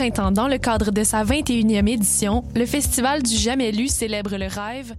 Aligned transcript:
printemps, 0.00 0.32
dans 0.32 0.48
le 0.48 0.56
cadre 0.56 0.92
de 0.92 1.04
sa 1.04 1.24
21e 1.24 1.86
édition, 1.86 2.42
le 2.56 2.64
Festival 2.64 3.22
du 3.22 3.36
célèbre 3.86 4.38
le 4.38 4.46
rêve. 4.46 4.94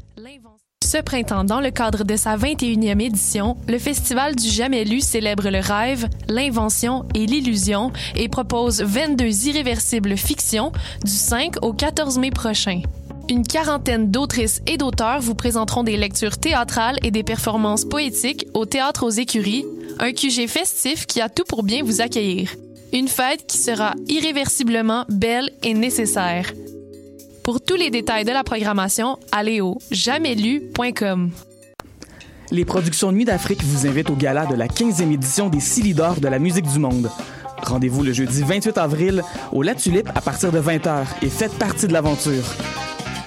Ce 0.83 0.97
printemps, 1.01 1.43
dans 1.43 1.59
le 1.59 1.71
cadre 1.71 2.03
de 2.03 2.15
sa 2.15 2.37
21e 2.37 3.01
édition, 3.01 3.57
le 3.67 3.79
Festival 3.79 4.35
du 4.35 4.47
Jamais 4.47 4.83
Lu 4.83 5.01
célèbre 5.01 5.49
le 5.49 5.59
rêve, 5.59 6.07
l'invention 6.27 7.07
et 7.15 7.25
l'illusion 7.25 7.91
et 8.15 8.29
propose 8.29 8.83
22 8.83 9.47
irréversibles 9.47 10.15
fictions 10.17 10.71
du 11.03 11.11
5 11.11 11.63
au 11.63 11.73
14 11.73 12.19
mai 12.19 12.29
prochain. 12.29 12.83
Une 13.27 13.41
quarantaine 13.41 14.11
d'autrices 14.11 14.61
et 14.67 14.77
d'auteurs 14.77 15.19
vous 15.19 15.33
présenteront 15.33 15.81
des 15.81 15.97
lectures 15.97 16.37
théâtrales 16.37 16.99
et 17.01 17.09
des 17.09 17.23
performances 17.23 17.85
poétiques 17.85 18.45
au 18.53 18.67
Théâtre 18.67 19.03
aux 19.03 19.09
Écuries, 19.09 19.65
un 19.97 20.11
QG 20.11 20.47
festif 20.47 21.07
qui 21.07 21.21
a 21.21 21.29
tout 21.29 21.45
pour 21.47 21.63
bien 21.63 21.81
vous 21.81 22.01
accueillir. 22.01 22.51
Une 22.93 23.07
fête 23.07 23.47
qui 23.47 23.57
sera 23.57 23.93
irréversiblement 24.09 25.05
belle 25.07 25.49
et 25.63 25.73
nécessaire. 25.73 26.51
Pour 27.41 27.61
tous 27.61 27.75
les 27.75 27.89
détails 27.89 28.25
de 28.25 28.31
la 28.31 28.43
programmation, 28.43 29.17
allez 29.31 29.61
au 29.61 29.77
jamaislu.com. 29.91 31.31
Les 32.51 32.65
productions 32.65 33.13
Nuit 33.13 33.23
d'Afrique 33.23 33.63
vous 33.63 33.87
invitent 33.87 34.09
au 34.09 34.15
gala 34.15 34.45
de 34.45 34.55
la 34.55 34.67
15e 34.67 35.09
édition 35.13 35.47
des 35.47 35.61
Silidor 35.61 36.19
de 36.19 36.27
la 36.27 36.37
musique 36.37 36.67
du 36.67 36.79
monde. 36.79 37.09
Rendez-vous 37.63 38.03
le 38.03 38.11
jeudi 38.11 38.43
28 38.43 38.77
avril 38.77 39.23
au 39.53 39.61
La 39.61 39.73
Tulipe 39.73 40.09
à 40.13 40.19
partir 40.19 40.51
de 40.51 40.59
20h 40.59 41.05
et 41.21 41.29
faites 41.29 41.57
partie 41.57 41.87
de 41.87 41.93
l'aventure. 41.93 42.43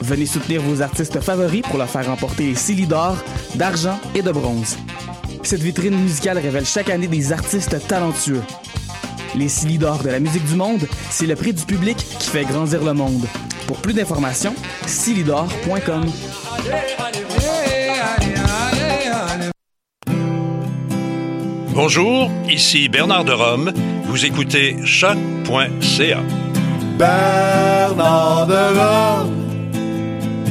Venez 0.03 0.27
soutenir 0.27 0.61
vos 0.61 0.83
artistes 0.83 1.21
favoris 1.21 1.63
pour 1.63 1.79
leur 1.79 1.89
faire 1.89 2.07
remporter 2.07 2.49
les 2.49 2.55
Silidor 2.55 3.17
d'argent 3.55 3.99
et 4.15 4.21
de 4.21 4.31
bronze. 4.31 4.77
Cette 5.43 5.63
vitrine 5.63 5.99
musicale 5.99 6.37
révèle 6.37 6.67
chaque 6.67 6.91
année 6.91 7.09
des 7.09 7.33
artistes 7.33 7.77
talentueux. 7.89 8.43
Les 9.37 9.49
Silidor 9.49 10.03
de 10.03 10.11
la 10.11 10.21
musique 10.21 10.45
du 10.45 10.55
monde, 10.55 10.87
c'est 11.11 11.27
le 11.27 11.35
prix 11.35 11.53
du 11.53 11.65
public 11.65 11.97
qui 11.97 12.31
fait 12.31 12.45
grandir 12.45 12.85
le 12.85 12.93
monde. 12.93 13.25
Pour 13.67 13.79
plus 13.79 13.93
d'informations, 13.93 14.55
silidor.com. 14.87 16.05
Bonjour, 21.75 22.31
ici 22.49 22.89
Bernard 22.89 23.25
de 23.25 23.33
Rome. 23.33 23.73
Vous 24.05 24.25
écoutez 24.25 24.77
choc.ca. 24.85 26.21
Bernard 26.97 28.47
de 28.47 28.79
Rome, 28.79 29.75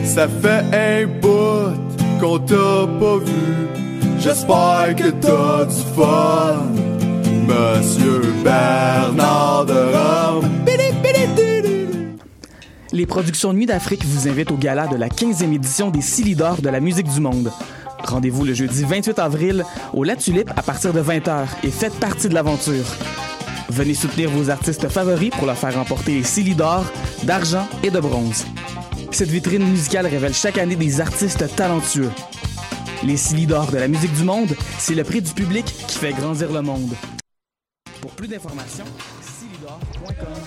ça 0.03 0.27
fait 0.27 0.65
un 0.73 1.07
bout 1.21 1.73
qu'on 2.19 2.39
t'a 2.39 2.87
pas 2.99 3.17
vu. 3.17 3.67
J'espère 4.19 4.93
que 4.97 5.09
t'as 5.11 5.65
du 5.65 5.81
fun, 5.95 6.92
Monsieur 7.47 8.21
Bernard 8.43 9.65
de 9.65 9.73
Rome. 9.73 10.49
Les 12.93 13.07
productions 13.07 13.53
Nuit 13.53 13.65
d'Afrique 13.65 14.05
vous 14.05 14.27
invitent 14.27 14.51
au 14.51 14.55
gala 14.55 14.85
de 14.85 14.95
la 14.95 15.09
15e 15.09 15.51
édition 15.51 15.89
des 15.89 16.01
Silidor 16.01 16.61
de 16.61 16.69
la 16.69 16.79
musique 16.79 17.07
du 17.07 17.19
monde. 17.19 17.51
Rendez-vous 18.03 18.45
le 18.45 18.53
jeudi 18.53 18.83
28 18.83 19.17
avril 19.17 19.65
au 19.93 20.03
La 20.03 20.15
Tulipe 20.15 20.51
à 20.55 20.61
partir 20.61 20.93
de 20.93 21.01
20h 21.01 21.47
et 21.63 21.71
faites 21.71 21.95
partie 21.95 22.29
de 22.29 22.35
l'aventure. 22.35 22.85
Venez 23.69 23.95
soutenir 23.95 24.29
vos 24.29 24.51
artistes 24.51 24.87
favoris 24.89 25.31
pour 25.31 25.47
leur 25.47 25.57
faire 25.57 25.73
remporter 25.73 26.13
les 26.13 26.23
Silidor 26.23 26.85
d'argent 27.23 27.67
et 27.81 27.89
de 27.89 27.99
bronze. 27.99 28.45
Cette 29.09 29.29
vitrine 29.29 29.67
musicale 29.67 30.05
révèle 30.05 30.33
chaque 30.33 30.59
année 30.59 30.75
des 30.75 31.01
artistes 31.01 31.55
talentueux. 31.55 32.11
Les 33.03 33.17
Silidor 33.17 33.71
de 33.71 33.77
la 33.77 33.87
musique 33.87 34.13
du 34.13 34.23
monde, 34.23 34.55
c'est 34.77 34.95
le 34.95 35.03
prix 35.03 35.21
du 35.21 35.31
public 35.33 35.65
qui 35.87 35.97
fait 35.97 36.13
grandir 36.13 36.51
le 36.51 36.61
monde. 36.61 36.93
Pour 38.03 38.11
plus 38.11 38.27
d'informations, 38.27 38.83
silidor.com. 39.21 40.42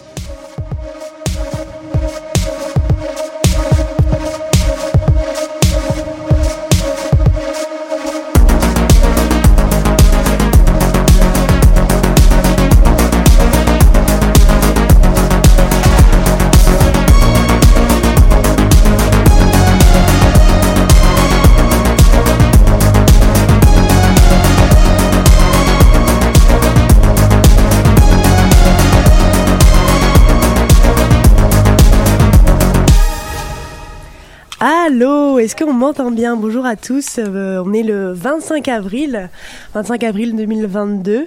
Allô, 34.87 35.41
est-ce 35.41 35.57
qu'on 35.57 35.73
m'entend 35.73 36.13
bien? 36.13 36.37
Bonjour 36.37 36.65
à 36.65 36.77
tous, 36.77 37.19
euh, 37.19 37.61
on 37.67 37.73
est 37.73 37.83
le 37.83 38.13
25 38.13 38.69
avril, 38.69 39.31
25 39.75 40.05
avril 40.05 40.37
2022. 40.37 41.27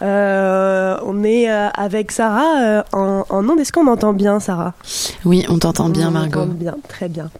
Euh, 0.00 0.96
on 1.04 1.22
est 1.22 1.50
euh, 1.50 1.68
avec 1.74 2.10
Sarah 2.10 2.62
euh, 2.62 2.82
en, 2.94 3.26
en 3.28 3.46
onde. 3.46 3.60
Est-ce 3.60 3.72
qu'on 3.72 3.84
m'entend 3.84 4.14
bien, 4.14 4.40
Sarah? 4.40 4.72
Oui, 5.26 5.44
on 5.50 5.58
t'entend 5.58 5.90
bien, 5.90 6.10
Margot. 6.10 6.46
bien, 6.46 6.76
très 6.88 7.10
bien. 7.10 7.30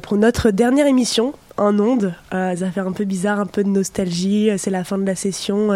Pour 0.00 0.16
notre 0.16 0.50
dernière 0.50 0.86
émission 0.86 1.34
en 1.58 1.78
onde, 1.78 2.14
ça 2.32 2.70
fait 2.72 2.80
un 2.80 2.92
peu 2.92 3.04
bizarre, 3.04 3.38
un 3.38 3.46
peu 3.46 3.62
de 3.62 3.68
nostalgie. 3.68 4.48
C'est 4.56 4.70
la 4.70 4.84
fin 4.84 4.96
de 4.96 5.04
la 5.04 5.14
session. 5.14 5.68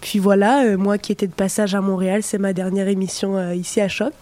puis 0.00 0.18
voilà, 0.18 0.74
moi 0.78 0.96
qui 0.96 1.12
étais 1.12 1.26
de 1.26 1.34
passage 1.34 1.74
à 1.74 1.82
Montréal, 1.82 2.22
c'est 2.22 2.38
ma 2.38 2.54
dernière 2.54 2.88
émission 2.88 3.52
ici 3.52 3.82
à 3.82 3.88
Choc. 3.88 4.14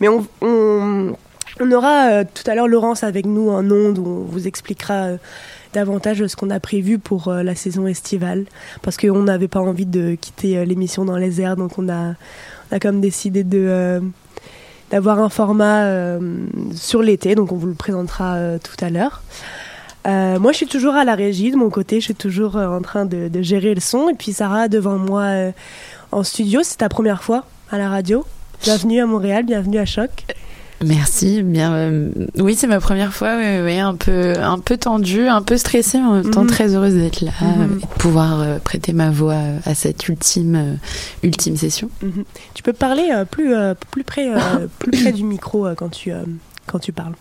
Mais 0.00 0.06
on, 0.08 0.24
on, 0.42 1.14
on 1.60 1.70
aura 1.72 2.08
euh, 2.10 2.24
tout 2.24 2.48
à 2.50 2.54
l'heure 2.54 2.68
Laurence 2.68 3.04
avec 3.04 3.26
nous 3.26 3.48
en 3.50 3.70
onde 3.70 3.98
où 3.98 4.06
on 4.06 4.24
vous 4.24 4.46
expliquera 4.46 4.94
euh, 5.04 5.16
davantage 5.72 6.26
ce 6.26 6.36
qu'on 6.36 6.50
a 6.50 6.60
prévu 6.60 6.98
pour 6.98 7.28
euh, 7.28 7.42
la 7.42 7.54
saison 7.54 7.86
estivale. 7.86 8.44
Parce 8.82 8.96
qu'on 8.96 9.22
n'avait 9.22 9.48
pas 9.48 9.60
envie 9.60 9.86
de 9.86 10.14
quitter 10.14 10.58
euh, 10.58 10.64
l'émission 10.64 11.04
dans 11.04 11.16
les 11.16 11.40
airs, 11.40 11.56
donc 11.56 11.78
on 11.78 11.88
a, 11.88 12.14
on 12.70 12.76
a 12.76 12.78
comme 12.80 13.00
décidé 13.00 13.44
de... 13.44 13.64
euh, 13.66 14.00
d'avoir 14.90 15.18
un 15.18 15.30
format 15.30 15.86
euh, 15.86 16.20
sur 16.72 17.02
l'été, 17.02 17.34
donc 17.34 17.50
on 17.52 17.56
vous 17.56 17.66
le 17.66 17.74
présentera 17.74 18.34
euh, 18.34 18.58
tout 18.58 18.84
à 18.84 18.90
l'heure. 18.90 19.22
Euh, 20.06 20.38
moi, 20.38 20.52
je 20.52 20.58
suis 20.58 20.66
toujours 20.66 20.94
à 20.94 21.04
la 21.04 21.14
régie 21.14 21.50
de 21.50 21.56
mon 21.56 21.70
côté, 21.70 21.98
je 22.00 22.04
suis 22.04 22.14
toujours 22.14 22.56
euh, 22.58 22.68
en 22.68 22.82
train 22.82 23.06
de, 23.06 23.28
de 23.28 23.42
gérer 23.42 23.74
le 23.74 23.80
son. 23.80 24.10
Et 24.10 24.14
puis 24.14 24.34
Sarah, 24.34 24.68
devant 24.68 24.98
moi 24.98 25.22
euh, 25.22 25.52
en 26.12 26.22
studio, 26.22 26.60
c'est 26.62 26.76
ta 26.76 26.90
première 26.90 27.24
fois 27.24 27.46
à 27.70 27.78
la 27.78 27.88
radio. 27.88 28.24
Bienvenue 28.62 29.00
à 29.00 29.06
Montréal, 29.06 29.44
bienvenue 29.44 29.78
à 29.78 29.86
Choc. 29.86 30.26
Merci. 30.86 31.42
Bien, 31.42 31.72
euh, 31.74 32.10
oui, 32.38 32.54
c'est 32.54 32.66
ma 32.66 32.80
première 32.80 33.12
fois. 33.14 33.36
Ouais, 33.36 33.78
un 33.78 33.94
peu, 33.94 34.34
un 34.38 34.58
peu 34.58 34.76
tendue, 34.76 35.26
un 35.28 35.42
peu 35.42 35.56
stressée, 35.56 35.98
en 35.98 36.12
même 36.14 36.30
temps 36.30 36.42
Mhm. 36.42 36.48
très 36.50 36.74
heureuse 36.74 36.94
d'être 36.94 37.20
là 37.20 37.32
Mhm. 37.42 37.62
et 37.78 37.80
de 37.82 37.86
pouvoir 37.98 38.40
euh, 38.40 38.58
prêter 38.58 38.92
ma 38.92 39.10
voix 39.10 39.38
à 39.64 39.74
cette 39.74 40.06
ultime, 40.08 40.54
euh, 40.54 40.74
ultime 41.22 41.56
session. 41.56 41.90
Mhm. 42.02 42.24
Tu 42.54 42.62
peux 42.62 42.72
parler 42.72 43.08
plus, 43.30 43.54
plus, 43.90 44.04
près, 44.04 44.28
plus 44.78 44.90
près 44.90 45.12
du 45.12 45.24
micro 45.24 45.66
quand, 45.76 45.90
tu, 45.90 46.12
quand 46.66 46.78
tu 46.78 46.92
parles. 46.92 47.14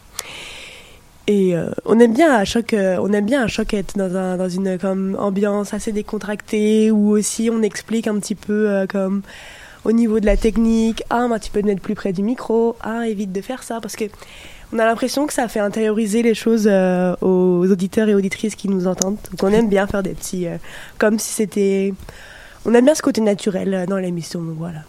Et 1.28 1.56
euh, 1.56 1.70
on 1.86 2.00
aime 2.02 2.14
bien 2.14 2.34
à 2.34 2.44
choc, 2.44 2.74
euh, 2.74 2.98
on 3.00 3.14
aime 3.14 3.26
bien 3.26 3.44
à 3.44 3.48
choc 3.48 3.74
être 3.74 3.98
dans, 3.98 4.14
un, 4.14 4.36
dans 4.36 4.50
une 4.50 4.78
comme 4.78 5.16
ambiance 5.18 5.74
assez 5.74 5.94
décontractée 5.94 6.92
où 6.92 7.12
aussi 7.12 7.50
on 7.50 7.62
explique 7.62 8.08
un 8.08 8.20
petit 8.20 8.36
peu 8.36 8.70
euh, 8.70 8.86
comme 8.88 9.22
au 9.86 9.92
niveau 9.92 10.20
de 10.20 10.26
la 10.26 10.38
technique. 10.38 11.04
Ah, 11.10 11.28
bah, 11.30 11.40
tu 11.40 11.52
peux 11.52 11.62
te 11.62 11.68
mettre 11.68 11.82
plus 11.82 11.96
près 11.96 12.14
du 12.14 12.24
micro. 12.24 12.76
Ah, 12.82 13.08
évite 13.08 13.32
de 13.32 13.42
faire 13.42 13.64
ça 13.64 13.80
parce 13.82 13.96
que 13.96 14.06
on 14.74 14.80
a 14.80 14.86
l'impression 14.86 15.28
que 15.28 15.34
ça 15.34 15.48
fait 15.48 15.60
intérioriser 15.60 16.24
les 16.24 16.34
choses 16.34 16.68
euh, 16.68 17.16
aux 17.22 17.70
auditeurs 17.70 18.10
et 18.10 18.16
auditrices 18.16 18.56
qui 18.56 18.70
nous 18.70 18.88
entendent. 18.88 19.18
Donc 19.30 19.44
on 19.44 19.50
aime 19.50 19.70
bien 19.70 19.86
faire 19.86 20.02
des 20.02 20.12
petits, 20.12 20.48
euh, 20.48 20.58
comme 20.98 21.20
si 21.20 21.32
c'était, 21.32 21.94
on 22.66 22.74
aime 22.74 22.86
bien 22.86 22.96
ce 22.96 23.04
côté 23.04 23.22
naturel 23.22 23.74
euh, 23.74 23.86
dans 23.86 23.98
l'émission. 23.98 24.42
Voilà. 24.58 24.80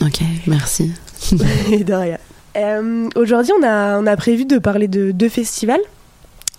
Ok, 0.00 0.20
merci. 0.46 0.92
Et 1.72 1.82
de 1.82 1.92
rien. 1.92 2.18
Euh, 2.56 3.08
Aujourd'hui, 3.16 3.52
on 3.58 3.64
a, 3.64 3.98
on 3.98 4.06
a 4.06 4.16
prévu 4.16 4.44
de 4.44 4.58
parler 4.58 4.86
de 4.86 5.10
deux 5.10 5.28
festivals. 5.28 5.80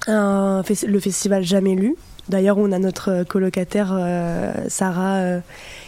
Un 0.07 0.61
le 0.85 0.99
festival 0.99 1.43
Jamais 1.43 1.75
Lu. 1.75 1.95
D'ailleurs, 2.27 2.57
on 2.57 2.71
a 2.73 2.79
notre 2.79 3.23
colocataire 3.23 3.97
Sarah 4.67 5.39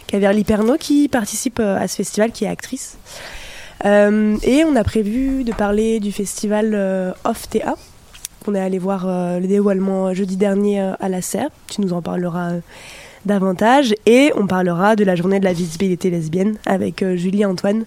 euh, 0.08 0.12
Caverly-Pernot 0.12 0.76
qui 0.78 1.08
participe 1.08 1.58
euh, 1.60 1.78
à 1.78 1.88
ce 1.88 1.96
festival, 1.96 2.32
qui 2.32 2.44
est 2.44 2.48
actrice. 2.48 2.96
Euh, 3.84 4.36
et 4.42 4.64
on 4.64 4.74
a 4.76 4.84
prévu 4.84 5.44
de 5.44 5.52
parler 5.52 6.00
du 6.00 6.12
festival 6.12 6.72
euh, 6.74 7.12
Off 7.24 7.48
TA. 7.48 7.74
On 8.48 8.54
est 8.54 8.60
allé 8.60 8.78
voir 8.78 9.06
le 9.40 9.46
dévoilement 9.48 10.14
jeudi 10.14 10.36
dernier 10.36 10.78
à 11.00 11.08
la 11.08 11.20
Serre. 11.20 11.48
Tu 11.68 11.80
nous 11.80 11.92
en 11.92 12.00
parleras 12.00 12.52
davantage. 13.24 13.92
Et 14.06 14.30
on 14.36 14.46
parlera 14.46 14.94
de 14.94 15.02
la 15.02 15.16
journée 15.16 15.40
de 15.40 15.44
la 15.44 15.52
visibilité 15.52 16.10
lesbienne 16.10 16.56
avec 16.64 17.04
Julie 17.16 17.44
Antoine 17.44 17.84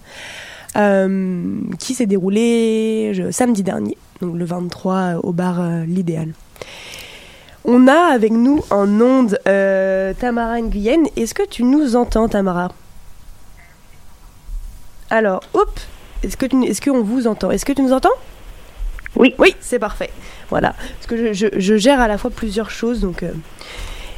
qui 1.78 1.94
s'est 1.94 2.06
déroulé 2.06 3.12
je- 3.14 3.30
samedi 3.30 3.62
dernier, 3.62 3.96
donc 4.20 4.36
le 4.36 4.44
23 4.44 4.94
euh, 4.94 5.20
au 5.22 5.32
bar 5.32 5.60
L'Idéal. 5.86 6.32
On 7.64 7.88
a 7.88 8.12
avec 8.12 8.32
nous 8.32 8.62
en 8.70 9.00
onde 9.00 9.38
euh, 9.46 10.14
Tamara 10.14 10.60
Nguyen. 10.60 11.04
Est-ce 11.16 11.34
que 11.34 11.46
tu 11.46 11.62
nous 11.62 11.94
entends, 11.96 12.28
Tamara? 12.28 12.72
Alors, 15.10 15.42
oups, 15.54 15.86
est-ce 16.22 16.36
que 16.36 16.46
tu, 16.46 16.62
est-ce 16.64 16.80
qu'on 16.80 17.02
vous 17.02 17.26
entend? 17.26 17.50
Est-ce 17.50 17.64
que 17.64 17.72
tu 17.72 17.82
nous 17.82 17.92
entends? 17.92 18.08
Oui. 19.16 19.34
Oui, 19.38 19.54
c'est 19.60 19.78
parfait. 19.78 20.10
Voilà. 20.48 20.70
Parce 20.70 21.06
que 21.06 21.16
je, 21.16 21.32
je, 21.32 21.60
je, 21.60 21.76
gère 21.76 22.00
à 22.00 22.08
la 22.08 22.18
fois 22.18 22.30
plusieurs 22.30 22.70
choses, 22.70 23.00
donc. 23.00 23.22
Euh... 23.22 23.32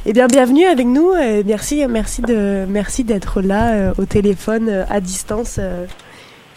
Eh 0.05 0.11
bien, 0.11 0.27
bienvenue 0.27 0.65
avec 0.65 0.85
nous. 0.85 1.11
Euh, 1.11 1.43
merci, 1.45 1.85
merci 1.87 2.21
de, 2.21 2.65
merci 2.67 3.05
d'être 3.05 3.41
là 3.41 3.73
euh, 3.73 3.93
au 3.97 4.03
téléphone 4.03 4.67
euh, 4.67 4.83
à 4.89 4.99
distance. 4.99 5.59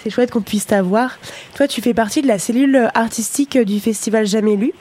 c'est 0.02 0.10
chouette 0.10 0.32
qu'on 0.32 0.42
puisse 0.42 0.66
t'avoir. 0.66 1.18
Toi, 1.54 1.68
tu 1.68 1.80
fais 1.80 1.94
partie 1.94 2.22
de 2.22 2.26
la 2.26 2.40
cellule 2.40 2.90
artistique 2.94 3.56
du 3.56 3.78
festival 3.78 4.26
Jamais 4.26 4.56
Lu. 4.56 4.72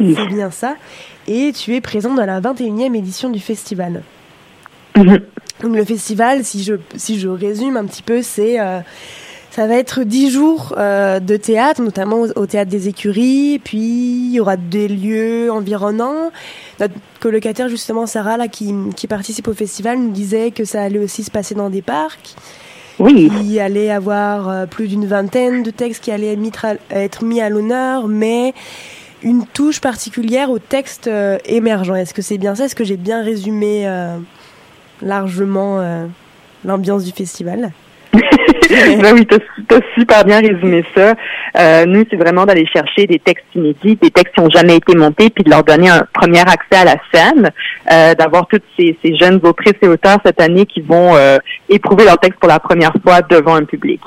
Oui. 0.00 0.14
C'est 0.16 0.26
bien 0.26 0.50
ça. 0.50 0.76
Et 1.28 1.52
tu 1.52 1.74
es 1.74 1.80
présente 1.80 2.16
dans 2.16 2.26
la 2.26 2.40
21e 2.40 2.96
édition 2.96 3.30
du 3.30 3.40
festival. 3.40 4.02
Mhm. 4.96 5.20
Donc 5.62 5.76
le 5.76 5.84
festival, 5.84 6.44
si 6.44 6.64
je, 6.64 6.74
si 6.96 7.20
je 7.20 7.28
résume 7.28 7.76
un 7.76 7.84
petit 7.84 8.02
peu, 8.02 8.22
c'est 8.22 8.58
ça 9.50 9.66
va 9.66 9.74
être 9.74 10.04
dix 10.04 10.30
jours 10.30 10.74
euh, 10.78 11.18
de 11.18 11.36
théâtre, 11.36 11.82
notamment 11.82 12.20
au, 12.20 12.28
au, 12.36 12.46
théâtre 12.46 12.70
des 12.70 12.88
écuries. 12.88 13.60
Puis 13.62 13.78
il 13.78 14.32
y 14.32 14.40
aura 14.40 14.56
des 14.56 14.86
lieux 14.86 15.50
environnants. 15.50 16.30
Notre 16.78 16.94
colocataire 17.18 17.68
justement 17.68 18.06
Sarah 18.06 18.36
là 18.36 18.46
qui, 18.46 18.72
qui 18.94 19.06
participe 19.08 19.48
au 19.48 19.52
festival 19.52 19.98
nous 19.98 20.12
disait 20.12 20.52
que 20.52 20.64
ça 20.64 20.82
allait 20.82 21.00
aussi 21.00 21.24
se 21.24 21.30
passer 21.30 21.54
dans 21.56 21.68
des 21.68 21.82
parcs. 21.82 22.36
Oui. 23.00 23.30
Il 23.40 23.50
y 23.50 23.58
allait 23.58 23.90
avoir 23.90 24.48
euh, 24.48 24.66
plus 24.66 24.86
d'une 24.86 25.06
vingtaine 25.06 25.62
de 25.62 25.70
textes 25.70 26.04
qui 26.04 26.12
allaient 26.12 26.38
être 26.90 27.24
mis 27.24 27.40
à 27.40 27.48
l'honneur, 27.48 28.06
mais 28.06 28.54
une 29.22 29.46
touche 29.46 29.80
particulière 29.80 30.50
au 30.50 30.58
texte 30.58 31.06
euh, 31.06 31.38
émergent. 31.44 31.94
Est-ce 31.94 32.14
que 32.14 32.22
c'est 32.22 32.38
bien 32.38 32.54
ça? 32.54 32.64
Est-ce 32.64 32.74
que 32.74 32.84
j'ai 32.84 32.96
bien 32.96 33.22
résumé 33.22 33.86
euh, 33.86 34.16
largement 35.02 35.80
euh, 35.80 36.06
l'ambiance 36.64 37.04
du 37.04 37.12
festival? 37.12 37.72
Ben 38.70 39.14
oui, 39.14 39.26
tu 39.26 39.34
as, 39.74 39.80
super 39.98 40.24
bien 40.24 40.40
résumé 40.40 40.84
ça. 40.94 41.14
Euh, 41.58 41.84
nous, 41.86 42.04
c'est 42.08 42.16
vraiment 42.16 42.46
d'aller 42.46 42.66
chercher 42.66 43.06
des 43.06 43.18
textes 43.18 43.46
inédits, 43.54 43.96
des 43.96 44.10
textes 44.10 44.34
qui 44.34 44.40
n'ont 44.40 44.50
jamais 44.50 44.76
été 44.76 44.94
montés, 44.96 45.30
puis 45.30 45.44
de 45.44 45.50
leur 45.50 45.64
donner 45.64 45.88
un 45.88 46.06
premier 46.12 46.40
accès 46.40 46.76
à 46.76 46.84
la 46.84 46.96
scène, 47.12 47.50
euh, 47.90 48.14
d'avoir 48.14 48.46
toutes 48.46 48.62
ces, 48.78 48.96
ces, 49.02 49.16
jeunes 49.16 49.40
autrices 49.42 49.74
et 49.82 49.88
auteurs 49.88 50.18
cette 50.24 50.40
année 50.40 50.66
qui 50.66 50.80
vont 50.80 51.16
euh, 51.16 51.38
éprouver 51.68 52.04
leur 52.04 52.18
texte 52.18 52.38
pour 52.38 52.48
la 52.48 52.60
première 52.60 52.92
fois 53.02 53.22
devant 53.22 53.56
un 53.56 53.64
public. 53.64 54.00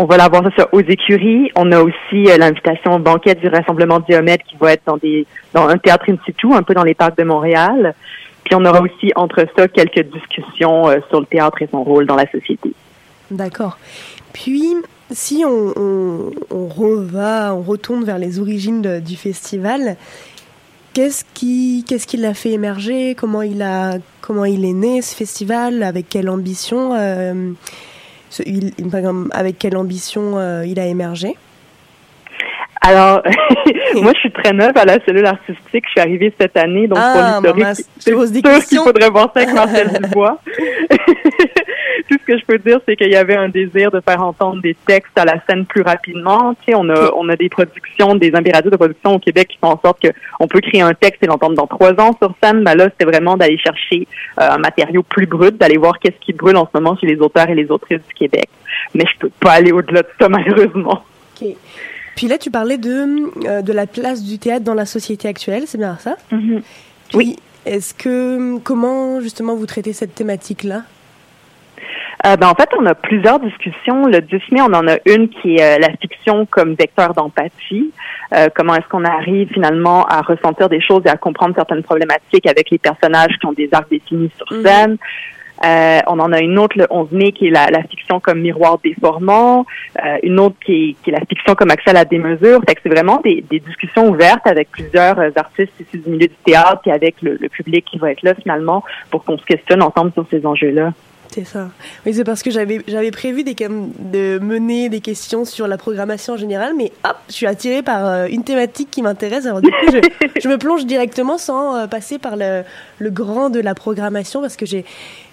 On 0.00 0.04
va 0.04 0.16
l'avoir 0.16 0.44
ça 0.56 0.68
aux 0.70 0.80
écuries. 0.80 1.50
On 1.56 1.72
a 1.72 1.80
aussi 1.82 2.30
euh, 2.30 2.38
l'invitation 2.38 2.94
au 2.94 2.98
banquet 3.00 3.34
du 3.34 3.48
Rassemblement 3.48 3.98
Diomède 3.98 4.40
qui 4.48 4.54
va 4.56 4.74
être 4.74 4.84
dans 4.86 5.66
un 5.66 5.76
théâtre 5.76 6.04
in 6.08 6.14
situ, 6.24 6.46
un 6.54 6.62
peu 6.62 6.72
dans 6.72 6.84
les 6.84 6.94
parcs 6.94 7.18
de 7.18 7.24
Montréal. 7.24 7.96
Puis 8.44 8.54
on 8.54 8.64
aura 8.64 8.80
aussi 8.80 9.10
entre 9.16 9.44
ça 9.56 9.66
quelques 9.66 10.06
discussions 10.12 10.88
euh, 10.88 10.98
sur 11.08 11.18
le 11.18 11.26
théâtre 11.26 11.62
et 11.62 11.68
son 11.68 11.82
rôle 11.82 12.06
dans 12.06 12.14
la 12.14 12.30
société. 12.30 12.72
D'accord. 13.32 13.76
Puis 14.32 14.76
si 15.10 15.44
on, 15.44 15.72
on, 15.74 16.30
on 16.48 17.62
retourne 17.62 18.04
vers 18.04 18.18
les 18.18 18.38
origines 18.38 19.00
du 19.00 19.16
festival, 19.16 19.96
qu'est-ce 20.94 21.24
qui 21.34 21.84
qu'est-ce 21.88 22.06
qui 22.06 22.18
l'a 22.18 22.34
fait 22.34 22.52
émerger? 22.52 23.16
Comment 23.16 23.42
il 23.42 23.62
a 23.62 23.94
comment 24.20 24.44
il 24.44 24.64
est 24.64 24.74
né 24.74 25.02
ce 25.02 25.16
festival? 25.16 25.82
Avec 25.82 26.08
quelle 26.08 26.30
ambition 26.30 26.94
euh, 26.94 27.50
ce, 28.30 28.42
il, 28.46 28.72
Avec 29.32 29.58
quelle 29.58 29.76
ambition 29.76 30.38
euh, 30.38 30.64
il 30.66 30.78
a 30.78 30.86
émergé? 30.86 31.34
Alors, 32.80 33.22
moi, 33.94 34.12
je 34.14 34.20
suis 34.20 34.32
très 34.32 34.52
neuve 34.52 34.72
à 34.76 34.84
la 34.84 34.98
cellule 35.04 35.26
artistique. 35.26 35.84
Je 35.86 35.90
suis 35.90 36.00
arrivée 36.00 36.32
cette 36.40 36.56
année, 36.56 36.86
donc 36.86 36.98
ah, 37.00 37.40
pour 37.44 37.54
l'historique, 37.54 38.46
c'est 38.46 38.60
sûr 38.60 38.68
qu'il 38.68 38.78
faudrait 38.78 39.10
voir 39.10 39.30
ça 39.34 39.40
avec 39.40 39.54
Marcel 39.54 39.88
Dubois. 40.02 40.40
Tout 42.08 42.16
ce 42.20 42.24
que 42.24 42.38
je 42.38 42.44
peux 42.44 42.58
dire, 42.58 42.80
c'est 42.86 42.96
qu'il 42.96 43.10
y 43.10 43.16
avait 43.16 43.36
un 43.36 43.48
désir 43.48 43.90
de 43.90 44.00
faire 44.00 44.22
entendre 44.22 44.62
des 44.62 44.74
textes 44.86 45.16
à 45.16 45.24
la 45.24 45.42
scène 45.46 45.66
plus 45.66 45.82
rapidement. 45.82 46.54
Tu 46.54 46.72
sais, 46.72 46.74
on 46.74 46.88
a, 46.88 47.12
on 47.14 47.28
a 47.28 47.36
des 47.36 47.48
productions, 47.48 48.14
des 48.14 48.34
impératifs 48.34 48.70
de 48.70 48.76
production 48.76 49.16
au 49.16 49.18
Québec 49.18 49.48
qui 49.48 49.58
font 49.58 49.72
en 49.72 49.80
sorte 49.80 49.98
qu'on 50.00 50.48
peut 50.48 50.60
créer 50.60 50.80
un 50.80 50.94
texte 50.94 51.22
et 51.22 51.26
l'entendre 51.26 51.54
dans 51.54 51.66
trois 51.66 51.92
ans 52.00 52.16
sur 52.20 52.32
scène. 52.42 52.64
Ben 52.64 52.74
là, 52.74 52.88
c'était 52.90 53.04
vraiment 53.04 53.36
d'aller 53.36 53.58
chercher 53.58 54.06
euh, 54.40 54.50
un 54.50 54.58
matériau 54.58 55.02
plus 55.02 55.26
brut, 55.26 55.56
d'aller 55.58 55.76
voir 55.76 55.98
qu'est-ce 55.98 56.18
qui 56.24 56.32
brûle 56.32 56.56
en 56.56 56.66
ce 56.66 56.78
moment 56.80 56.96
chez 56.96 57.06
les 57.06 57.18
auteurs 57.18 57.48
et 57.50 57.54
les 57.54 57.70
autrices 57.70 58.00
du 58.08 58.14
Québec. 58.14 58.48
Mais 58.94 59.04
je 59.12 59.18
peux 59.18 59.30
pas 59.40 59.52
aller 59.52 59.72
au-delà 59.72 60.02
de 60.02 60.08
ça, 60.18 60.28
malheureusement. 60.28 61.04
Okay. 61.36 61.56
Puis 62.16 62.26
là, 62.26 62.38
tu 62.38 62.50
parlais 62.50 62.78
de, 62.78 63.46
euh, 63.46 63.62
de 63.62 63.72
la 63.72 63.86
place 63.86 64.24
du 64.24 64.38
théâtre 64.38 64.64
dans 64.64 64.74
la 64.74 64.86
société 64.86 65.28
actuelle, 65.28 65.64
c'est 65.66 65.78
bien 65.78 65.96
ça? 65.98 66.16
Mm 66.32 66.38
-hmm. 66.38 66.62
Puis, 67.10 67.16
Oui. 67.18 67.36
Est-ce 67.66 67.92
que 67.92 68.58
comment 68.60 69.20
justement 69.20 69.54
vous 69.54 69.66
traitez 69.66 69.92
cette 69.92 70.14
thématique-là? 70.14 70.84
Euh, 72.26 72.36
ben, 72.36 72.48
en 72.48 72.54
fait, 72.54 72.68
on 72.78 72.84
a 72.86 72.94
plusieurs 72.94 73.38
discussions. 73.38 74.06
Le 74.06 74.20
10 74.20 74.34
mai, 74.50 74.60
on 74.62 74.74
en 74.74 74.88
a 74.88 74.96
une 75.06 75.28
qui 75.28 75.56
est 75.56 75.76
euh, 75.76 75.78
la 75.78 75.90
fiction 76.00 76.46
comme 76.46 76.74
vecteur 76.74 77.14
d'empathie. 77.14 77.92
Euh, 78.34 78.48
comment 78.54 78.74
est-ce 78.74 78.88
qu'on 78.88 79.04
arrive 79.04 79.48
finalement 79.52 80.04
à 80.06 80.22
ressentir 80.22 80.68
des 80.68 80.80
choses 80.80 81.02
et 81.06 81.08
à 81.10 81.16
comprendre 81.16 81.54
certaines 81.54 81.82
problématiques 81.82 82.46
avec 82.46 82.70
les 82.70 82.78
personnages 82.78 83.38
qui 83.40 83.46
ont 83.46 83.52
des 83.52 83.68
arcs 83.72 83.90
définis 83.90 84.30
sur 84.36 84.48
scène. 84.62 84.92
Mm 84.92 84.94
-hmm. 84.94 85.38
Euh, 85.64 86.00
on 86.06 86.18
en 86.20 86.32
a 86.32 86.40
une 86.40 86.58
autre 86.58 86.78
le 86.78 86.86
11 86.88 87.10
mai 87.12 87.32
qui 87.32 87.48
est 87.48 87.50
la, 87.50 87.68
la 87.70 87.82
fiction 87.82 88.20
comme 88.20 88.40
miroir 88.40 88.78
déformant, 88.82 89.66
euh, 90.04 90.16
une 90.22 90.38
autre 90.38 90.56
qui 90.64 90.72
est, 90.72 91.02
qui 91.02 91.10
est, 91.10 91.12
la 91.12 91.24
fiction 91.26 91.54
comme 91.54 91.70
accès 91.70 91.90
à 91.90 91.94
la 91.94 92.04
démesure. 92.04 92.60
Fait 92.66 92.74
que 92.76 92.80
c'est 92.82 92.88
vraiment 92.88 93.20
des, 93.24 93.44
des, 93.50 93.58
discussions 93.58 94.08
ouvertes 94.08 94.46
avec 94.46 94.70
plusieurs 94.70 95.18
euh, 95.18 95.30
artistes 95.34 95.72
issus 95.80 95.98
du 95.98 96.10
milieu 96.10 96.28
du 96.28 96.36
théâtre 96.44 96.82
et 96.86 96.92
avec 96.92 97.20
le, 97.22 97.36
le 97.40 97.48
public 97.48 97.84
qui 97.90 97.98
va 97.98 98.12
être 98.12 98.22
là 98.22 98.34
finalement 98.34 98.84
pour 99.10 99.24
qu'on 99.24 99.38
se 99.38 99.44
questionne 99.44 99.82
ensemble 99.82 100.12
sur 100.12 100.26
ces 100.30 100.46
enjeux-là. 100.46 100.92
C'est 101.34 101.44
ça. 101.44 101.70
Oui, 102.06 102.14
c'est 102.14 102.24
parce 102.24 102.42
que 102.42 102.50
j'avais 102.50 102.82
j'avais 102.88 103.10
prévu 103.10 103.44
des, 103.44 103.54
de 103.54 104.38
mener 104.38 104.88
des 104.88 105.00
questions 105.00 105.44
sur 105.44 105.68
la 105.68 105.76
programmation 105.76 106.34
en 106.34 106.36
général, 106.36 106.72
mais 106.76 106.90
hop, 107.04 107.16
je 107.28 107.34
suis 107.34 107.46
attirée 107.46 107.82
par 107.82 108.06
euh, 108.06 108.26
une 108.30 108.44
thématique 108.44 108.90
qui 108.90 109.02
m'intéresse. 109.02 109.46
Alors 109.46 109.60
du 109.60 109.70
coup, 109.70 109.92
je, 109.92 109.98
je, 110.40 110.48
me 110.48 110.56
plonge 110.56 110.86
directement 110.86 111.36
sans 111.38 111.76
euh, 111.76 111.86
passer 111.86 112.18
par 112.18 112.36
le, 112.36 112.62
le 112.98 113.10
grand 113.10 113.50
de 113.50 113.60
la 113.60 113.74
programmation 113.74 114.40
parce 114.40 114.56
que 114.56 114.66
j'ai 114.66 114.84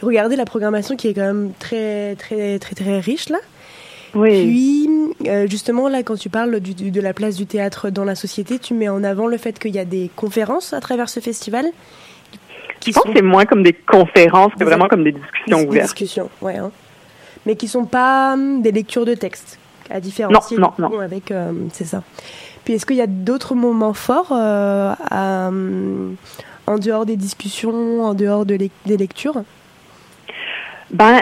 regardé 0.01 0.35
la 0.35 0.45
programmation 0.45 0.95
qui 0.95 1.07
est 1.07 1.13
quand 1.13 1.21
même 1.21 1.51
très 1.59 2.15
très 2.15 2.59
très 2.59 2.75
très 2.75 2.99
riche 2.99 3.29
là. 3.29 3.39
Oui. 4.15 4.45
Puis, 4.45 5.29
euh, 5.29 5.45
justement, 5.47 5.89
là, 5.89 6.01
quand 6.01 6.15
tu 6.15 6.29
parles 6.29 6.61
du, 6.61 6.73
du, 6.73 6.89
de 6.89 7.01
la 7.01 7.13
place 7.13 7.35
du 7.35 7.45
théâtre 7.45 7.89
dans 7.89 8.05
la 8.05 8.15
société, 8.15 8.59
tu 8.59 8.73
mets 8.73 8.87
en 8.87 9.03
avant 9.03 9.27
le 9.27 9.37
fait 9.37 9.59
qu'il 9.59 9.75
y 9.75 9.79
a 9.79 9.83
des 9.83 10.09
conférences 10.15 10.71
à 10.71 10.79
travers 10.79 11.09
ce 11.09 11.19
festival. 11.19 11.65
Je 12.91 12.91
pense 12.91 13.03
que 13.03 13.11
c'est 13.15 13.21
moins 13.21 13.45
comme 13.45 13.63
des 13.63 13.73
conférences 13.73 14.53
que 14.59 14.63
vraiment 14.63 14.87
comme 14.87 15.03
des 15.03 15.11
discussions 15.11 15.57
des, 15.57 15.65
ouvertes. 15.65 15.73
Des 15.73 15.81
discussions, 15.81 16.29
ouais. 16.41 16.57
Hein. 16.57 16.71
Mais 17.45 17.55
qui 17.55 17.67
sont 17.67 17.85
pas 17.85 18.33
hum, 18.33 18.61
des 18.61 18.71
lectures 18.71 19.05
de 19.05 19.13
texte, 19.13 19.59
à 19.89 19.99
différencier. 19.99 20.57
Non, 20.57 20.73
non, 20.77 20.89
non. 20.89 20.99
Avec, 20.99 21.31
euh, 21.31 21.51
c'est 21.71 21.85
ça. 21.85 22.03
Puis 22.63 22.73
est-ce 22.73 22.85
qu'il 22.85 22.95
y 22.95 23.01
a 23.01 23.07
d'autres 23.07 23.53
moments 23.53 23.93
forts 23.93 24.31
euh, 24.31 24.93
à, 25.11 25.47
um, 25.47 26.15
en 26.65 26.77
dehors 26.79 27.05
des 27.05 27.15
discussions, 27.15 28.03
en 28.03 28.13
dehors 28.13 28.45
de 28.45 28.55
les, 28.55 28.71
des 28.85 28.97
lectures? 28.97 29.43
Ben, 30.91 31.21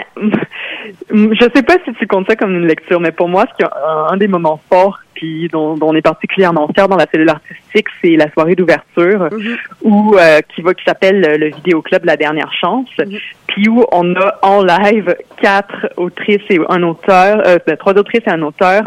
je 1.10 1.48
sais 1.54 1.62
pas 1.62 1.76
si 1.84 1.92
tu 1.94 2.06
comptes 2.06 2.26
ça 2.26 2.36
comme 2.36 2.54
une 2.54 2.66
lecture, 2.66 3.00
mais 3.00 3.12
pour 3.12 3.28
moi, 3.28 3.44
ce 3.50 3.56
qui 3.56 3.64
un, 3.64 4.12
un 4.12 4.16
des 4.16 4.28
moments 4.28 4.60
forts 4.70 5.00
puis 5.14 5.48
dont, 5.48 5.76
dont, 5.76 5.90
on 5.90 5.94
est 5.94 6.02
particulièrement 6.02 6.68
fier 6.74 6.88
dans 6.88 6.96
la 6.96 7.06
cellule 7.10 7.28
artistique, 7.30 7.86
c'est 8.02 8.16
la 8.16 8.30
soirée 8.32 8.56
d'ouverture 8.56 9.20
mm 9.20 9.38
-hmm. 9.38 9.56
où 9.82 10.16
euh, 10.16 10.40
qui 10.50 10.60
va 10.62 10.74
qui 10.74 10.84
s'appelle 10.84 11.20
le 11.42 11.48
vidéo 11.56 11.82
club 11.82 12.04
La 12.04 12.16
Dernière 12.16 12.52
Chance, 12.60 12.90
mm 12.98 13.04
-hmm. 13.04 13.20
puis 13.50 13.68
où 13.68 13.84
on 14.00 14.06
a 14.16 14.28
en 14.42 14.58
live 14.74 15.08
quatre 15.46 15.80
autrices 15.96 16.48
et 16.54 16.58
un 16.76 16.82
auteur, 16.82 17.32
euh, 17.46 17.76
trois 17.82 17.94
autrices 18.02 18.26
et 18.30 18.34
un 18.38 18.42
auteur 18.50 18.82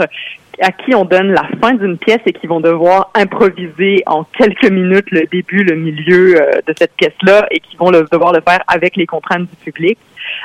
à 0.70 0.72
qui 0.72 0.96
on 0.96 1.06
donne 1.06 1.32
la 1.34 1.48
fin 1.62 1.74
d'une 1.82 1.98
pièce 1.98 2.20
et 2.26 2.34
qui 2.34 2.48
vont 2.48 2.60
devoir 2.60 3.12
improviser 3.14 4.04
en 4.08 4.24
quelques 4.40 4.72
minutes 4.80 5.10
le 5.12 5.24
début, 5.36 5.64
le 5.64 5.76
milieu 5.76 6.24
euh, 6.36 6.52
de 6.68 6.74
cette 6.80 6.94
pièce-là 7.00 7.48
et 7.52 7.60
qui 7.60 7.76
vont 7.78 7.92
le, 7.92 8.06
devoir 8.12 8.32
le 8.34 8.42
faire 8.42 8.62
avec 8.68 8.96
les 8.96 9.06
contraintes 9.06 9.48
du 9.52 9.58
public. 9.72 9.98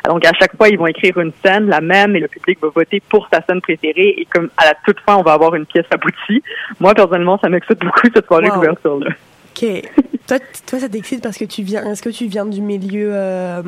Donc, 0.08 0.24
à 0.24 0.32
chaque 0.38 0.56
fois, 0.56 0.68
ils 0.68 0.78
vont 0.78 0.86
écrire 0.86 1.18
une 1.18 1.32
scène, 1.44 1.68
la 1.68 1.80
même, 1.80 2.16
et 2.16 2.20
le 2.20 2.28
public 2.28 2.58
va 2.60 2.68
voter 2.68 3.00
pour 3.08 3.28
sa 3.32 3.40
scène 3.42 3.60
préférée. 3.60 4.14
Et 4.18 4.26
comme 4.26 4.50
à 4.56 4.66
la 4.66 4.74
toute 4.84 4.98
fin, 5.00 5.16
on 5.16 5.22
va 5.22 5.32
avoir 5.32 5.54
une 5.54 5.66
pièce 5.66 5.86
aboutie. 5.90 6.42
Moi, 6.80 6.94
personnellement, 6.94 7.38
ça 7.38 7.48
m'excite 7.48 7.78
beaucoup 7.80 8.08
cette 8.14 8.26
soirée 8.26 8.48
wow. 8.48 8.56
d'ouverture-là. 8.56 9.10
Ok. 9.54 9.82
toi, 10.26 10.38
toi, 10.66 10.78
ça 10.80 10.88
t'excite 10.88 11.22
parce 11.22 11.38
que 11.38 11.44
tu 11.44 11.62
viens. 11.62 11.84
Est-ce 11.84 12.02
que 12.02 12.08
tu 12.08 12.26
viens 12.26 12.46
du 12.46 12.60
milieu 12.62 13.10
euh, 13.12 13.62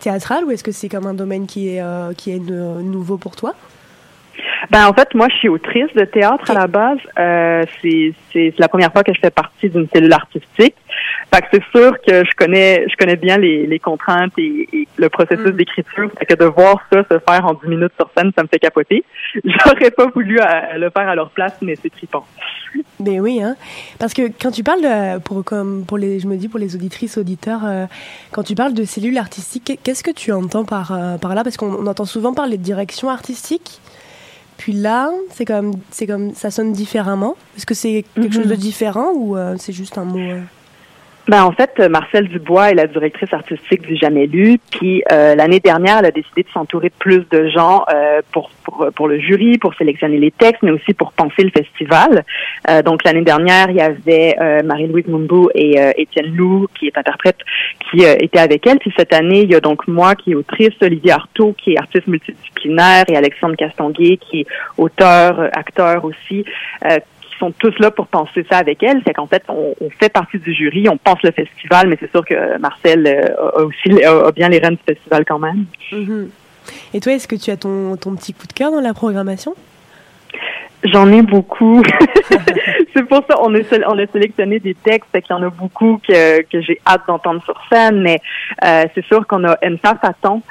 théâtral 0.00 0.44
ou 0.44 0.50
est-ce 0.50 0.64
que 0.64 0.72
c'est 0.72 0.88
comme 0.88 1.06
un 1.06 1.14
domaine 1.14 1.46
qui 1.46 1.68
est 1.68 1.80
euh, 1.80 2.12
qui 2.12 2.32
est 2.32 2.40
nouveau 2.40 3.16
pour 3.16 3.36
toi? 3.36 3.54
Ben 4.70 4.86
en 4.86 4.92
fait, 4.92 5.14
moi, 5.14 5.28
je 5.30 5.36
suis 5.36 5.48
autrice 5.48 5.92
de 5.94 6.04
théâtre 6.04 6.50
à 6.50 6.54
la 6.54 6.66
base. 6.66 6.98
Euh, 7.18 7.64
c'est 7.82 8.54
la 8.58 8.68
première 8.68 8.92
fois 8.92 9.02
que 9.02 9.12
je 9.12 9.20
fais 9.20 9.30
partie 9.30 9.68
d'une 9.68 9.88
cellule 9.92 10.12
artistique. 10.12 10.74
Fait 11.32 11.40
que 11.42 11.46
c'est 11.52 11.64
sûr 11.76 11.96
que 12.06 12.24
je 12.24 12.30
connais 12.36 12.86
je 12.88 12.96
connais 12.96 13.16
bien 13.16 13.38
les, 13.38 13.66
les 13.66 13.78
contraintes 13.78 14.32
et, 14.38 14.86
le 14.96 15.08
processus 15.08 15.46
mm. 15.46 15.56
d'écriture. 15.56 16.10
Fait 16.18 16.26
que 16.26 16.34
de 16.34 16.44
voir 16.44 16.80
ça 16.92 17.02
se 17.02 17.18
faire 17.18 17.44
en 17.44 17.54
10 17.54 17.68
minutes 17.68 17.92
sur 17.96 18.08
scène, 18.16 18.30
ça 18.36 18.42
me 18.42 18.48
fait 18.48 18.58
capoter. 18.58 19.04
J'aurais 19.44 19.90
pas 19.90 20.06
voulu 20.06 20.38
le 20.76 20.90
faire 20.90 21.08
à 21.08 21.14
leur 21.14 21.30
place, 21.30 21.54
mais 21.60 21.76
c'est 21.80 21.90
trippant. 21.90 22.24
Ben 23.00 23.20
oui, 23.20 23.42
hein. 23.42 23.56
Parce 23.98 24.14
que 24.14 24.22
quand 24.22 24.50
tu 24.50 24.62
parles 24.62 24.82
de, 24.82 25.18
pour 25.20 25.44
comme 25.44 25.84
pour 25.84 25.98
les, 25.98 26.20
je 26.20 26.26
me 26.26 26.36
dis 26.36 26.48
pour 26.48 26.58
les 26.58 26.74
auditrices 26.74 27.18
auditeurs, 27.18 27.60
euh, 27.64 27.86
quand 28.32 28.42
tu 28.42 28.54
parles 28.54 28.74
de 28.74 28.84
cellules 28.84 29.18
artistiques, 29.18 29.78
qu'est-ce 29.82 30.02
que 30.02 30.10
tu 30.10 30.32
entends 30.32 30.64
par 30.64 30.92
euh, 30.92 31.16
par 31.18 31.34
là? 31.34 31.44
Parce 31.44 31.56
qu'on 31.56 31.86
entend 31.86 32.04
souvent 32.04 32.34
parler 32.34 32.56
de 32.56 32.62
direction 32.62 33.08
artistique. 33.10 33.80
Puis 34.56 34.72
là, 34.72 35.10
c'est 35.32 35.44
comme 35.44 35.72
c'est 35.90 36.06
comme 36.06 36.34
ça 36.34 36.50
sonne 36.50 36.72
différemment. 36.72 37.36
Est-ce 37.56 37.66
que 37.66 37.74
c'est 37.74 38.04
quelque 38.14 38.34
chose 38.34 38.46
de 38.46 38.54
mhm. 38.54 38.60
différent 38.60 39.12
ou 39.14 39.36
euh, 39.36 39.56
c'est 39.58 39.72
juste 39.72 39.98
un 39.98 40.04
mot 40.04 40.18
ben, 41.26 41.42
en 41.42 41.52
fait, 41.52 41.78
Marcel 41.88 42.28
Dubois 42.28 42.70
est 42.70 42.74
la 42.74 42.86
directrice 42.86 43.32
artistique 43.32 43.82
du 43.82 43.96
Jamais 43.96 44.26
Lu. 44.26 44.58
Puis 44.70 45.02
euh, 45.10 45.34
l'année 45.34 45.60
dernière, 45.60 45.98
elle 46.00 46.06
a 46.06 46.10
décidé 46.10 46.42
de 46.42 46.48
s'entourer 46.52 46.90
de 46.90 46.94
plus 46.98 47.26
de 47.30 47.48
gens 47.48 47.84
euh, 47.92 48.20
pour, 48.30 48.50
pour, 48.62 48.86
pour 48.94 49.08
le 49.08 49.18
jury, 49.18 49.56
pour 49.56 49.74
sélectionner 49.74 50.18
les 50.18 50.30
textes, 50.30 50.62
mais 50.62 50.70
aussi 50.70 50.92
pour 50.92 51.12
penser 51.12 51.42
le 51.42 51.50
festival. 51.50 52.24
Euh, 52.68 52.82
donc 52.82 53.04
l'année 53.04 53.22
dernière, 53.22 53.70
il 53.70 53.76
y 53.76 53.80
avait 53.80 54.36
Marie-Louise 54.62 55.06
Mumbu 55.06 55.48
et 55.54 55.78
Étienne 55.96 56.34
Lou, 56.34 56.66
qui 56.78 56.88
est 56.88 56.98
interprète, 56.98 57.38
qui 57.90 58.04
étaient 58.04 58.38
avec 58.38 58.66
elle. 58.66 58.78
Puis 58.78 58.92
cette 58.96 59.14
année, 59.14 59.42
il 59.42 59.50
y 59.50 59.54
a 59.54 59.60
donc 59.60 59.88
moi 59.88 60.14
qui 60.14 60.32
est 60.32 60.34
autrice, 60.34 60.74
Olivier 60.82 61.12
Artaud 61.12 61.54
qui 61.56 61.72
est 61.72 61.78
artiste 61.78 62.06
multidisciplinaire 62.06 63.04
et 63.08 63.16
Alexandre 63.16 63.56
Castonguay 63.56 64.18
qui 64.18 64.40
est 64.40 64.46
auteur, 64.76 65.48
acteur 65.54 66.04
aussi, 66.04 66.44
sont 67.44 67.52
tous 67.58 67.78
là 67.78 67.90
pour 67.90 68.06
penser 68.06 68.44
ça 68.50 68.58
avec 68.58 68.82
elle. 68.82 69.02
C'est 69.06 69.14
qu'en 69.14 69.26
fait, 69.26 69.42
on, 69.48 69.74
fait 70.00 70.08
partie 70.08 70.38
du 70.38 70.52
jury, 70.52 70.88
on 70.88 70.96
pense 70.96 71.22
le 71.22 71.30
festival, 71.30 71.88
mais 71.88 71.96
c'est 72.00 72.10
sûr 72.10 72.24
que 72.24 72.58
Marcel 72.58 73.06
euh, 73.06 73.58
a 73.58 73.62
aussi 73.62 74.04
a, 74.04 74.32
bien 74.32 74.48
les 74.48 74.58
rênes 74.58 74.76
du 74.76 74.94
festival 74.94 75.24
quand 75.26 75.38
même. 75.38 75.66
Mm-hmm. 75.92 76.28
Et 76.94 77.00
toi, 77.00 77.12
est-ce 77.12 77.28
que 77.28 77.36
tu 77.36 77.50
as 77.50 77.56
ton, 77.56 77.96
ton 77.96 78.14
petit 78.14 78.32
coup 78.32 78.46
de 78.46 78.52
cœur 78.52 78.70
dans 78.70 78.80
la 78.80 78.94
programmation? 78.94 79.54
J'en 80.84 81.10
ai 81.12 81.22
beaucoup. 81.22 81.82
c'est 82.94 83.04
pour 83.04 83.24
ça 83.28 83.36
on, 83.40 83.54
est, 83.54 83.66
on 83.86 83.98
a 83.98 84.06
sélectionné 84.06 84.58
des 84.58 84.74
textes, 84.74 85.10
qu'il 85.12 85.30
y 85.30 85.32
en 85.32 85.42
a 85.42 85.48
beaucoup 85.48 85.98
que, 86.06 86.42
que 86.42 86.60
j'ai 86.60 86.80
hâte 86.86 87.02
d'entendre 87.06 87.42
sur 87.44 87.58
scène, 87.70 88.02
mais 88.02 88.20
euh, 88.64 88.84
c'est 88.94 89.04
sûr 89.06 89.26
qu'on 89.26 89.44
a 89.44 89.56
Ensa 89.64 89.96
Faton, 90.00 90.42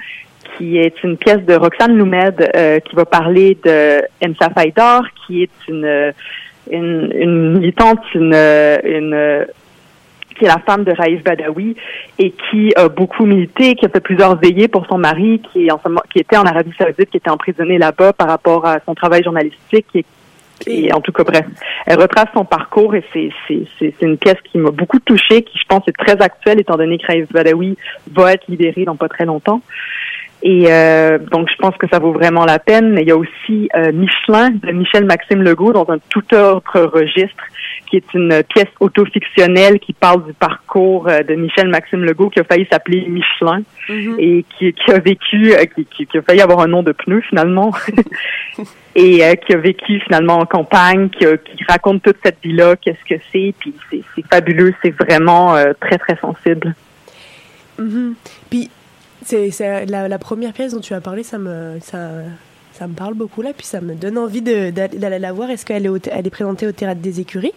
qui 0.58 0.78
est 0.78 1.04
une 1.04 1.18
pièce 1.18 1.44
de 1.44 1.54
Roxane 1.54 1.96
Loumed 1.96 2.50
euh, 2.56 2.80
qui 2.80 2.96
va 2.96 3.06
parler 3.06 3.58
de 3.64 4.02
Ensa 4.26 4.50
Faidor, 4.50 5.04
qui 5.26 5.44
est 5.44 5.68
une 5.68 6.14
une, 6.72 7.12
une 7.16 7.54
militante, 7.54 8.02
une, 8.14 8.34
une 8.34 9.46
qui 10.34 10.46
est 10.46 10.48
la 10.48 10.60
femme 10.60 10.84
de 10.84 10.92
Raïf 10.92 11.24
Badawi 11.24 11.76
et 12.20 12.32
qui 12.32 12.74
a 12.76 12.90
beaucoup 12.90 13.26
milité, 13.26 13.76
qui 13.76 13.86
a 13.86 13.90
fait 13.90 14.00
plusieurs 14.00 14.36
veillées 14.38 14.68
pour 14.68 14.86
son 14.88 14.98
mari, 14.98 15.42
qui, 15.52 15.68
est 15.68 15.72
en 15.72 15.80
qui 16.12 16.20
était 16.20 16.38
en 16.38 16.44
Arabie 16.44 16.74
Saoudite, 16.78 17.10
qui 17.10 17.18
était 17.18 17.30
emprisonné 17.30 17.78
là-bas 17.78 18.14
par 18.14 18.28
rapport 18.28 18.66
à 18.66 18.80
son 18.86 18.96
travail 18.96 19.24
journalistique. 19.24 19.88
Et, 19.96 20.06
et 20.66 20.94
en 20.94 21.02
tout 21.02 21.12
cas, 21.12 21.24
bref, 21.24 21.46
elle 21.86 22.00
retrace 22.00 22.30
son 22.34 22.46
parcours 22.46 22.96
et 22.96 23.04
c'est, 23.14 23.30
c'est, 23.48 23.66
c'est, 23.80 23.94
une 24.02 24.18
pièce 24.18 24.38
qui 24.52 24.58
m'a 24.58 24.72
beaucoup 24.72 25.00
touchée, 25.00 25.44
qui 25.44 25.58
je 25.58 25.66
pense 25.68 25.84
est 25.88 25.98
très 25.98 26.22
actuelle 26.22 26.60
étant 26.60 26.78
donné 26.78 26.98
que 26.98 27.08
Raïf 27.08 27.32
Badawi 27.32 27.78
va 28.12 28.34
être 28.34 28.48
libéré 28.48 28.86
dans 28.86 28.96
pas 28.96 29.10
très 29.10 29.26
longtemps. 29.26 29.62
Et 30.46 30.66
euh, 30.68 31.20
donc, 31.20 31.48
je 31.50 31.56
pense 31.56 31.76
que 31.78 31.88
ça 31.88 32.00
vaut 32.00 32.12
vraiment 32.12 32.44
la 32.44 32.60
peine. 32.60 32.98
Il 33.00 33.08
y 33.08 33.12
a 33.12 33.16
aussi 33.16 33.70
euh, 33.76 33.94
Michelin 33.94 34.50
de 34.50 34.74
Michel 34.74 35.06
Maxime 35.06 35.42
Legault 35.42 35.72
dans 35.72 35.90
un 35.90 36.00
tout 36.10 36.36
autre 36.36 36.82
registre, 36.82 37.46
qui 37.90 37.96
est 37.96 38.14
une 38.14 38.44
pièce 38.54 38.68
autofictionnelle 38.82 39.80
qui 39.80 39.94
parle 39.94 40.26
du 40.26 40.34
parcours 40.34 41.08
euh, 41.08 41.24
de 41.24 41.36
Michel 41.36 41.70
Maxime 41.70 42.04
Legault 42.04 42.30
qui 42.30 42.42
a 42.42 42.44
failli 42.44 42.68
s'appeler 42.70 43.06
Michelin 43.08 43.62
mm-hmm. 43.88 44.16
et 44.20 44.46
qui, 44.58 44.74
qui, 44.74 44.92
a 44.92 45.00
vécu, 45.00 45.54
qui, 45.96 46.06
qui, 46.06 46.18
a 46.18 46.22
failli 46.22 46.42
avoir 46.42 46.60
un 46.60 46.68
nom 46.68 46.84
de 46.84 46.92
pneu 46.92 47.22
finalement. 47.22 47.72
et 48.96 49.22
qui 49.48 49.54
a 49.54 49.58
vécu 49.58 50.02
finalement 50.02 50.40
en 50.40 50.46
campagne, 50.46 51.10
qui, 51.10 51.26
qui 51.26 51.64
raconte 51.70 52.04
toute 52.04 52.18
cette 52.22 52.38
vie-là, 52.44 52.76
qu'est-ce 52.76 53.16
que 53.16 53.20
c'est, 53.32 53.54
puis 53.58 53.74
c'est 53.90 54.26
fabuleux, 54.30 54.74
c'est 54.84 54.92
vraiment 54.92 55.56
très 55.80 55.98
très 55.98 56.18
sensible. 56.18 56.76
Mm-hmm. 57.80 58.14
Puis 58.52 58.70
c'est 59.26 59.86
la, 59.86 60.20
première 60.20 60.54
pièce 60.54 60.74
dont 60.74 60.80
tu 60.80 60.94
as 60.94 61.02
parlé, 61.02 61.24
ça 61.24 61.38
me, 61.38 61.78
ça, 61.82 62.10
ça 62.74 62.88
me 62.88 62.94
parle 62.94 63.14
beaucoup 63.14 63.42
là, 63.42 63.52
puis 63.56 63.66
ça 63.66 63.82
me 63.82 63.96
donne 63.96 64.18
envie 64.18 64.42
d'aller 64.42 65.20
la 65.20 65.34
voir. 65.34 65.50
Est-ce 65.50 65.66
qu'elle 65.66 65.86
est, 65.86 66.08
elle 66.08 66.28
est 66.28 66.30
présentée 66.30 66.68
au 66.68 66.72
Théâtre 66.72 67.02
des 67.02 67.20
Écuries? 67.20 67.54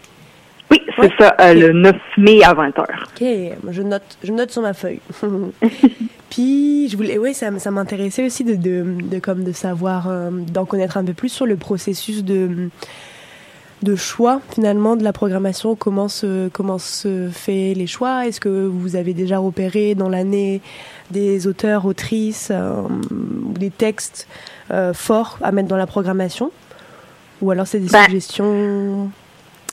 Oui, 0.70 0.80
c'est 1.00 1.12
ça, 1.18 1.36
euh, 1.40 1.54
le 1.54 1.72
9 1.72 1.96
mai 2.18 2.42
à 2.42 2.54
20h. 2.54 2.80
Ok, 2.80 3.70
je 3.70 3.82
note, 3.82 4.18
je 4.24 4.32
note 4.32 4.50
sur 4.50 4.62
ma 4.62 4.74
feuille. 4.74 5.00
puis, 6.30 6.88
je 6.88 6.96
voulais, 6.96 7.18
oui, 7.18 7.34
ça, 7.34 7.56
ça 7.58 7.70
m'intéressait 7.70 8.26
aussi 8.26 8.44
de, 8.44 8.54
de, 8.54 8.84
de, 9.02 9.18
comme 9.18 9.44
de 9.44 9.52
savoir, 9.52 10.08
euh, 10.08 10.30
d'en 10.30 10.64
connaître 10.64 10.96
un 10.96 11.04
peu 11.04 11.12
plus 11.12 11.28
sur 11.28 11.46
le 11.46 11.56
processus 11.56 12.24
de 12.24 12.68
de 13.82 13.94
choix 13.94 14.40
finalement 14.50 14.96
de 14.96 15.04
la 15.04 15.12
programmation 15.12 15.74
Comment 15.74 16.08
se, 16.08 16.48
comment 16.48 16.78
se 16.78 17.28
fait 17.28 17.74
les 17.74 17.86
choix? 17.86 18.26
Est-ce 18.26 18.40
que 18.40 18.66
vous 18.66 18.96
avez 18.96 19.14
déjà 19.14 19.38
repéré 19.38 19.94
dans 19.94 20.08
l'année 20.08 20.60
des 21.10 21.46
auteurs, 21.46 21.84
autrices, 21.86 22.50
euh, 22.50 22.82
des 23.10 23.70
textes 23.70 24.28
euh, 24.70 24.92
forts 24.94 25.38
à 25.42 25.52
mettre 25.52 25.68
dans 25.68 25.76
la 25.76 25.86
programmation? 25.86 26.50
Ou 27.42 27.50
alors 27.50 27.66
c'est 27.66 27.80
des 27.80 27.90
bah, 27.90 28.04
suggestions 28.04 29.10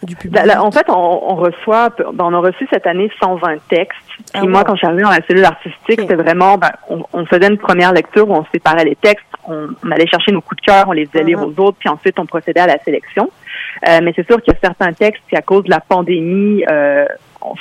du 0.03 0.17
public? 0.17 0.41
En 0.59 0.71
fait, 0.71 0.85
on, 0.89 1.35
reçoit, 1.35 1.89
ben, 1.89 2.25
on 2.25 2.33
a 2.33 2.39
reçu 2.39 2.67
cette 2.71 2.85
année 2.85 3.09
120 3.21 3.55
textes. 3.69 3.97
Ah, 4.33 4.43
moi, 4.43 4.65
quand 4.65 4.73
je 4.73 4.79
suis 4.79 4.87
arrivée 4.87 5.03
dans 5.03 5.09
la 5.09 5.25
cellule 5.25 5.45
artistique, 5.45 6.01
c'était 6.01 6.15
vraiment, 6.15 6.57
ben, 6.57 6.71
on, 6.89 7.25
faisait 7.25 7.47
une 7.47 7.57
première 7.57 7.93
lecture 7.93 8.29
où 8.29 8.33
on 8.33 8.45
séparait 8.51 8.83
les 8.83 8.97
textes, 8.97 9.25
on, 9.47 9.69
allait 9.89 10.07
chercher 10.07 10.33
nos 10.33 10.41
coups 10.41 10.61
de 10.61 10.65
cœur, 10.65 10.85
on 10.89 10.91
les 10.91 11.05
faisait 11.05 11.23
lire 11.23 11.39
uh-huh. 11.39 11.53
aux 11.57 11.61
autres, 11.61 11.77
puis 11.79 11.89
ensuite 11.89 12.19
on 12.19 12.25
procédait 12.25 12.59
à 12.59 12.67
la 12.67 12.79
sélection. 12.79 13.29
Euh, 13.87 13.99
mais 14.03 14.13
c'est 14.15 14.25
sûr 14.27 14.41
qu'il 14.41 14.53
y 14.53 14.55
a 14.55 14.59
certains 14.61 14.93
textes 14.93 15.23
qui, 15.29 15.35
à 15.35 15.41
cause 15.41 15.63
de 15.63 15.69
la 15.69 15.79
pandémie, 15.79 16.63
euh, 16.69 17.05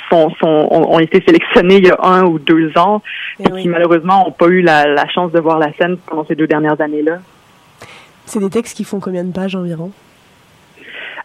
sont, 0.09 0.29
sont, 0.39 0.67
ont, 0.71 0.99
été 0.99 1.21
sélectionnés 1.25 1.77
il 1.77 1.87
y 1.87 1.91
a 1.91 1.97
un 2.01 2.23
ou 2.23 2.39
deux 2.39 2.71
ans 2.77 3.01
eh 3.39 3.43
et, 3.43 3.61
qui 3.61 3.67
malheureusement 3.67 4.25
n'ont 4.25 4.31
pas 4.31 4.47
eu 4.47 4.61
la, 4.61 4.87
la, 4.87 5.07
chance 5.09 5.31
de 5.31 5.39
voir 5.39 5.59
la 5.59 5.73
scène 5.73 5.97
pendant 5.97 6.25
ces 6.25 6.35
deux 6.35 6.47
dernières 6.47 6.79
années-là. 6.79 7.17
C'est 8.25 8.39
des 8.39 8.49
textes 8.49 8.77
qui 8.77 8.83
font 8.83 8.99
combien 8.99 9.23
de 9.23 9.33
pages 9.33 9.55
environ? 9.55 9.91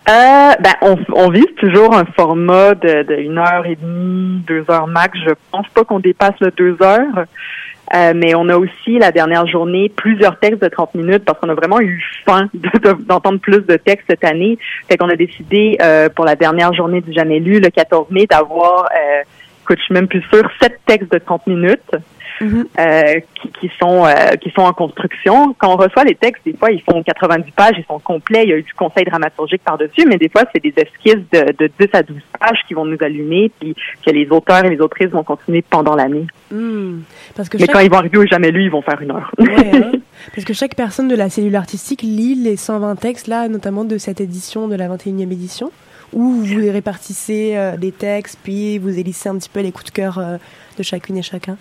Euh, 0.09 0.53
ben, 0.61 0.75
on, 0.81 0.97
on, 1.13 1.29
vise 1.29 1.55
toujours 1.59 1.95
un 1.95 2.07
format 2.17 2.75
de, 2.75 3.03
de 3.03 3.15
une 3.17 3.37
heure 3.37 3.67
et 3.67 3.77
demie, 3.77 4.43
deux 4.47 4.65
heures 4.71 4.87
max. 4.87 5.19
Je 5.25 5.35
pense 5.51 5.69
pas 5.69 5.85
qu'on 5.85 5.99
dépasse 5.99 6.35
le 6.41 6.51
deux 6.51 6.77
heures. 6.83 7.27
Euh, 7.95 8.13
mais 8.15 8.35
on 8.35 8.49
a 8.49 8.57
aussi 8.57 8.99
la 8.99 9.13
dernière 9.13 9.47
journée 9.47 9.89
plusieurs 9.89 10.39
textes 10.39 10.63
de 10.63 10.69
30 10.69 10.95
minutes 10.95 11.25
parce 11.25 11.39
qu'on 11.39 11.49
a 11.49 11.55
vraiment 11.55 11.81
eu 11.81 12.03
faim 12.27 12.49
d'entendre 13.07 13.39
plus 13.41 13.65
de 13.67 13.77
textes 13.77 14.07
cette 14.09 14.25
année. 14.25 14.59
Fait 14.89 14.97
qu'on 14.97 15.09
a 15.09 15.17
décidé 15.17 15.79
euh, 15.81 16.09
pour 16.09 16.25
la 16.25 16.37
dernière 16.37 16.73
journée 16.75 17.01
du 17.01 17.13
Jamais 17.13 17.41
lu, 17.41 17.61
le 17.61 17.71
14 17.71 18.11
mai, 18.11 18.27
d'avoir, 18.27 18.85
euh, 18.85 19.23
écoute, 19.63 19.79
je 19.79 19.85
suis 19.85 19.95
même 19.95 20.09
plus 20.09 20.23
sûre, 20.33 20.49
sept 20.61 20.79
textes 20.87 21.11
de 21.13 21.19
30 21.19 21.47
minutes. 21.47 21.97
Mhm. 22.41 22.67
euh, 22.79 23.21
qui, 23.35 23.49
qui, 23.61 23.71
sont 23.81 24.05
euh, 24.05 24.37
qui 24.41 24.51
sont 24.51 24.63
en 24.63 24.73
construction. 24.73 25.55
Quand 25.59 25.75
on 25.75 25.77
reçoit 25.77 26.05
les 26.05 26.15
textes, 26.15 26.45
des 26.45 26.55
fois, 26.55 26.71
ils 26.71 26.83
font 26.83 27.03
90 27.03 27.51
pages, 27.53 27.75
ils 27.79 27.85
sont 27.85 27.99
complets, 27.99 28.45
il 28.45 28.51
y 28.51 28.53
a 28.53 28.57
eu 28.57 28.63
du 28.63 28.75
conseil 28.75 29.05
dramaturgique 29.05 29.63
par-dessus, 29.63 30.07
mais 30.07 30.17
des 30.17 30.29
fois, 30.29 30.45
c'est 30.53 30.63
des 30.63 30.75
esquisses 30.77 31.25
de, 31.33 31.53
de 31.59 31.71
10 31.81 31.89
à 31.93 32.03
12 32.03 32.17
pages 32.39 32.61
qui 32.67 32.75
vont 32.75 32.85
nous 32.85 32.99
allumer, 33.01 33.51
puis 33.59 33.75
que 34.05 34.11
les 34.11 34.29
auteurs 34.31 34.65
et 34.65 34.71
les 34.71 34.81
autrices 34.81 35.09
vont 35.09 35.25
continuer 35.25 35.63
pendant 35.63 35.95
l'année. 35.95 36.27
Hmm. 36.51 37.01
Parce 37.37 37.49
que 37.49 37.59
mais 37.59 37.67
quand 37.67 37.81
ils 37.81 37.91
vont 37.91 37.99
arriver 37.99 38.19
au 38.19 38.27
jamais 38.27 38.51
lu, 38.51 38.65
ils 38.65 38.71
vont 38.71 38.83
faire 38.83 39.01
une 39.01 39.11
heure. 39.11 39.31
Hein. 39.39 39.93
Parce 40.35 40.45
que 40.45 40.53
chaque 40.53 40.75
personne 40.75 41.09
de 41.09 41.17
la 41.17 41.31
cellule 41.31 41.57
artistique 41.57 42.03
lit 42.03 42.35
les 42.35 42.57
120 42.57 42.97
textes, 42.97 43.27
là, 43.29 43.49
notamment 43.49 43.85
de 43.85 43.99
cette 43.99 44.21
édition, 44.21 44.69
de 44.69 44.75
la 44.75 44.89
21e 44.89 45.33
édition, 45.33 45.71
où 46.13 46.43
vous 46.43 46.73
répartissez 46.73 47.53
euh, 47.57 47.77
des 47.77 47.93
textes, 47.93 48.39
puis 48.43 48.79
vous 48.79 48.99
élissez 48.99 49.29
un 49.29 49.37
petit 49.37 49.49
peu 49.49 49.61
les 49.61 49.73
coups 49.73 49.87
de 49.87 49.91
cœur 49.91 50.19
euh, 50.19 50.37
de 50.77 50.83
chacune 50.83 51.17
et 51.17 51.23
chacun. 51.23 51.57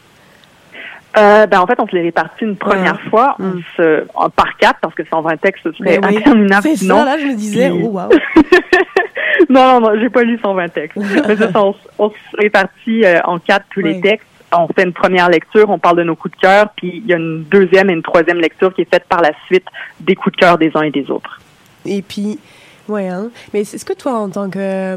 Euh, 1.17 1.47
ben, 1.47 1.59
en 1.59 1.67
fait, 1.67 1.79
on 1.79 1.87
se 1.87 1.95
les 1.95 2.03
répartit 2.03 2.45
une 2.45 2.55
première 2.55 2.99
fois 3.09 3.35
on 3.39 3.43
mm. 3.43 3.63
se, 3.75 4.05
par 4.35 4.57
quatre, 4.57 4.79
parce 4.81 4.93
que 4.93 5.03
120 5.05 5.37
textes, 5.37 5.63
ce 5.63 5.71
serait 5.73 5.99
oui. 6.03 6.17
interminable. 6.17 6.61
C'est 6.63 6.85
ça, 6.85 7.05
là, 7.05 7.17
je 7.17 7.25
me 7.25 7.35
disais, 7.35 7.69
oh, 7.69 7.87
wow. 7.87 8.09
non, 9.49 9.79
non, 9.79 9.81
non, 9.81 9.99
j'ai 9.99 10.09
pas 10.09 10.23
lu 10.23 10.39
120 10.41 10.69
textes. 10.69 10.97
Mais 11.27 11.35
on, 11.55 11.73
on, 11.97 12.09
se 12.09 12.37
répartit 12.37 13.03
euh, 13.03 13.19
en 13.25 13.39
quatre 13.39 13.65
tous 13.71 13.81
les 13.81 13.99
textes. 13.99 14.27
On 14.53 14.67
fait 14.67 14.83
une 14.83 14.93
première 14.93 15.29
lecture, 15.29 15.69
on 15.69 15.79
parle 15.79 15.97
de 15.97 16.03
nos 16.03 16.15
coups 16.15 16.33
de 16.35 16.39
cœur, 16.39 16.69
puis 16.77 17.01
il 17.03 17.05
y 17.05 17.13
a 17.13 17.17
une 17.17 17.43
deuxième 17.43 17.89
et 17.89 17.93
une 17.93 18.01
troisième 18.03 18.39
lecture 18.39 18.73
qui 18.73 18.81
est 18.81 18.89
faite 18.89 19.03
par 19.09 19.21
la 19.21 19.31
suite 19.45 19.65
des 19.99 20.15
coups 20.15 20.37
de 20.37 20.39
cœur 20.39 20.57
des 20.57 20.71
uns 20.73 20.83
et 20.83 20.91
des 20.91 21.11
autres. 21.11 21.41
Et 21.85 22.01
puis, 22.01 22.39
ouais, 22.87 23.09
hein. 23.09 23.29
Mais 23.53 23.61
est-ce 23.61 23.83
que 23.83 23.91
toi, 23.91 24.13
en 24.13 24.29
tant 24.29 24.49
que, 24.49 24.95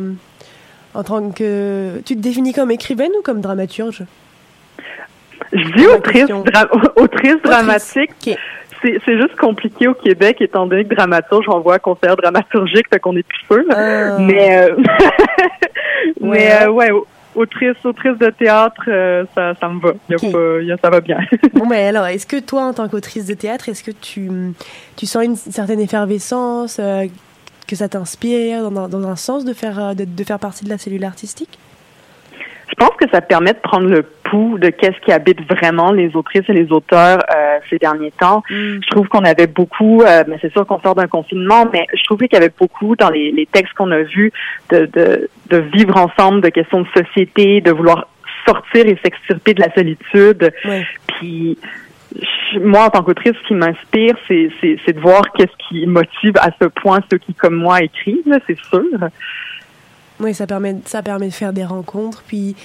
en 0.94 1.02
tant 1.02 1.30
que, 1.32 2.00
tu 2.06 2.14
te 2.14 2.20
définis 2.20 2.52
comme 2.52 2.70
écrivaine 2.70 3.10
ou 3.18 3.22
comme 3.22 3.40
dramaturge? 3.40 4.04
Je 5.52 5.72
dis 5.76 5.86
autrice, 6.96 7.36
dramatique. 7.42 8.30
C'est 8.82 9.18
juste 9.18 9.36
compliqué 9.36 9.88
au 9.88 9.94
Québec, 9.94 10.38
étant 10.40 10.66
donné 10.66 10.84
que 10.86 10.94
dramaturge, 10.94 11.44
on 11.48 11.60
voit 11.60 11.78
conseillère 11.78 12.16
dramaturgique, 12.16 12.86
fait 12.90 12.98
qu'on 12.98 13.14
est 13.16 13.22
plus 13.26 13.40
sûr. 13.50 13.64
Ah. 13.74 14.16
Mais, 14.18 14.70
euh, 14.70 14.76
mais 16.20 16.62
euh, 16.62 16.70
ouais, 16.70 16.90
autrice, 17.34 17.76
autrice 17.84 18.16
de 18.18 18.30
théâtre, 18.30 18.80
euh, 18.88 19.24
ça, 19.34 19.54
ça 19.60 19.68
me 19.68 19.80
va. 19.80 19.92
Y 20.08 20.14
a 20.14 20.16
Ok. 20.16 20.32
pas, 20.32 20.62
y 20.62 20.72
a- 20.72 20.76
ça 20.82 20.90
va 20.90 21.00
bien. 21.00 21.18
Bon, 21.52 21.66
mais 21.66 21.88
alors, 21.88 22.06
est-ce 22.06 22.26
que 22.26 22.40
toi, 22.40 22.62
en 22.62 22.72
tant 22.72 22.88
qu'autrice 22.88 23.26
de 23.26 23.34
théâtre, 23.34 23.68
est-ce 23.68 23.84
que 23.84 23.90
tu, 23.90 24.30
tu 24.96 25.04
sens 25.06 25.24
une 25.24 25.36
certaine 25.36 25.80
effervescence, 25.80 26.78
euh, 26.80 27.04
que 27.68 27.76
ça 27.76 27.88
t'inspire 27.88 28.70
dans, 28.70 28.88
dans 28.88 29.06
un 29.06 29.16
sens 29.16 29.44
de 29.44 29.52
faire, 29.52 29.78
euh, 29.78 29.94
de, 29.94 30.04
de 30.04 30.24
faire 30.24 30.38
partie 30.38 30.64
de 30.64 30.70
la 30.70 30.78
cellule 30.78 31.04
artistique? 31.04 31.58
Je 32.68 32.74
pense 32.76 32.96
que 32.98 33.04
ça 33.12 33.20
permet 33.20 33.52
de 33.52 33.58
prendre 33.58 33.88
le 33.88 34.02
pouls 34.30 34.58
de 34.58 34.70
qu'est-ce 34.70 34.98
qui 35.04 35.12
habite 35.12 35.40
vraiment 35.48 35.92
les 35.92 36.14
autrices 36.14 36.48
et 36.48 36.52
les 36.52 36.70
auteurs 36.72 37.18
euh, 37.34 37.58
ces 37.68 37.78
derniers 37.78 38.12
temps. 38.12 38.42
Je 38.48 38.90
trouve 38.90 39.08
qu'on 39.08 39.24
avait 39.24 39.46
beaucoup, 39.46 40.02
euh, 40.02 40.24
mais 40.28 40.38
c'est 40.40 40.52
sûr 40.52 40.66
qu'on 40.66 40.80
sort 40.80 40.94
d'un 40.94 41.08
confinement, 41.08 41.66
mais 41.72 41.86
je 41.94 42.04
trouvais 42.04 42.28
qu'il 42.28 42.38
y 42.38 42.42
avait 42.42 42.52
beaucoup 42.58 42.96
dans 42.96 43.10
les, 43.10 43.32
les 43.32 43.46
textes 43.46 43.74
qu'on 43.74 43.90
a 43.90 44.02
vus 44.02 44.32
de, 44.70 44.86
de, 44.86 45.28
de 45.48 45.56
vivre 45.74 45.96
ensemble, 45.96 46.40
de 46.40 46.48
questions 46.48 46.82
de 46.82 46.88
société, 46.96 47.60
de 47.60 47.72
vouloir 47.72 48.08
sortir 48.46 48.86
et 48.86 48.98
s'extirper 49.02 49.54
de 49.54 49.60
la 49.60 49.72
solitude. 49.74 50.52
Puis 51.06 51.58
moi, 52.60 52.86
en 52.86 52.90
tant 52.90 53.02
qu'autrice, 53.02 53.34
ce 53.42 53.48
qui 53.48 53.54
m'inspire, 53.54 54.16
c'est, 54.26 54.50
c'est, 54.60 54.76
c'est 54.84 54.92
de 54.92 55.00
voir 55.00 55.22
qu'est-ce 55.36 55.68
qui 55.68 55.86
motive 55.86 56.34
à 56.40 56.50
ce 56.60 56.66
point 56.66 57.00
ceux 57.10 57.18
qui, 57.18 57.34
comme 57.34 57.54
moi, 57.54 57.82
écrivent, 57.82 58.38
c'est 58.46 58.58
sûr. 58.58 58.82
Oui, 60.18 60.34
ça 60.34 60.46
permet, 60.46 60.76
ça 60.84 61.02
permet 61.02 61.28
de 61.28 61.32
faire 61.32 61.52
des 61.52 61.64
rencontres. 61.64 62.22
Puis, 62.26 62.56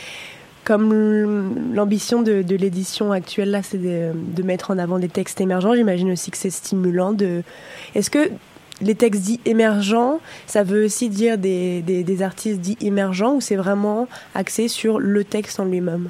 comme 0.66 1.74
l'ambition 1.74 2.22
de, 2.22 2.42
de 2.42 2.56
l'édition 2.56 3.12
actuelle, 3.12 3.52
là, 3.52 3.62
c'est 3.64 3.78
de, 3.78 4.12
de 4.14 4.44
mettre 4.44 4.72
en 4.72 4.78
avant 4.78 5.00
des 5.00 5.08
textes 5.10 5.40
émergents, 5.40 5.74
j'imagine 5.76 6.12
aussi 6.12 6.32
que 6.32 6.38
c'est 6.38 6.50
stimulant. 6.50 7.14
De... 7.14 7.44
Est-ce 7.96 8.10
que 8.10 8.30
les 8.82 8.96
textes 8.96 9.22
dits 9.22 9.40
émergents, 9.46 10.20
ça 10.48 10.64
veut 10.64 10.84
aussi 10.86 11.08
dire 11.10 11.38
des, 11.38 11.82
des, 11.82 12.04
des 12.04 12.22
artistes 12.22 12.60
dits 12.60 12.78
émergents 12.82 13.36
ou 13.36 13.42
c'est 13.42 13.56
vraiment 13.56 14.08
axé 14.34 14.68
sur 14.68 15.00
le 15.00 15.24
texte 15.24 15.60
en 15.62 15.66
lui-même? 15.66 16.10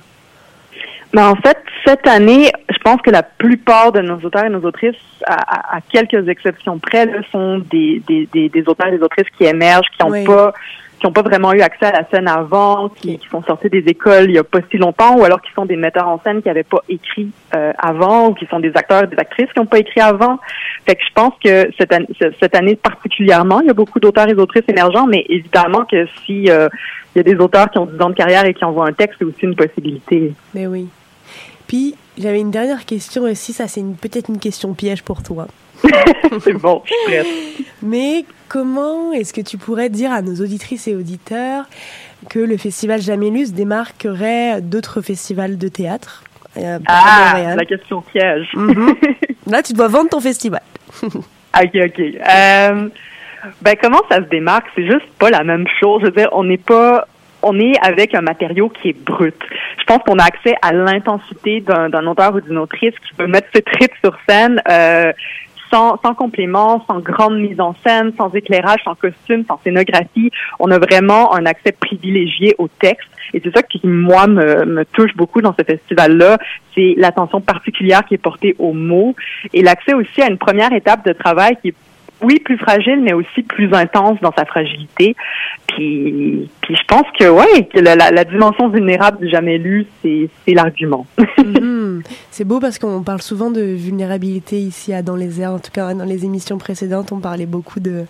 Mais 1.13 1.21
en 1.21 1.35
fait, 1.35 1.57
cette 1.85 2.07
année, 2.07 2.51
je 2.69 2.77
pense 2.83 2.99
que 3.01 3.11
la 3.11 3.23
plupart 3.23 3.91
de 3.91 4.01
nos 4.01 4.17
auteurs 4.17 4.45
et 4.45 4.49
nos 4.49 4.61
autrices, 4.65 4.95
à, 5.25 5.33
à- 5.35 5.77
à 5.77 5.81
quelques 5.81 6.27
exceptions 6.27 6.79
près, 6.79 7.05
là, 7.05 7.19
sont 7.31 7.59
des, 7.59 8.01
des, 8.07 8.27
des, 8.33 8.49
des 8.49 8.63
auteurs 8.67 8.87
et 8.87 8.97
des 8.97 9.03
autrices 9.03 9.29
qui 9.37 9.45
émergent, 9.45 9.87
qui 9.97 10.03
n'ont 10.03 10.11
Oui. 10.11 10.23
pas 10.25 10.53
qui 10.99 11.05
ont 11.05 11.11
pas 11.11 11.21
vraiment 11.21 11.53
eu 11.53 11.61
accès 11.61 11.85
à 11.85 11.91
la 11.91 12.07
scène 12.09 12.27
avant, 12.27 12.89
qui, 12.89 13.17
qui 13.17 13.27
sont 13.27 13.43
sortis 13.43 13.69
des 13.69 13.83
écoles 13.87 14.25
il 14.29 14.35
y 14.35 14.37
a 14.37 14.43
pas 14.43 14.59
si 14.71 14.77
longtemps, 14.77 15.17
ou 15.17 15.23
alors 15.23 15.41
qui 15.41 15.51
sont 15.53 15.65
des 15.65 15.75
metteurs 15.75 16.07
en 16.07 16.19
scène 16.21 16.41
qui 16.41 16.47
n'avaient 16.47 16.63
pas 16.63 16.81
écrit 16.89 17.29
euh, 17.55 17.73
avant, 17.77 18.29
ou 18.29 18.33
qui 18.33 18.45
sont 18.47 18.59
des 18.59 18.71
acteurs 18.75 19.03
et 19.03 19.07
des 19.07 19.17
actrices 19.17 19.51
qui 19.53 19.59
n'ont 19.59 19.65
pas 19.65 19.79
écrit 19.79 20.01
avant. 20.01 20.39
Fait 20.85 20.95
que 20.95 21.01
je 21.07 21.13
pense 21.13 21.33
que 21.43 21.69
cette 21.77 21.93
année, 21.93 22.07
cette 22.39 22.55
année 22.55 22.75
particulièrement, 22.75 23.61
il 23.61 23.67
y 23.67 23.69
a 23.69 23.73
beaucoup 23.73 23.99
d'auteurs 23.99 24.29
et 24.29 24.33
d'autrices 24.33 24.67
émergents, 24.67 25.07
mais 25.07 25.25
évidemment 25.29 25.85
que 25.85 26.07
si 26.25 26.49
euh, 26.49 26.69
il 27.15 27.19
y 27.19 27.21
a 27.21 27.23
des 27.23 27.41
auteurs 27.41 27.69
qui 27.69 27.77
ont 27.77 27.85
10 27.85 28.01
ans 28.01 28.09
de 28.09 28.15
carrière 28.15 28.45
et 28.45 28.53
qui 28.53 28.65
envoient 28.65 28.87
un 28.87 28.93
texte, 28.93 29.17
c'est 29.19 29.25
aussi 29.25 29.43
une 29.43 29.55
possibilité. 29.55 30.33
Mais 30.53 30.67
oui. 30.67 30.87
Puis, 31.67 31.95
j'avais 32.17 32.39
une 32.39 32.51
dernière 32.51 32.85
question 32.85 33.23
aussi, 33.23 33.53
ça 33.53 33.67
c'est 33.67 33.83
peut-être 34.01 34.29
une 34.29 34.39
question 34.39 34.73
piège 34.73 35.03
pour 35.03 35.23
toi. 35.23 35.47
c'est 36.41 36.53
bon, 36.53 36.81
je 36.85 36.93
suis 36.93 37.05
prête. 37.05 37.27
Mais 37.81 38.25
comment 38.47 39.11
est-ce 39.13 39.33
que 39.33 39.41
tu 39.41 39.57
pourrais 39.57 39.89
dire 39.89 40.11
à 40.11 40.21
nos 40.21 40.35
auditrices 40.35 40.87
et 40.87 40.95
auditeurs 40.95 41.65
que 42.29 42.39
le 42.39 42.57
festival 42.57 43.01
Jamélus 43.01 43.51
démarquerait 43.51 44.61
d'autres 44.61 45.01
festivals 45.01 45.57
de 45.57 45.67
théâtre 45.67 46.23
euh, 46.57 46.79
Ah, 46.87 47.33
Montréal 47.35 47.57
la 47.57 47.65
question 47.65 48.01
piège. 48.01 48.47
Mhm. 48.53 48.95
Là, 49.47 49.61
tu 49.61 49.73
dois 49.73 49.87
vendre 49.87 50.09
ton 50.09 50.19
festival. 50.19 50.61
ok, 51.03 51.13
ok. 51.53 51.99
Euh, 51.99 52.89
ben, 53.61 53.75
comment 53.81 54.01
ça 54.09 54.17
se 54.17 54.29
démarque? 54.29 54.67
C'est 54.75 54.85
juste 54.85 55.07
pas 55.19 55.29
la 55.29 55.43
même 55.43 55.67
chose. 55.79 56.01
Je 56.01 56.07
veux 56.07 56.11
dire, 56.11 56.29
on 56.31 56.43
n'est 56.43 56.57
pas, 56.57 57.07
on 57.43 57.59
est 57.59 57.77
avec 57.81 58.15
un 58.15 58.21
matériau 58.21 58.69
qui 58.69 58.89
est 58.89 59.05
brut. 59.05 59.35
Je 59.77 59.83
pense 59.83 59.99
qu'on 60.03 60.17
a 60.17 60.23
accès 60.23 60.55
à 60.61 60.73
l'intensité 60.73 61.61
d'un, 61.61 61.89
d'un 61.89 62.07
auteur 62.07 62.33
ou 62.35 62.41
d'une 62.41 62.57
autrice 62.57 62.93
qui 63.07 63.13
peut 63.15 63.27
mettre 63.27 63.47
ses 63.53 63.61
tripes 63.61 63.93
sur 64.03 64.17
scène, 64.27 64.61
euh, 64.69 65.11
sans, 66.03 66.15
complément, 66.15 66.83
sans 66.87 66.99
grande 66.99 67.39
mise 67.39 67.59
en 67.59 67.75
scène, 67.85 68.13
sans 68.17 68.33
éclairage, 68.33 68.79
sans 68.83 68.95
costume, 68.95 69.43
sans 69.47 69.59
scénographie. 69.63 70.31
On 70.59 70.71
a 70.71 70.79
vraiment 70.79 71.33
un 71.35 71.45
accès 71.45 71.73
privilégié 71.73 72.55
au 72.57 72.67
texte. 72.67 73.09
Et 73.33 73.41
c'est 73.43 73.53
ça 73.53 73.63
qui, 73.63 73.81
moi, 73.83 74.27
me, 74.27 74.65
me 74.65 74.85
touche 74.85 75.15
beaucoup 75.15 75.41
dans 75.41 75.53
ce 75.57 75.65
festival-là. 75.65 76.37
C'est 76.73 76.93
l'attention 76.97 77.41
particulière 77.41 78.05
qui 78.05 78.13
est 78.13 78.19
portée 78.19 78.55
aux 78.59 78.73
mots 78.73 79.15
et 79.53 79.61
l'accès 79.61 79.93
aussi 79.93 80.21
à 80.21 80.29
une 80.29 80.37
première 80.37 80.71
étape 80.71 81.05
de 81.05 81.13
travail 81.13 81.57
qui 81.61 81.69
est 81.69 81.75
oui, 82.21 82.39
plus 82.39 82.57
fragile, 82.57 83.01
mais 83.01 83.13
aussi 83.13 83.43
plus 83.43 83.73
intense 83.73 84.19
dans 84.21 84.31
sa 84.35 84.45
fragilité. 84.45 85.15
Puis, 85.67 86.49
puis 86.61 86.75
je 86.75 86.83
pense 86.87 87.05
que, 87.19 87.29
ouais, 87.29 87.65
que 87.65 87.79
la, 87.79 87.95
la, 87.95 88.11
la 88.11 88.23
dimension 88.23 88.69
vulnérable 88.69 89.19
du 89.19 89.29
jamais 89.29 89.57
lu, 89.57 89.85
c'est, 90.01 90.29
l'argument. 90.47 91.05
Mhm. 91.37 92.01
C'est 92.31 92.43
beau 92.43 92.59
parce 92.59 92.79
qu'on 92.79 93.03
parle 93.03 93.21
souvent 93.21 93.51
de 93.51 93.61
vulnérabilité 93.61 94.57
ici 94.57 94.93
à 94.93 95.01
Dans 95.01 95.15
les 95.15 95.41
airs. 95.41 95.51
En 95.51 95.59
tout 95.59 95.71
cas, 95.71 95.93
dans 95.93 96.05
les 96.05 96.25
émissions 96.25 96.57
précédentes, 96.57 97.11
on 97.11 97.19
parlait 97.19 97.45
beaucoup 97.45 97.79
de, 97.79 98.05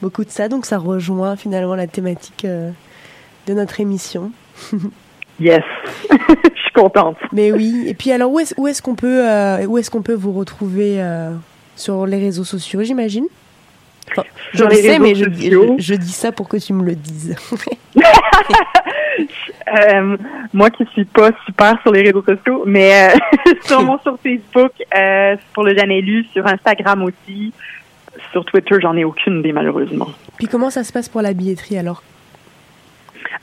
beaucoup 0.00 0.24
de 0.24 0.30
ça. 0.30 0.48
Donc, 0.48 0.64
ça 0.64 0.78
rejoint 0.78 1.36
finalement 1.36 1.74
la 1.74 1.86
thématique 1.86 2.44
euh, 2.44 2.70
de 3.46 3.54
notre 3.54 3.80
émission. 3.80 4.30
Yes. 5.40 5.62
je 6.10 6.60
suis 6.60 6.72
contente. 6.74 7.16
Mais 7.32 7.50
oui. 7.50 7.84
Et 7.88 7.94
puis, 7.94 8.12
alors, 8.12 8.30
où 8.30 8.38
est-ce, 8.38 8.54
est-ce 8.68 8.82
qu'on 8.82 8.94
peut, 8.94 9.28
euh, 9.28 9.64
où 9.66 9.78
est-ce 9.78 9.90
qu'on 9.90 10.02
peut 10.02 10.14
vous 10.14 10.32
retrouver 10.32 11.02
euh, 11.02 11.32
sur 11.76 12.06
les 12.06 12.18
réseaux 12.18 12.44
sociaux, 12.44 12.82
j'imagine 12.82 13.26
Enfin, 14.10 14.24
Je 14.52 14.58
Sur 14.58 14.68
le 14.68 14.74
sais, 14.74 14.98
mais 14.98 15.14
je, 15.14 15.94
dis 15.94 16.12
ça 16.12 16.32
pour 16.32 16.48
que 16.48 16.56
tu 16.56 16.72
me 16.72 16.84
le 16.84 16.94
dises. 16.94 17.36
Euh, 19.68 20.16
moi 20.52 20.70
qui 20.70 20.84
suis 20.92 21.04
pas 21.04 21.30
super 21.46 21.80
sur 21.82 21.92
les 21.92 22.02
réseaux 22.02 22.22
sociaux, 22.22 22.64
mais 22.66 23.10
euh, 23.10 23.52
sûrement 23.64 23.98
sur 24.02 24.18
Facebook, 24.18 24.72
euh, 24.94 25.36
pour 25.54 25.64
le 25.64 25.74
jamais 25.76 26.00
lu, 26.00 26.26
sur 26.32 26.46
Instagram 26.46 27.02
aussi. 27.04 27.52
Sur 28.32 28.44
Twitter, 28.44 28.76
j'en 28.80 28.96
ai 28.96 29.04
aucune 29.04 29.38
idée, 29.40 29.52
malheureusement. 29.52 30.08
Puis, 30.36 30.46
comment 30.46 30.70
ça 30.70 30.84
se 30.84 30.92
passe 30.92 31.08
pour 31.08 31.22
la 31.22 31.32
billetterie 31.32 31.78
alors? 31.78 32.02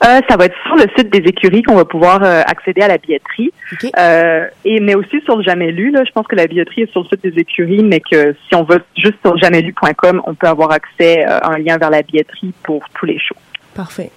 Euh, 0.06 0.22
ça 0.30 0.38
va 0.38 0.46
être 0.46 0.56
sur 0.66 0.76
le 0.76 0.86
site 0.98 1.12
des 1.12 1.28
écuries 1.28 1.62
qu'on 1.62 1.76
va 1.76 1.84
pouvoir 1.84 2.24
euh, 2.24 2.42
accéder 2.46 2.82
à 2.82 2.88
la 2.88 2.98
billetterie. 2.98 3.52
Ok. 3.74 3.90
Euh, 3.98 4.48
et 4.64 4.80
mais 4.80 4.96
aussi 4.96 5.20
sur 5.26 5.36
le 5.36 5.44
jamais 5.44 5.72
lu. 5.72 5.92
Là, 5.92 6.04
je 6.06 6.12
pense 6.12 6.26
que 6.26 6.36
la 6.36 6.48
billetterie 6.48 6.84
est 6.84 6.92
sur 6.92 7.02
le 7.02 7.08
site 7.08 7.22
des 7.22 7.42
écuries, 7.42 7.84
mais 7.84 8.00
que 8.00 8.36
si 8.48 8.56
on 8.56 8.64
va 8.64 8.78
juste 8.96 9.18
sur 9.26 9.38
jamaislu.com, 9.38 10.22
on 10.26 10.36
peut 10.36 10.48
avoir 10.48 10.72
accès 10.72 11.26
euh, 11.26 11.40
à 11.40 11.54
un 11.54 11.58
lien 11.58 11.78
vers 11.78 11.90
la 11.90 12.02
billetterie 12.02 12.54
pour 12.64 12.84
tous 12.98 13.06
les 13.06 13.20
shows. 13.20 13.36
Parfait. 13.76 14.12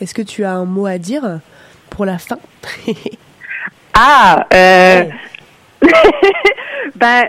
Est-ce 0.00 0.14
que 0.14 0.22
tu 0.22 0.44
as 0.44 0.52
un 0.52 0.64
mot 0.64 0.86
à 0.86 0.98
dire 0.98 1.40
pour 1.90 2.04
la 2.04 2.18
fin? 2.18 2.38
Ah, 4.00 4.46
euh, 4.54 5.04
ben 6.94 7.24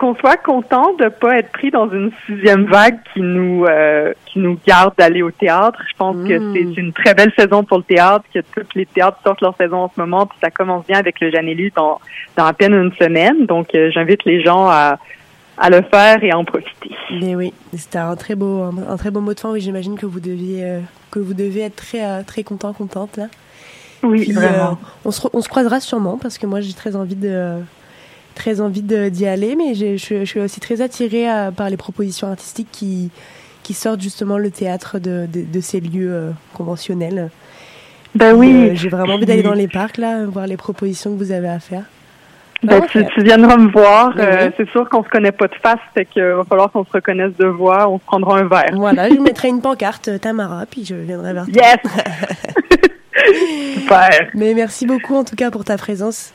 qu'on 0.00 0.14
soit 0.16 0.36
content 0.38 0.94
de 0.98 1.08
pas 1.08 1.36
être 1.38 1.52
pris 1.52 1.70
dans 1.70 1.88
une 1.90 2.10
sixième 2.26 2.64
vague 2.64 2.98
qui 3.12 3.20
nous 3.20 3.64
euh, 3.66 4.12
qui 4.26 4.38
nous 4.38 4.58
garde 4.66 4.94
d'aller 4.98 5.22
au 5.22 5.30
théâtre. 5.30 5.78
Je 5.90 5.96
pense 5.96 6.16
que 6.26 6.38
Mm. 6.38 6.52
c'est 6.54 6.80
une 6.80 6.92
très 6.92 7.14
belle 7.14 7.32
saison 7.38 7.62
pour 7.62 7.78
le 7.78 7.84
théâtre, 7.84 8.24
que 8.32 8.40
tous 8.40 8.66
les 8.74 8.86
théâtres 8.86 9.18
sortent 9.22 9.42
leur 9.42 9.54
saison 9.56 9.76
en 9.84 9.92
ce 9.94 10.00
moment, 10.00 10.26
puis 10.26 10.38
ça 10.42 10.50
commence 10.50 10.86
bien 10.86 10.98
avec 10.98 11.20
le 11.20 11.30
Janélu 11.30 11.70
dans 11.76 12.00
dans 12.36 12.46
à 12.46 12.52
peine 12.54 12.72
une 12.74 12.92
semaine. 12.94 13.46
Donc 13.46 13.74
euh, 13.74 13.90
j'invite 13.92 14.24
les 14.24 14.42
gens 14.42 14.66
à 14.68 14.98
à 15.58 15.68
le 15.68 15.82
faire 15.82 16.24
et 16.24 16.30
à 16.30 16.38
en 16.38 16.44
profiter. 16.46 16.90
Mais 17.20 17.34
oui, 17.36 17.52
c'était 17.76 17.98
un 17.98 18.16
très 18.16 18.34
beau, 18.34 18.62
un, 18.62 18.92
un 18.92 18.96
très 18.96 19.10
beau 19.10 19.20
mot 19.20 19.34
de 19.34 19.40
fin. 19.40 19.50
Oui, 19.50 19.60
j'imagine 19.60 19.98
que 19.98 20.06
vous 20.06 20.20
deviez, 20.20 20.64
euh, 20.64 20.80
que 21.10 21.18
vous 21.18 21.34
devez 21.34 21.60
être 21.60 21.76
très, 21.76 22.24
très 22.24 22.42
content, 22.44 22.72
contente 22.72 23.18
là. 23.18 23.26
Oui, 24.02 24.22
Puis, 24.22 24.32
vraiment. 24.32 24.70
euh, 24.70 24.86
on, 25.04 25.10
se, 25.10 25.28
on 25.34 25.42
se 25.42 25.48
croisera 25.50 25.78
sûrement 25.80 26.16
parce 26.16 26.38
que 26.38 26.46
moi 26.46 26.62
j'ai 26.62 26.72
très 26.72 26.96
envie 26.96 27.16
de, 27.16 27.56
très 28.40 28.62
envie 28.62 28.80
d'y 28.82 29.26
aller, 29.26 29.54
mais 29.54 29.74
je, 29.74 29.98
je 29.98 30.24
suis 30.24 30.40
aussi 30.40 30.60
très 30.60 30.80
attirée 30.80 31.30
euh, 31.30 31.50
par 31.50 31.68
les 31.68 31.76
propositions 31.76 32.28
artistiques 32.28 32.68
qui, 32.72 33.10
qui 33.62 33.74
sortent 33.74 34.00
justement 34.00 34.38
le 34.38 34.50
théâtre 34.50 34.98
de, 34.98 35.26
de, 35.30 35.42
de 35.42 35.60
ces 35.60 35.78
lieux 35.78 36.10
euh, 36.10 36.30
conventionnels. 36.54 37.28
Ben 38.14 38.32
oui. 38.34 38.70
euh, 38.70 38.74
j'ai 38.74 38.88
vraiment 38.88 39.14
envie 39.14 39.26
d'aller 39.26 39.42
dans 39.42 39.52
les 39.52 39.68
parcs 39.68 39.98
là, 39.98 40.24
voir 40.24 40.46
les 40.46 40.56
propositions 40.56 41.12
que 41.12 41.18
vous 41.18 41.32
avez 41.32 41.48
à 41.48 41.60
faire. 41.60 41.82
Ben, 42.62 42.80
tu, 42.90 43.22
viendras 43.22 43.58
me 43.58 43.70
voir. 43.70 44.14
Euh. 44.18 44.50
C'est 44.56 44.68
sûr 44.70 44.88
qu'on 44.88 45.04
se 45.04 45.08
connaît 45.10 45.32
pas 45.32 45.48
de 45.48 45.54
face, 45.62 45.78
fait 45.94 46.06
que 46.06 46.36
va 46.36 46.44
falloir 46.44 46.72
qu'on 46.72 46.84
se 46.84 46.92
reconnaisse 46.92 47.36
de 47.38 47.46
voix. 47.46 47.88
On 47.90 47.98
se 47.98 48.04
prendra 48.04 48.38
un 48.38 48.44
verre. 48.44 48.72
Voilà, 48.74 49.08
je 49.10 49.20
mettrai 49.20 49.48
une 49.48 49.60
pancarte 49.60 50.18
Tamara, 50.20 50.64
puis 50.70 50.84
je 50.86 50.94
viendrai 50.94 51.34
vers 51.34 51.44
toi. 51.44 51.54
Yes! 51.54 51.78
Super. 53.80 54.30
Mais 54.34 54.54
merci 54.54 54.86
beaucoup 54.86 55.14
en 55.14 55.24
tout 55.24 55.36
cas 55.36 55.50
pour 55.50 55.64
ta 55.64 55.76
présence. 55.76 56.32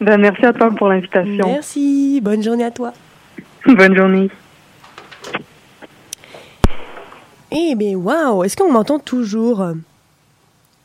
Ben, 0.00 0.18
merci 0.18 0.46
à 0.46 0.52
toi 0.52 0.70
pour 0.70 0.88
l'invitation. 0.88 1.46
Merci, 1.46 2.20
bonne 2.22 2.42
journée 2.42 2.64
à 2.64 2.70
toi. 2.70 2.92
Bonne 3.66 3.94
journée. 3.94 4.30
Eh 7.52 7.74
bien, 7.74 7.96
waouh, 7.96 8.44
est-ce 8.44 8.56
qu'on 8.56 8.72
m'entend 8.72 8.98
toujours? 8.98 9.62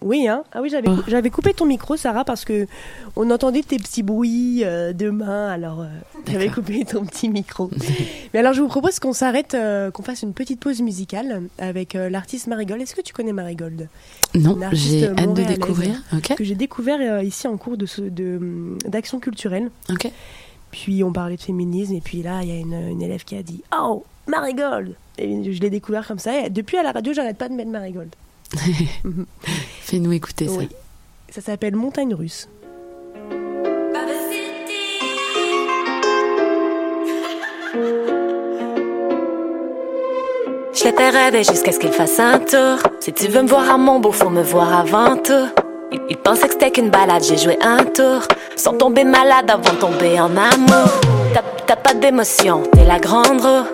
Oui, 0.02 0.28
hein 0.28 0.44
Ah 0.52 0.62
oui, 0.62 0.70
j'avais 0.70 0.88
Oh. 0.90 0.98
j'avais 1.08 1.30
coupé 1.32 1.54
ton 1.54 1.66
micro, 1.66 1.96
Sarah, 1.98 2.24
parce 2.26 2.46
que 2.46 2.68
on 3.16 3.32
entendait 3.32 3.64
tes 3.64 3.78
petits 3.78 4.04
bruits 4.04 4.62
euh, 4.64 4.94
de 4.94 5.10
main, 5.10 5.48
alors 5.50 5.82
euh, 5.82 5.86
j'avais 6.28 6.50
coupé 6.50 6.86
ton 6.86 7.06
petit 7.06 7.28
micro. 7.30 7.72
Mais 8.34 8.40
alors, 8.40 8.54
je 8.54 8.62
vous 8.62 8.68
propose 8.68 9.00
qu'on 9.00 9.14
s'arrête, 9.14 9.54
euh, 9.56 9.90
qu'on 9.90 10.04
fasse 10.04 10.22
une 10.22 10.34
petite 10.34 10.60
pause 10.60 10.82
musicale 10.82 11.44
avec 11.58 11.96
euh, 11.96 12.10
l'artiste 12.10 12.48
Marigold. 12.48 12.82
Est-ce 12.82 12.94
que 12.94 13.02
tu 13.02 13.14
connais 13.14 13.34
Marigold? 13.34 13.88
Non, 14.36 14.60
j'ai 14.74 15.08
hâte 15.08 15.34
de 15.34 15.44
découvrir. 15.44 16.04
Que 16.38 16.44
j'ai 16.44 16.56
découvert 16.56 17.00
euh, 17.02 17.24
ici 17.24 17.48
en 17.48 17.58
cours 17.58 17.78
de 17.78 17.86
ce- 17.88 18.02
de, 18.02 18.38
hum, 18.38 18.78
d'action 18.86 19.20
culturelle. 19.20 19.72
ok. 19.90 20.12
Puis 20.72 21.04
on 21.06 21.14
parlait 21.14 21.38
de 21.38 21.42
féminisme, 21.42 21.94
et 21.96 22.02
puis 22.02 22.22
là, 22.22 22.42
il 22.44 22.50
y 22.50 22.52
a 22.52 22.58
une, 22.60 22.74
une 22.74 23.02
élève 23.02 23.24
qui 23.24 23.36
a 23.38 23.44
dit 23.44 23.64
Oh, 23.80 24.04
Marigold 24.28 24.94
Et 25.18 25.54
je 25.54 25.62
l'ai 25.62 25.70
découvert 25.70 26.06
comme 26.06 26.20
ça. 26.20 26.46
Et 26.46 26.50
depuis, 26.50 26.78
à 26.78 26.84
la 26.84 26.92
radio, 26.92 27.14
j'arrête 27.14 27.38
pas 27.38 27.48
de 27.48 27.54
mettre 27.54 27.72
Marigold. 27.72 28.10
Fais-nous 29.86 30.13
écouter 30.13 30.48
ça. 30.48 30.54
Oui. 30.58 30.67
Ça 31.30 31.41
s'appelle 31.41 31.76
Montagne 31.76 32.15
Russe. 32.15 32.48
Je 40.74 40.84
l'ai 40.84 40.91
fait 40.91 41.10
rêver 41.10 41.43
jusqu'à 41.43 41.71
ce 41.71 41.80
qu'il 41.80 41.91
fasse 41.91 42.19
un 42.19 42.39
tour. 42.39 42.78
Si 43.00 43.13
tu 43.13 43.28
veux 43.28 43.41
me 43.41 43.48
voir 43.48 43.69
à 43.69 43.78
mon 43.78 44.00
beau, 44.00 44.12
faut 44.12 44.30
me 44.30 44.43
voir 44.43 44.74
avant 44.80 45.15
tout. 45.17 45.48
Il, 45.91 46.02
il 46.10 46.17
pensait 46.17 46.48
que 46.48 46.54
c'était 46.54 46.71
qu'une 46.71 46.89
balade, 46.89 47.24
j'ai 47.24 47.38
joué 47.38 47.58
un 47.62 47.84
tour. 47.86 48.21
Sans 48.56 48.74
tomber 48.74 49.04
malade 49.04 49.50
avant 49.50 49.74
de 49.74 49.80
tomber 49.80 50.19
en 50.19 50.36
amour. 50.36 50.89
T'as- 51.34 51.43
T'as 51.65 51.76
pas 51.78 51.93
d'émotion, 51.95 52.62
t'es 52.74 52.84
la 52.86 53.00
grande 53.00 53.41
roue. 53.41 53.65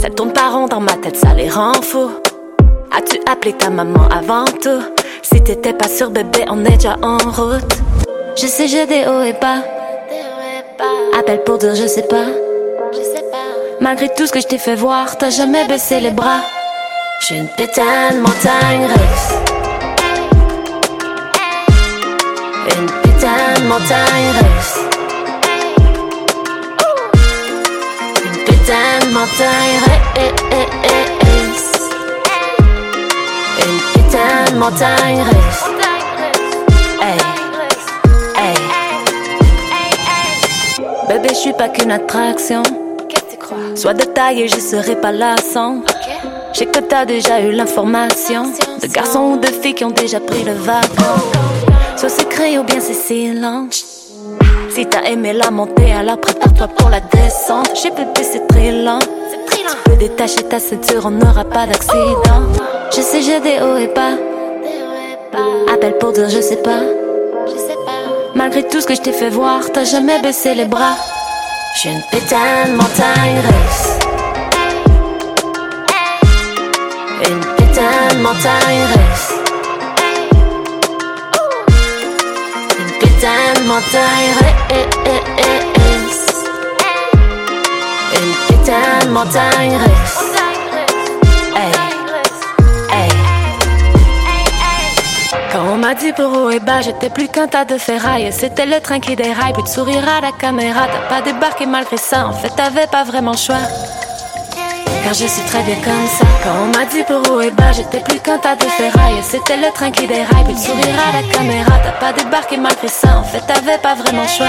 Ça 0.00 0.10
tourne 0.10 0.32
pas 0.32 0.50
rond 0.50 0.66
dans 0.68 0.80
ma 0.80 0.92
tête, 0.94 1.16
ça 1.16 1.34
les 1.34 1.48
rend 1.48 1.72
fous. 1.80 2.10
As-tu 2.94 3.18
appelé 3.30 3.54
ta 3.54 3.70
maman 3.70 4.06
avant 4.10 4.44
tout? 4.44 4.82
Si 5.22 5.42
t'étais 5.42 5.72
pas 5.72 5.88
sûr, 5.88 6.10
bébé, 6.10 6.44
on 6.50 6.62
est 6.66 6.76
déjà 6.76 6.96
en 7.02 7.16
route. 7.16 7.78
Je 8.36 8.46
sais, 8.46 8.68
j'ai 8.68 8.86
des 8.86 9.06
hauts 9.06 9.22
et 9.22 9.32
bas. 9.32 9.62
Appelle 11.18 11.42
pour 11.42 11.56
dire 11.56 11.74
je 11.74 11.86
sais 11.86 12.02
pas. 12.02 12.26
Malgré 13.80 14.10
tout 14.14 14.26
ce 14.26 14.32
que 14.32 14.40
je 14.40 14.46
t'ai 14.46 14.58
fait 14.58 14.74
voir, 14.74 15.16
t'as 15.16 15.30
jamais 15.30 15.66
baissé 15.66 16.00
les 16.00 16.10
bras. 16.10 16.40
J'ai 17.26 17.36
une 17.36 17.48
putain 17.48 18.10
de 18.12 18.18
montagne 18.18 18.86
russe. 18.86 19.32
Une 22.76 22.86
putain 22.86 23.60
de 23.60 23.66
montagne 23.68 24.32
russe. 24.38 24.78
Une 28.22 28.44
putain 28.44 29.06
de 29.06 29.12
montagne 29.14 29.78
russe. 29.84 31.21
Une 33.58 33.78
putain 33.92 34.52
de 34.52 34.58
montagne 34.58 35.22
russe. 35.22 35.64
Hey. 37.00 37.18
Hey. 38.36 38.54
Bébé, 41.08 41.28
je 41.30 41.34
suis 41.34 41.52
pas 41.52 41.68
qu'une 41.68 41.90
attraction. 41.90 42.62
Sois 43.74 43.94
de 43.94 44.04
taille 44.04 44.42
et 44.42 44.48
je 44.48 44.56
serai 44.56 44.96
pas 44.96 45.12
lassant. 45.12 45.82
J'ai 46.52 46.66
que 46.66 46.80
t'as 46.80 47.04
déjà 47.04 47.40
eu 47.40 47.52
l'information. 47.52 48.44
De 48.80 48.86
garçons 48.86 49.32
ou 49.32 49.36
de 49.38 49.46
filles 49.46 49.74
qui 49.74 49.84
ont 49.84 49.90
déjà 49.90 50.20
pris 50.20 50.44
le 50.44 50.52
wagon. 50.52 51.20
Soit 51.96 52.08
c'est 52.08 52.58
ou 52.58 52.64
bien 52.64 52.80
c'est 52.80 52.94
silence. 52.94 53.84
Si 54.70 54.86
t'as 54.86 55.02
aimé 55.02 55.32
la 55.34 55.50
montée, 55.50 55.92
alors 55.92 56.18
prépare-toi 56.18 56.68
pour 56.68 56.88
la 56.88 57.00
descente. 57.00 57.70
J'ai 57.80 57.90
bébé, 57.90 58.22
c'est 58.22 58.46
très 58.48 58.72
lent. 58.72 59.00
Tu 59.00 59.58
peux 59.84 59.96
détacher 59.96 60.42
ta 60.44 60.58
ceinture, 60.58 61.02
on 61.04 61.10
n'aura 61.10 61.44
pas 61.44 61.66
d'accident. 61.66 62.61
Je 62.94 63.00
sais, 63.00 63.22
j'ai 63.22 63.40
des 63.40 63.58
hauts 63.62 63.78
et 63.78 63.86
bas. 63.86 64.18
Appelle 65.72 65.96
pour 65.96 66.12
dire 66.12 66.28
je 66.28 66.42
sais 66.42 66.56
pas. 66.56 66.82
Malgré 68.34 68.68
tout 68.68 68.82
ce 68.82 68.86
que 68.86 68.94
je 68.94 69.00
t'ai 69.00 69.12
fait 69.12 69.30
voir, 69.30 69.60
t'as 69.72 69.84
jamais 69.84 70.20
baissé 70.20 70.54
les 70.54 70.66
bras. 70.66 70.96
J'ai 71.82 71.90
une 71.90 72.02
putain 72.10 72.66
de 72.66 72.72
montagne 72.72 73.40
russe. 73.48 73.98
Une 77.28 77.40
putain 77.56 78.14
de 78.14 78.18
montagne 78.20 78.84
russe. 78.92 79.32
Une 82.78 82.92
putain 82.98 83.42
de 83.56 83.66
montagne 83.66 84.32
russe. 84.38 84.66
Une 88.18 88.34
putain 88.48 89.06
de 89.06 89.10
montagne 89.10 89.78
russe. 89.78 90.51
Dit 96.00 96.12
pour 96.14 96.32
haut 96.32 96.50
et 96.50 96.58
bas, 96.58 96.80
j'étais 96.80 97.10
plus 97.10 97.28
qu'un 97.28 97.46
tas 97.46 97.66
de 97.66 97.76
ferraille. 97.76 98.32
C'était 98.32 98.64
le 98.64 98.80
train 98.80 98.98
qui 98.98 99.14
déraille, 99.14 99.52
puis 99.52 99.62
de 99.62 99.68
sourire 99.68 100.02
à 100.08 100.22
la 100.22 100.32
caméra. 100.32 100.86
T'as 100.86 101.16
pas 101.16 101.20
débarqué 101.22 101.66
malgré 101.66 101.98
ça, 101.98 102.26
en 102.26 102.32
fait 102.32 102.48
t'avais 102.56 102.86
pas 102.86 103.04
vraiment 103.04 103.36
choix. 103.36 103.60
Car 105.04 105.12
je 105.12 105.26
suis 105.26 105.42
très 105.42 105.62
bien 105.62 105.76
comme 105.76 106.06
ça. 106.18 106.24
Quand 106.42 106.54
on 106.62 106.76
m'a 106.76 106.86
dit 106.86 107.02
pour 107.04 107.30
haut 107.30 107.40
et 107.42 107.50
bas, 107.50 107.72
j'étais 107.72 108.00
plus 108.00 108.18
qu'un 108.20 108.38
tas 108.38 108.56
de 108.56 108.64
ferraille. 108.64 109.22
C'était 109.22 109.58
le 109.58 109.70
train 109.72 109.90
qui 109.90 110.06
déraille, 110.06 110.44
puis 110.44 110.54
de 110.54 110.58
sourire 110.58 110.96
à 111.08 111.20
la 111.20 111.34
caméra. 111.34 111.72
T'as 111.84 111.92
pas 112.00 112.12
débarqué 112.12 112.56
malgré 112.56 112.88
ça, 112.88 113.18
en 113.18 113.22
fait 113.22 113.40
t'avais 113.46 113.78
pas 113.78 113.94
vraiment 113.94 114.26
choix. 114.26 114.46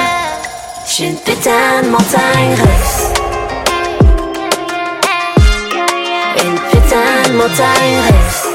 J'ai 0.88 1.08
une 1.08 1.18
putain 1.18 1.82
de 1.84 1.90
montagne 1.90 2.56
russe. 2.56 3.22
Une 6.42 6.60
putain 6.72 7.30
de 7.30 7.34
montagne 7.34 8.00
russe. 8.08 8.53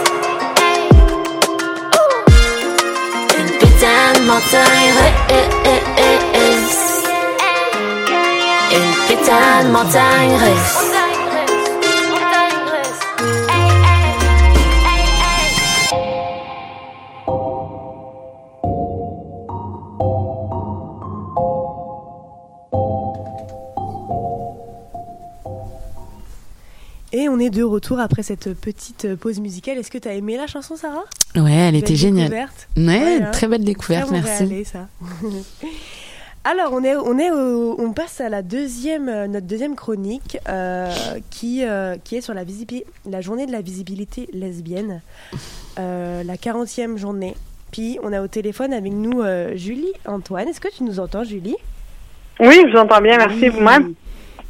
Et 27.15 27.31
on 27.31 27.39
est 27.39 27.49
de 27.49 27.63
retour 27.63 27.99
après 27.99 28.23
cette 28.23 28.53
petite 28.53 29.15
pause 29.17 29.41
musicale. 29.41 29.79
Est-ce 29.79 29.91
que 29.91 29.97
tu 29.97 30.09
as 30.09 30.13
aimé 30.13 30.37
la 30.37 30.47
chanson, 30.47 30.77
Sarah? 30.77 31.05
Ouais, 31.37 31.53
elle 31.53 31.77
était 31.77 31.89
Belle 31.89 31.97
géniale. 31.97 32.29
découverte. 32.31 32.69
Ouais, 32.77 32.85
Ouais, 32.87 33.19
hein. 33.23 33.31
très 33.33 33.47
belle 33.49 33.65
découverte, 33.65 34.07
Très 34.09 34.21
merci. 34.21 34.43
Montréalais, 34.45 34.65
ça. 34.65 34.89
Alors, 36.45 36.73
on 36.73 36.83
est, 36.83 36.97
on 36.97 37.19
est, 37.19 37.31
au- 37.31 37.77
on 37.79 37.93
passe 37.93 38.21
à 38.21 38.29
la 38.31 38.41
deuxième, 38.43 39.09
euh, 39.09 39.27
notre 39.27 39.47
deuxième 39.47 39.75
chronique, 39.77 40.39
euh, 40.49 40.91
qui, 41.31 41.65
euh, 41.65 41.97
qui 42.03 42.17
est 42.17 42.21
sur 42.23 42.33
la 42.33 42.43
la 43.11 43.21
journée 43.21 43.45
de 43.47 43.53
la 43.53 43.61
visibilité 43.61 44.29
lesbienne, 44.33 45.03
euh, 45.79 46.23
la 46.23 46.37
40e 46.37 46.97
journée. 46.97 47.35
Puis, 47.71 47.99
on 48.03 48.13
a 48.15 48.23
au 48.23 48.29
téléphone 48.29 48.73
avec 48.73 48.93
nous 48.93 49.21
euh, 49.21 49.55
Julie 49.57 49.93
Antoine. 50.07 50.49
Est-ce 50.49 50.61
que 50.61 50.75
tu 50.75 50.85
nous 50.85 51.01
entends, 51.01 51.25
Julie? 51.25 51.57
Oui, 52.41 52.57
je 52.67 52.73
vous 52.73 52.79
entends 52.79 53.01
bien, 53.03 53.19
merci 53.19 53.41
Oui. 53.43 53.49
vous-même? 53.51 53.93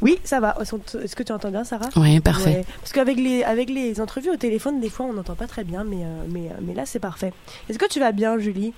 Oui, 0.01 0.19
ça 0.23 0.39
va. 0.39 0.55
Est-ce 0.61 1.15
que 1.15 1.23
tu 1.23 1.31
entends 1.31 1.51
bien, 1.51 1.63
Sarah? 1.63 1.89
Ouais, 1.95 2.19
parfait. 2.19 2.49
Ouais. 2.49 2.65
Parce 2.79 2.93
qu'avec 2.93 3.17
les, 3.17 3.43
avec 3.43 3.69
les 3.69 3.99
entrevues 3.99 4.29
au 4.29 4.37
téléphone, 4.37 4.79
des 4.79 4.89
fois, 4.89 5.05
on 5.05 5.13
n'entend 5.13 5.35
pas 5.35 5.47
très 5.47 5.63
bien, 5.63 5.83
mais, 5.83 6.03
euh, 6.03 6.23
mais, 6.29 6.47
euh, 6.47 6.59
mais 6.61 6.73
là, 6.73 6.85
c'est 6.85 6.99
parfait. 6.99 7.33
Est-ce 7.69 7.77
que 7.77 7.87
tu 7.87 7.99
vas 7.99 8.11
bien, 8.11 8.37
Julie? 8.37 8.73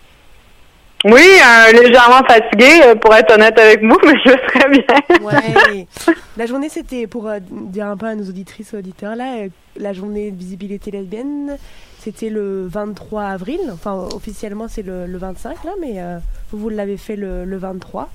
Oui, 1.04 1.14
euh, 1.14 1.72
légèrement 1.72 2.24
fatiguée, 2.28 2.94
pour 3.02 3.14
être 3.16 3.34
honnête 3.34 3.58
avec 3.58 3.82
vous, 3.82 3.98
mais 4.06 4.14
je 4.24 4.30
serais 4.30 4.70
bien. 4.70 5.20
Ouais. 5.26 5.88
la 6.38 6.46
journée, 6.46 6.70
c'était 6.70 7.08
pour 7.08 7.28
euh, 7.28 7.40
dire 7.42 7.88
un 7.88 7.98
peu 7.98 8.06
à 8.06 8.16
nos 8.16 8.24
auditrices 8.24 8.74
et 8.74 8.78
auditeurs, 8.78 9.16
là, 9.16 9.38
euh, 9.38 9.50
la 9.78 9.94
journée 9.94 10.30
de 10.30 10.38
visibilité 10.38 10.92
lesbienne, 10.92 11.58
c'était 12.00 12.30
le 12.30 12.68
23 12.68 13.24
avril. 13.24 13.60
Enfin, 13.72 13.94
officiellement, 14.14 14.68
c'est 14.68 14.84
le, 14.84 15.08
le 15.08 15.18
25, 15.18 15.64
là, 15.64 15.72
mais 15.80 15.94
euh, 15.98 16.20
vous, 16.52 16.60
vous 16.60 16.70
l'avez 16.70 16.98
fait 16.98 17.16
le, 17.16 17.46
le 17.46 17.58
23. 17.58 18.10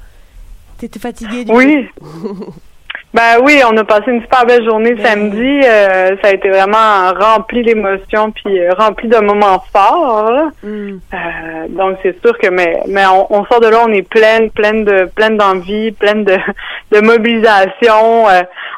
T'étais 0.78 1.00
fatiguée 1.00 1.44
du 1.44 1.52
Oui. 1.52 1.88
Ben 3.16 3.40
oui, 3.42 3.60
on 3.66 3.76
a 3.78 3.84
passé 3.84 4.10
une 4.10 4.20
super 4.20 4.44
belle 4.46 4.62
journée 4.64 4.94
Ben 4.94 5.04
samedi. 5.06 5.60
euh, 5.64 6.16
ça 6.22 6.28
a 6.28 6.32
été 6.34 6.50
vraiment 6.50 7.12
rempli 7.18 7.62
d'émotions 7.62 8.30
puis 8.32 8.60
euh, 8.60 8.72
rempli 8.76 9.08
de 9.08 9.16
moments 9.18 9.62
forts. 9.72 10.30
là. 10.30 10.50
coup 10.60 10.66
Hmm. 10.66 10.98
Euh, 11.14 11.68
donc 11.70 11.96
c'est 12.02 12.20
sûr 12.20 12.36
que 12.38 12.48
mais 12.48 12.80
mais 12.88 13.06
on, 13.06 13.32
on 13.32 13.44
sort 13.46 13.60
de 13.60 13.68
là, 13.68 13.78
on 13.86 13.92
est 13.92 14.02
pleine, 14.02 14.50
pleine 14.50 14.84
de 14.84 15.06
pleine 15.14 15.36
d'envie, 15.38 15.92
pleine 15.92 16.24
de, 16.24 16.36
de 16.92 17.00
mobilisation. 17.00 18.24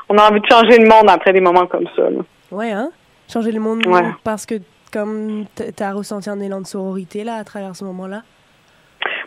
on 0.08 0.18
a 0.18 0.30
envie 0.30 0.40
de 0.40 0.46
changer 0.50 0.78
le 0.78 0.88
monde 0.88 1.10
après 1.10 1.32
des 1.32 1.40
moments 1.40 1.66
comme 1.66 1.86
ça. 1.96 2.02
là. 2.02 2.20
Ouais, 2.52 2.70
hein? 2.70 2.90
Changer 3.32 3.52
le 3.52 3.60
monde 3.60 3.84
Ouais. 3.86 4.02
parce 4.24 4.46
que 4.46 4.54
comme 4.92 5.44
t'as 5.76 5.92
ressenti 5.92 6.30
un 6.30 6.40
élan 6.40 6.60
de 6.62 6.66
sororité, 6.66 7.24
là, 7.24 7.34
à 7.36 7.44
travers 7.44 7.76
ce 7.76 7.84
moment-là? 7.84 8.22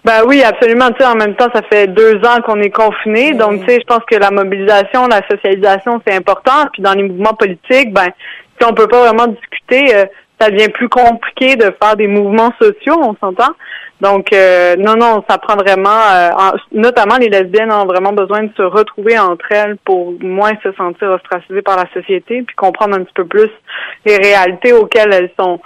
Ben 0.03 0.23
oui, 0.25 0.41
absolument. 0.43 0.89
Tu 0.91 1.03
sais, 1.03 1.05
en 1.05 1.15
même 1.15 1.35
temps, 1.35 1.49
ça 1.53 1.61
fait 1.71 1.87
deux 1.87 2.17
ans 2.25 2.41
qu'on 2.43 2.59
est 2.59 2.71
confinés, 2.71 3.31
Oui. 3.31 3.37
donc 3.37 3.61
tu 3.61 3.67
sais, 3.67 3.79
je 3.79 3.85
pense 3.85 4.03
que 4.09 4.15
la 4.15 4.31
mobilisation, 4.31 5.07
la 5.07 5.21
socialisation, 5.29 6.01
c'est 6.05 6.15
important. 6.15 6.67
Puis 6.73 6.81
dans 6.81 6.93
les 6.93 7.03
mouvements 7.03 7.35
politiques, 7.35 7.93
ben, 7.93 8.09
si 8.59 8.67
on 8.67 8.73
peut 8.73 8.87
pas 8.87 9.01
vraiment 9.05 9.27
discuter, 9.27 9.95
euh, 9.95 10.05
ça 10.39 10.49
devient 10.49 10.69
plus 10.69 10.89
compliqué 10.89 11.55
de 11.55 11.71
faire 11.81 11.95
des 11.95 12.07
mouvements 12.07 12.51
sociaux, 12.59 12.97
on 12.99 13.15
s'entend. 13.19 13.53
Donc, 14.01 14.33
euh, 14.33 14.75
non, 14.77 14.95
non, 14.95 15.23
ça 15.29 15.37
prend 15.37 15.55
vraiment, 15.55 16.01
euh, 16.11 16.57
notamment 16.71 17.17
les 17.17 17.29
lesbiennes 17.29 17.71
ont 17.71 17.85
vraiment 17.85 18.13
besoin 18.13 18.41
de 18.43 18.51
se 18.57 18.63
retrouver 18.63 19.19
entre 19.19 19.45
elles 19.51 19.77
pour 19.85 20.13
moins 20.19 20.53
se 20.63 20.71
sentir 20.73 21.11
ostracisées 21.11 21.61
par 21.61 21.77
la 21.77 21.85
société, 21.93 22.41
puis 22.41 22.55
comprendre 22.55 22.95
un 22.95 23.03
petit 23.03 23.13
peu 23.13 23.25
plus 23.25 23.51
les 24.07 24.17
réalités 24.17 24.73
auxquelles 24.73 25.13
elles 25.13 25.31
sont 25.39 25.59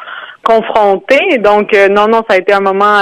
confrontées. 0.45 1.37
Donc, 1.39 1.73
euh, 1.73 1.89
non, 1.89 2.07
non, 2.07 2.21
ça 2.29 2.35
a 2.35 2.37
été 2.37 2.53
un 2.53 2.61
moment 2.61 2.99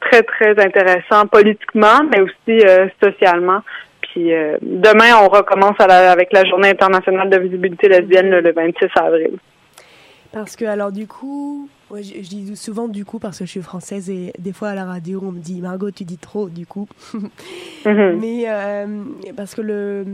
très, 0.00 0.22
très 0.22 0.50
intéressant 0.58 1.26
politiquement, 1.26 2.00
mais 2.10 2.20
aussi 2.20 2.64
socialement. 3.02 3.60
Puis 4.00 4.30
demain, 4.62 5.16
on 5.22 5.28
recommence 5.28 5.76
avec 5.78 6.32
la 6.32 6.44
Journée 6.44 6.70
internationale 6.70 7.28
de 7.28 7.38
visibilité 7.38 7.88
lesbienne 7.88 8.30
le 8.30 8.52
26 8.52 8.86
avril. 8.96 9.38
Parce 10.32 10.56
que, 10.56 10.64
alors, 10.64 10.90
du 10.90 11.06
coup, 11.06 11.68
je, 11.94 12.20
dis 12.20 12.56
souvent 12.56 12.88
du 12.88 13.04
coup 13.04 13.18
parce 13.18 13.38
que 13.38 13.44
je 13.44 13.50
suis 13.50 13.62
française 13.62 14.10
et 14.10 14.32
des 14.38 14.52
fois 14.52 14.70
à 14.70 14.74
la 14.74 14.84
radio 14.84 15.22
on 15.24 15.30
me 15.30 15.38
dit 15.38 15.60
Margot 15.60 15.90
tu 15.90 16.04
dis 16.04 16.18
trop 16.18 16.48
du 16.48 16.66
coup. 16.66 16.88
Mhm. 17.84 18.18
Mais 18.20 18.46
euh, 18.48 19.04
parce 19.36 19.54
que 19.54 19.60
le 19.60 20.04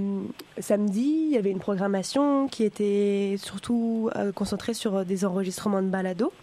samedi 0.59 1.29
il 1.29 1.31
y 1.31 1.39
avait 1.39 1.51
une 1.51 1.59
programmation 1.59 2.47
qui 2.47 2.65
était 2.65 3.37
surtout 3.39 4.11
euh, 4.15 4.31
concentrée 4.31 4.75
sur 4.75 5.07
des 5.07 5.25
enregistrements 5.25 5.81
de 5.81 5.89
balado. 5.89 6.35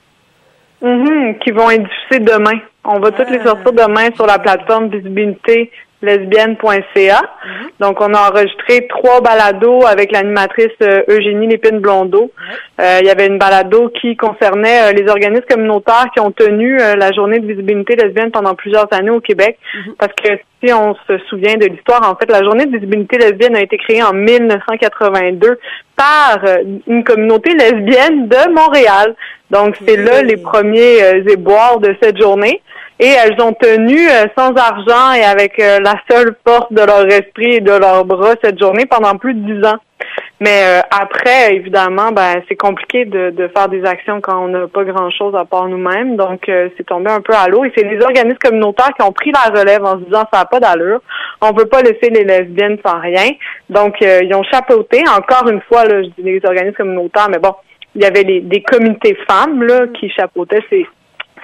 Mhm, 0.81 1.39
qui 1.39 1.51
vont 1.51 1.69
être 1.69 1.83
diffusés 1.83 2.19
demain. 2.19 2.59
On 2.85 2.99
va 2.99 3.11
toutes 3.11 3.29
les 3.29 3.39
ah. 3.41 3.47
sortir 3.47 3.73
demain 3.73 4.09
sur 4.15 4.25
la 4.25 4.39
plateforme 4.39 4.89
Visibilité 4.89 5.71
lesbienne.ca. 6.01 7.21
Mhm. 7.21 7.69
Donc, 7.79 8.01
on 8.01 8.13
a 8.13 8.29
enregistré 8.29 8.87
trois 8.87 9.21
balados 9.21 9.85
avec 9.85 10.11
l'animatrice 10.11 10.71
euh, 10.81 11.01
Eugénie 11.09 11.47
Lépine 11.47 11.79
Blondeau. 11.79 12.31
Euh, 12.79 12.99
il 13.01 13.07
y 13.07 13.09
avait 13.09 13.27
une 13.27 13.37
balado 13.37 13.89
qui 13.89 14.15
concernait 14.15 14.89
euh, 14.89 14.91
les 14.93 15.09
organismes 15.09 15.45
communautaires 15.49 16.07
qui 16.13 16.21
ont 16.21 16.31
tenu 16.31 16.77
la 16.77 17.11
journée 17.11 17.39
de 17.39 17.47
visibilité 17.47 17.95
lesbienne 17.95 18.31
pendant 18.31 18.55
plusieurs 18.55 18.87
années 18.93 19.09
au 19.09 19.19
Québec. 19.19 19.57
Mhm. 19.73 19.95
Parce 19.99 20.13
que 20.13 20.39
si 20.63 20.73
on 20.73 20.95
se 21.07 21.17
souvient 21.29 21.55
de 21.55 21.65
l'histoire, 21.65 22.09
en 22.09 22.15
fait, 22.15 22.31
la 22.31 22.43
journée 22.43 22.65
de 22.65 22.77
visibilité 22.77 23.17
lesbienne 23.17 23.55
a 23.55 23.61
été 23.61 23.77
créée 23.77 24.03
en 24.03 24.13
1982 24.13 25.59
par 25.95 26.39
une 26.87 27.03
communauté 27.03 27.53
lesbienne 27.53 28.27
de 28.27 28.53
Montréal. 28.53 29.15
Donc, 29.51 29.75
c'est 29.85 29.97
là 29.97 30.21
les 30.21 30.37
premiers 30.37 31.23
éboires 31.27 31.79
de 31.79 31.95
cette 32.01 32.21
journée 32.21 32.61
et 32.99 33.07
elles 33.07 33.41
ont 33.41 33.53
tenu 33.53 34.09
euh, 34.09 34.25
sans 34.37 34.53
argent 34.55 35.13
et 35.13 35.23
avec 35.23 35.57
euh, 35.59 35.79
la 35.79 35.95
seule 36.11 36.35
force 36.45 36.71
de 36.71 36.81
leur 36.81 37.05
esprit 37.07 37.55
et 37.55 37.61
de 37.61 37.71
leurs 37.71 38.03
bras 38.03 38.33
cette 38.43 38.59
journée 38.59 38.85
pendant 38.85 39.17
plus 39.17 39.33
de 39.33 39.53
dix 39.53 39.65
ans. 39.65 39.77
Mais 40.41 40.63
euh, 40.63 40.81
après, 40.91 41.55
évidemment, 41.55 42.11
ben 42.11 42.41
c'est 42.47 42.55
compliqué 42.55 43.05
de, 43.05 43.29
de, 43.29 43.47
faire 43.49 43.69
des 43.69 43.85
actions 43.85 44.19
quand 44.21 44.43
on 44.43 44.47
n'a 44.49 44.67
pas 44.67 44.83
grand-chose 44.83 45.33
à 45.35 45.45
part 45.45 45.67
nous-mêmes. 45.67 46.17
Donc, 46.17 46.43
c'est 46.45 46.85
tombé 46.85 47.11
un 47.11 47.19
peu 47.19 47.33
à 47.33 47.47
l'eau. 47.47 47.65
Et 47.65 47.73
c'est 47.75 47.83
les 47.83 48.01
organismes 48.01 48.37
communautaires 48.37 48.91
qui 48.97 49.05
ont 49.05 49.11
pris 49.11 49.31
la 49.31 49.59
relève 49.59 49.83
en 49.83 49.99
se 49.99 50.05
disant 50.05 50.23
ça 50.31 50.39
n'a 50.39 50.45
pas 50.45 50.61
d'allure. 50.61 51.01
On 51.41 51.51
veut 51.51 51.65
pas 51.65 51.81
laisser 51.81 52.09
les 52.09 52.23
lesbiennes 52.23 52.77
sans 52.85 52.99
rien. 52.99 53.29
Donc, 53.69 53.95
ils 53.99 54.33
ont 54.33 54.43
chapeauté. 54.43 55.03
Encore 55.09 55.49
une 55.49 55.61
fois, 55.61 55.83
là, 55.83 56.03
je 56.03 56.07
dis 56.07 56.23
les 56.23 56.41
organismes 56.45 56.75
communautaires, 56.77 57.27
mais 57.29 57.39
bon, 57.39 57.53
il 57.99 58.03
y 58.03 58.07
avait 58.07 58.23
les, 58.23 58.39
des 58.39 58.61
comités 58.61 59.17
femmes 59.29 59.61
là 59.63 59.87
qui 59.99 60.09
chapeautaient 60.09 60.63
ces, 60.69 60.85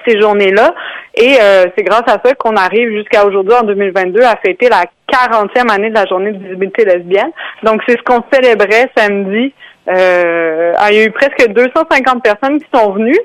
ces 0.06 0.18
journées-là. 0.18 0.74
Et 1.14 1.36
euh, 1.40 1.66
c'est 1.76 1.84
grâce 1.84 2.04
à 2.06 2.18
ça 2.24 2.34
qu'on 2.34 2.56
arrive 2.56 2.90
jusqu'à 2.90 3.26
aujourd'hui, 3.26 3.54
en 3.54 3.64
2022, 3.64 4.22
à 4.22 4.36
fêter 4.36 4.70
la 4.70 4.84
40e 5.12 5.70
année 5.70 5.90
de 5.90 5.94
la 5.94 6.06
journée 6.06 6.32
de 6.32 6.42
visibilité 6.42 6.86
lesbienne. 6.86 7.30
Donc, 7.62 7.82
c'est 7.86 7.98
ce 7.98 8.02
qu'on 8.02 8.24
célébrait 8.32 8.90
samedi. 8.96 9.52
Euh, 9.88 10.72
il 10.90 10.96
y 10.96 10.98
a 11.00 11.04
eu 11.04 11.10
presque 11.10 11.46
250 11.48 12.22
personnes 12.22 12.58
qui 12.58 12.66
sont 12.74 12.92
venues. 12.92 13.18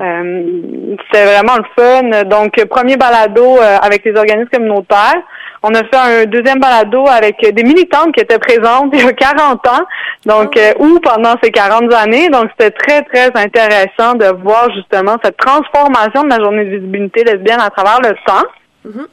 Euh, 0.00 0.96
C'était 1.06 1.24
vraiment 1.24 1.56
le 1.56 1.64
fun. 1.76 2.24
Donc, 2.24 2.64
premier 2.66 2.96
balado 2.96 3.58
euh, 3.58 3.76
avec 3.82 4.04
les 4.04 4.16
organismes 4.16 4.48
communautaires. 4.48 5.22
On 5.62 5.74
a 5.74 5.84
fait 5.84 5.96
un 5.96 6.24
deuxième 6.24 6.58
balado 6.58 7.06
avec 7.08 7.36
des 7.40 7.62
militantes 7.62 8.12
qui 8.14 8.20
étaient 8.20 8.38
présentes 8.38 8.90
il 8.92 9.04
y 9.04 9.08
a 9.08 9.12
40 9.12 9.66
ans, 9.68 9.84
donc 10.24 10.52
oh. 10.56 10.58
euh, 10.58 10.72
ou 10.78 11.00
pendant 11.00 11.34
ces 11.42 11.50
40 11.50 11.92
années. 11.94 12.28
Donc 12.28 12.46
c'était 12.50 12.70
très 12.70 13.02
très 13.02 13.30
intéressant 13.34 14.14
de 14.14 14.26
voir 14.42 14.70
justement 14.74 15.16
cette 15.22 15.36
transformation 15.36 16.24
de 16.24 16.28
la 16.28 16.38
journée 16.38 16.64
de 16.64 16.76
visibilité 16.76 17.24
lesbienne 17.24 17.60
à 17.60 17.70
travers 17.70 18.00
le 18.00 18.14
temps. 18.26 18.46
Mm-hmm. 18.86 19.06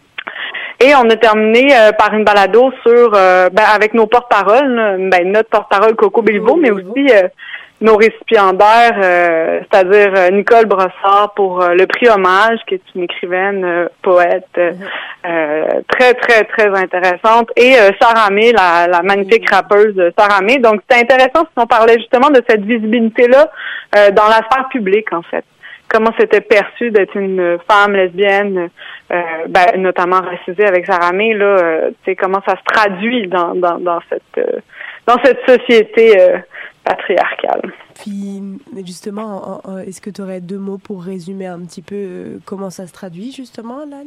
Et 0.81 0.95
on 0.95 1.09
a 1.09 1.15
terminé 1.15 1.67
euh, 1.73 1.91
par 1.93 2.13
une 2.13 2.25
balado 2.25 2.71
sur 2.85 3.13
euh, 3.13 3.49
ben, 3.49 3.63
avec 3.73 3.93
nos 3.93 4.07
porte-paroles, 4.07 5.09
ben, 5.09 5.31
notre 5.31 5.49
porte-parole 5.49 5.95
Coco 5.95 6.21
Bilbo, 6.21 6.55
mais 6.55 6.71
aussi 6.71 7.09
nos 7.83 7.97
récipiendaires, 7.97 8.97
euh, 8.97 9.59
c'est-à-dire 9.59 10.13
euh, 10.15 10.29
Nicole 10.29 10.65
Brossard 10.65 11.33
pour 11.35 11.61
euh, 11.61 11.73
le 11.73 11.85
prix 11.85 12.07
Hommage, 12.07 12.59
qui 12.65 12.75
est 12.75 12.81
une 12.95 13.03
écrivaine, 13.03 13.89
poète, 14.01 14.47
mm-hmm. 14.57 15.83
très, 15.89 16.13
très, 16.13 16.45
très 16.45 16.69
intéressante, 16.69 17.49
et 17.57 17.73
Sarah 18.01 18.29
May, 18.31 18.53
la, 18.53 18.87
la 18.87 19.01
magnifique 19.01 19.49
mm-hmm. 19.49 19.55
rappeuse 19.55 20.11
Sarah 20.17 20.41
May. 20.41 20.59
Donc, 20.59 20.81
c'est 20.89 21.01
intéressant 21.01 21.41
si 21.41 21.57
on 21.57 21.67
parlait 21.67 21.99
justement 21.99 22.29
de 22.29 22.41
cette 22.47 22.63
visibilité-là 22.63 23.51
dans 24.11 24.27
la 24.27 24.41
sphère 24.49 24.69
publique, 24.71 25.11
en 25.11 25.21
fait. 25.21 25.43
Comment 25.89 26.11
c'était 26.17 26.41
perçu 26.41 26.89
d'être 26.89 27.15
une 27.17 27.57
femme 27.69 27.93
lesbienne, 27.93 28.69
ben, 29.09 29.67
notamment 29.77 30.21
racisée 30.21 30.65
avec 30.65 30.85
Sarah 30.85 31.11
May, 31.11 31.33
là, 31.33 31.89
c'est 32.05 32.15
comment 32.15 32.41
ça 32.47 32.55
se 32.55 32.73
traduit 32.73 33.27
dans, 33.27 33.53
dans, 33.55 33.77
dans 33.77 33.99
cette 34.09 34.63
dans 35.05 35.17
cette 35.21 35.41
société 35.45 36.17
patriarcale. 36.83 37.71
Puis, 37.95 38.41
justement, 38.85 39.61
est-ce 39.85 40.01
que 40.01 40.09
tu 40.09 40.21
aurais 40.21 40.41
deux 40.41 40.57
mots 40.57 40.77
pour 40.77 41.03
résumer 41.03 41.47
un 41.47 41.59
petit 41.59 41.81
peu 41.81 41.95
euh, 41.95 42.37
comment 42.45 42.69
ça 42.69 42.87
se 42.87 42.93
traduit, 42.93 43.31
justement, 43.31 43.85
là, 43.85 43.97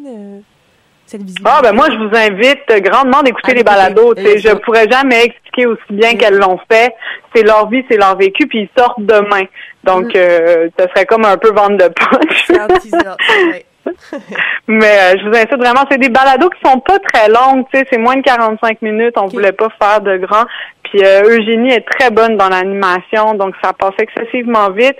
cette 1.07 1.23
visite? 1.23 1.41
Ah, 1.45 1.61
ben 1.62 1.73
moi, 1.73 1.87
je 1.91 1.97
vous 1.97 2.15
invite 2.15 2.83
grandement 2.83 3.23
d'écouter 3.23 3.55
les 3.55 3.62
balados. 3.62 4.15
Je 4.17 4.55
pourrais 4.57 4.89
jamais 4.89 5.25
expliquer 5.25 5.67
aussi 5.67 5.93
bien 5.93 6.15
qu'elles 6.15 6.39
l'ont 6.39 6.59
fait. 6.71 6.95
C'est 7.35 7.43
leur 7.43 7.69
vie, 7.69 7.85
c'est 7.91 7.97
leur 7.97 8.17
vécu, 8.17 8.47
puis 8.47 8.62
ils 8.62 8.71
sortent 8.79 9.01
demain. 9.01 9.45
Donc, 9.85 10.07
mm. 10.07 10.17
euh, 10.17 10.69
ce 10.79 10.87
serait 10.89 11.07
comme 11.07 11.25
un 11.25 11.37
peu 11.37 11.53
vendre 11.53 11.77
de 11.77 11.89
punch. 11.89 12.51
Mais 14.69 14.99
euh, 14.99 15.19
je 15.19 15.29
vous 15.29 15.37
incite 15.37 15.57
vraiment, 15.57 15.85
c'est 15.91 15.99
des 15.99 16.09
balados 16.09 16.51
qui 16.51 16.61
sont 16.69 16.81
pas 16.81 16.99
très 16.99 17.29
longues, 17.29 17.65
tu 17.73 17.79
sais, 17.79 17.87
c'est 17.91 17.99
moins 17.99 18.17
de 18.17 18.23
45 18.23 18.83
minutes, 18.83 19.15
on 19.17 19.27
voulait 19.27 19.53
pas 19.53 19.69
faire 19.81 20.01
de 20.01 20.17
grand. 20.19 20.45
Puis 20.85 21.05
euh, 21.05 21.23
Eugénie 21.25 21.73
est 21.73 21.87
très 21.89 22.11
bonne 22.11 22.37
dans 22.37 22.49
l'animation, 22.49 23.35
donc 23.35 23.55
ça 23.63 23.73
passe 23.73 23.95
excessivement 23.99 24.71
vite. 24.71 24.97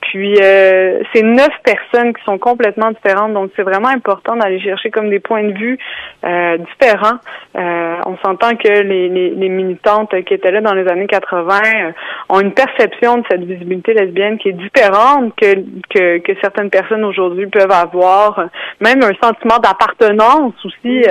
Puis 0.00 0.34
euh, 0.40 1.02
c'est 1.12 1.22
neuf 1.22 1.50
personnes 1.62 2.14
qui 2.14 2.22
sont 2.24 2.38
complètement 2.38 2.90
différentes, 2.90 3.34
donc 3.34 3.50
c'est 3.54 3.62
vraiment 3.62 3.88
important 3.88 4.36
d'aller 4.36 4.60
chercher 4.60 4.90
comme 4.90 5.10
des 5.10 5.20
points 5.20 5.44
de 5.44 5.52
vue 5.52 5.78
euh, 6.24 6.58
différents. 6.58 7.18
Euh, 7.56 7.96
on 8.06 8.16
s'entend 8.24 8.56
que 8.56 8.68
les, 8.68 9.08
les, 9.08 9.30
les, 9.30 9.48
militantes 9.48 10.14
qui 10.24 10.34
étaient 10.34 10.50
là 10.50 10.60
dans 10.60 10.74
les 10.74 10.88
années 10.88 11.06
80 11.06 11.58
euh, 11.58 11.92
ont 12.28 12.40
une 12.40 12.52
perception 12.52 13.18
de 13.18 13.24
cette 13.30 13.42
visibilité 13.42 13.92
lesbienne 13.92 14.38
qui 14.38 14.48
est 14.48 14.52
différente 14.52 15.34
que 15.36 15.54
que, 15.90 16.18
que 16.18 16.32
certaines 16.40 16.70
personnes 16.70 17.04
aujourd'hui 17.04 17.46
peuvent 17.46 17.70
avoir, 17.70 18.48
même 18.80 19.02
un 19.02 19.14
sentiment 19.22 19.58
d'appartenance 19.58 20.54
aussi 20.64 21.04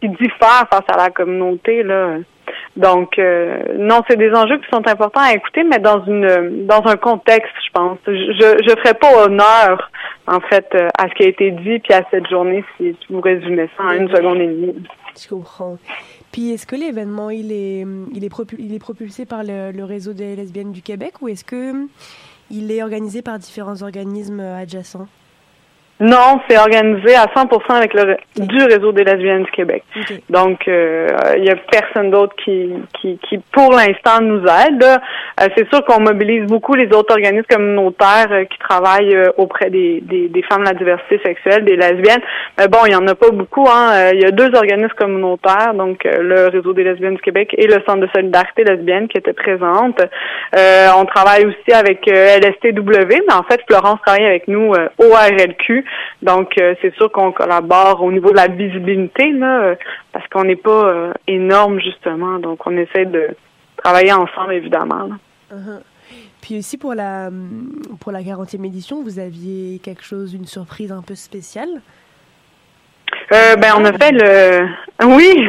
qui 0.00 0.08
diffère 0.10 0.66
face 0.70 0.86
à 0.92 0.96
la 0.96 1.10
communauté 1.10 1.82
là. 1.82 2.18
Donc, 2.76 3.18
euh, 3.18 3.58
non, 3.76 4.02
c'est 4.08 4.16
des 4.16 4.30
enjeux 4.32 4.58
qui 4.58 4.68
sont 4.70 4.86
importants 4.86 5.20
à 5.20 5.32
écouter, 5.32 5.64
mais 5.64 5.78
dans 5.78 6.04
une 6.04 6.66
dans 6.66 6.86
un 6.86 6.96
contexte, 6.96 7.52
je 7.66 7.72
pense. 7.72 7.98
Je 8.06 8.12
je 8.12 8.76
ferai 8.82 8.94
pas 8.94 9.24
honneur, 9.24 9.90
en 10.26 10.40
fait, 10.40 10.66
euh, 10.74 10.88
à 10.98 11.08
ce 11.08 11.14
qui 11.14 11.24
a 11.24 11.28
été 11.28 11.50
dit 11.50 11.78
puis 11.80 11.94
à 11.94 12.02
cette 12.10 12.28
journée 12.28 12.64
si, 12.76 12.96
vous 13.10 13.20
résumez 13.20 13.68
ça 13.76 13.84
en 13.84 13.92
une 13.92 14.08
seconde 14.08 14.40
et 14.40 14.46
demie. 14.46 14.74
Je 15.20 15.28
comprends. 15.28 15.78
Puis, 16.32 16.52
est-ce 16.52 16.66
que 16.66 16.76
l'événement 16.76 17.30
il 17.30 17.50
est 17.52 17.84
il 18.12 18.24
est, 18.24 18.32
il 18.58 18.74
est 18.74 18.78
propulsé 18.78 19.26
par 19.26 19.42
le, 19.42 19.72
le, 19.72 19.84
réseau 19.84 20.12
des 20.12 20.36
lesbiennes 20.36 20.72
du 20.72 20.82
Québec 20.82 21.14
ou 21.20 21.28
est-ce 21.28 21.44
que 21.44 21.72
il 22.50 22.70
est 22.70 22.82
organisé 22.82 23.22
par 23.22 23.38
différents 23.38 23.82
organismes 23.82 24.40
adjacents? 24.40 25.08
Non, 26.00 26.40
c'est 26.48 26.56
organisé 26.56 27.16
à 27.16 27.26
100% 27.26 27.72
avec 27.72 27.92
le 27.92 28.16
du 28.36 28.62
réseau 28.62 28.92
des 28.92 29.02
lesbiennes 29.02 29.42
du 29.42 29.50
Québec. 29.50 29.82
Donc, 30.30 30.60
il 30.68 30.72
euh, 30.72 31.08
y 31.38 31.50
a 31.50 31.56
personne 31.56 32.12
d'autre 32.12 32.36
qui, 32.44 32.72
qui, 33.00 33.18
qui, 33.28 33.38
pour 33.52 33.72
l'instant, 33.72 34.20
nous 34.20 34.42
aide. 34.42 34.84
Euh, 34.84 35.48
c'est 35.56 35.68
sûr 35.70 35.84
qu'on 35.84 36.00
mobilise 36.00 36.46
beaucoup 36.46 36.74
les 36.74 36.86
autres 36.94 37.12
organismes 37.12 37.46
communautaires 37.48 38.28
euh, 38.30 38.44
qui 38.44 38.58
travaillent 38.58 39.16
auprès 39.38 39.70
des, 39.70 40.00
des, 40.02 40.28
des, 40.28 40.42
femmes 40.42 40.62
de 40.62 40.68
la 40.68 40.74
diversité 40.74 41.20
sexuelle, 41.24 41.64
des 41.64 41.74
lesbiennes. 41.74 42.22
Mais 42.58 42.68
bon, 42.68 42.78
il 42.86 42.92
y 42.92 42.96
en 42.96 43.06
a 43.08 43.16
pas 43.16 43.30
beaucoup. 43.30 43.66
Hein. 43.68 44.12
Il 44.12 44.20
y 44.20 44.24
a 44.24 44.30
deux 44.30 44.54
organismes 44.54 44.94
communautaires, 44.96 45.74
donc 45.74 46.04
le 46.04 46.48
réseau 46.48 46.72
des 46.74 46.84
lesbiennes 46.84 47.16
du 47.16 47.22
Québec 47.22 47.54
et 47.58 47.66
le 47.66 47.82
Centre 47.86 48.00
de 48.00 48.08
solidarité 48.14 48.62
lesbienne 48.62 49.08
qui 49.08 49.18
étaient 49.18 49.32
présentes. 49.32 50.00
on 50.54 51.04
travaille 51.06 51.46
aussi 51.46 51.72
avec 51.72 52.06
LSTW, 52.06 53.22
mais 53.26 53.34
en 53.34 53.42
fait, 53.42 53.60
Florence 53.68 54.00
travaille 54.06 54.26
avec 54.26 54.46
nous 54.48 54.72
au 54.98 55.12
RLQ 55.12 55.84
donc, 56.22 56.58
euh, 56.58 56.74
c'est 56.82 56.94
sûr 56.94 57.10
qu'on 57.12 57.32
collabore 57.32 58.02
au 58.02 58.10
niveau 58.10 58.30
de 58.30 58.36
la 58.36 58.48
visibilité, 58.48 59.30
là, 59.32 59.60
euh, 59.60 59.74
parce 60.12 60.26
qu'on 60.28 60.44
n'est 60.44 60.56
pas 60.56 60.86
euh, 60.86 61.12
énorme, 61.26 61.80
justement. 61.80 62.38
Donc, 62.38 62.66
on 62.66 62.76
essaie 62.76 63.06
de 63.06 63.28
travailler 63.76 64.12
ensemble, 64.12 64.54
évidemment. 64.54 65.10
Uh-huh. 65.52 65.80
Puis 66.40 66.58
aussi 66.58 66.78
pour 66.78 66.94
la, 66.94 67.30
pour 68.00 68.12
la 68.12 68.22
40e 68.22 68.64
édition, 68.64 69.02
vous 69.02 69.18
aviez 69.18 69.78
quelque 69.80 70.02
chose, 70.04 70.34
une 70.34 70.46
surprise 70.46 70.92
un 70.92 71.02
peu 71.02 71.14
spéciale? 71.14 71.82
Euh, 73.32 73.56
ben, 73.56 73.72
on 73.76 73.84
a 73.84 73.92
fait 73.92 74.12
le. 74.12 74.68
Oui! 75.04 75.48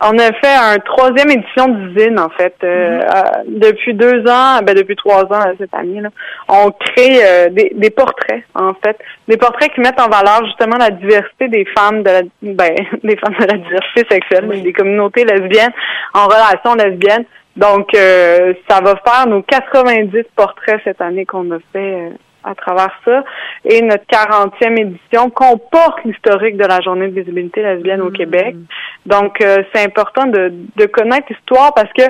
on 0.00 0.16
a 0.20 0.32
fait 0.34 0.54
un 0.56 0.78
troisième 0.78 1.32
édition 1.32 1.66
d'usine, 1.66 2.16
en 2.20 2.28
fait. 2.28 2.54
Euh, 2.62 3.00
mm-hmm. 3.00 3.16
euh, 3.16 3.42
depuis 3.48 3.92
deux 3.94 4.20
ans, 4.30 4.60
ben, 4.62 4.72
depuis 4.76 4.94
trois 4.94 5.24
ans 5.24 5.42
cette 5.58 5.74
année, 5.74 6.00
là, 6.00 6.10
on 6.48 6.70
crée 6.70 7.50
des, 7.50 7.72
des, 7.74 7.90
portraits, 7.90 8.44
en 8.54 8.72
fait. 8.74 8.96
Des 9.26 9.36
portraits 9.36 9.72
qui 9.74 9.80
mettent 9.80 10.00
en 10.00 10.08
valeur 10.08 10.44
justement 10.44 10.76
la 10.76 10.90
diversité 10.90 11.48
des 11.48 11.64
femmes 11.76 12.04
de 12.04 12.10
la 12.10 12.22
ben, 12.42 12.76
des 13.02 13.16
femmes 13.16 13.34
de 13.40 13.46
la 13.46 13.58
diversité 13.58 14.06
sexuelle, 14.08 14.62
des 14.62 14.72
communautés 14.72 15.24
lesbiennes 15.24 15.72
en 16.12 16.26
relation 16.26 16.74
lesbienne. 16.76 17.24
Donc, 17.56 17.90
ça 17.94 18.80
va 18.80 18.94
faire 19.04 19.26
nos 19.26 19.42
90 19.42 20.22
portraits 20.36 20.80
cette 20.84 21.00
année 21.00 21.24
qu'on 21.24 21.50
a 21.50 21.58
fait 21.72 22.12
à 22.44 22.54
travers 22.54 22.90
ça. 23.04 23.24
Et 23.64 23.82
notre 23.82 24.04
40e 24.04 24.78
édition 24.78 25.30
comporte 25.30 26.04
l'historique 26.04 26.56
de 26.56 26.66
la 26.66 26.80
journée 26.80 27.08
de 27.08 27.20
visibilité 27.20 27.62
lesbienne 27.62 28.02
au 28.02 28.10
mm. 28.10 28.16
Québec. 28.16 28.56
Donc, 29.06 29.40
euh, 29.40 29.62
c'est 29.72 29.84
important 29.84 30.26
de, 30.26 30.52
de 30.76 30.86
connaître 30.86 31.26
l'histoire 31.30 31.74
parce 31.74 31.92
que 31.92 32.02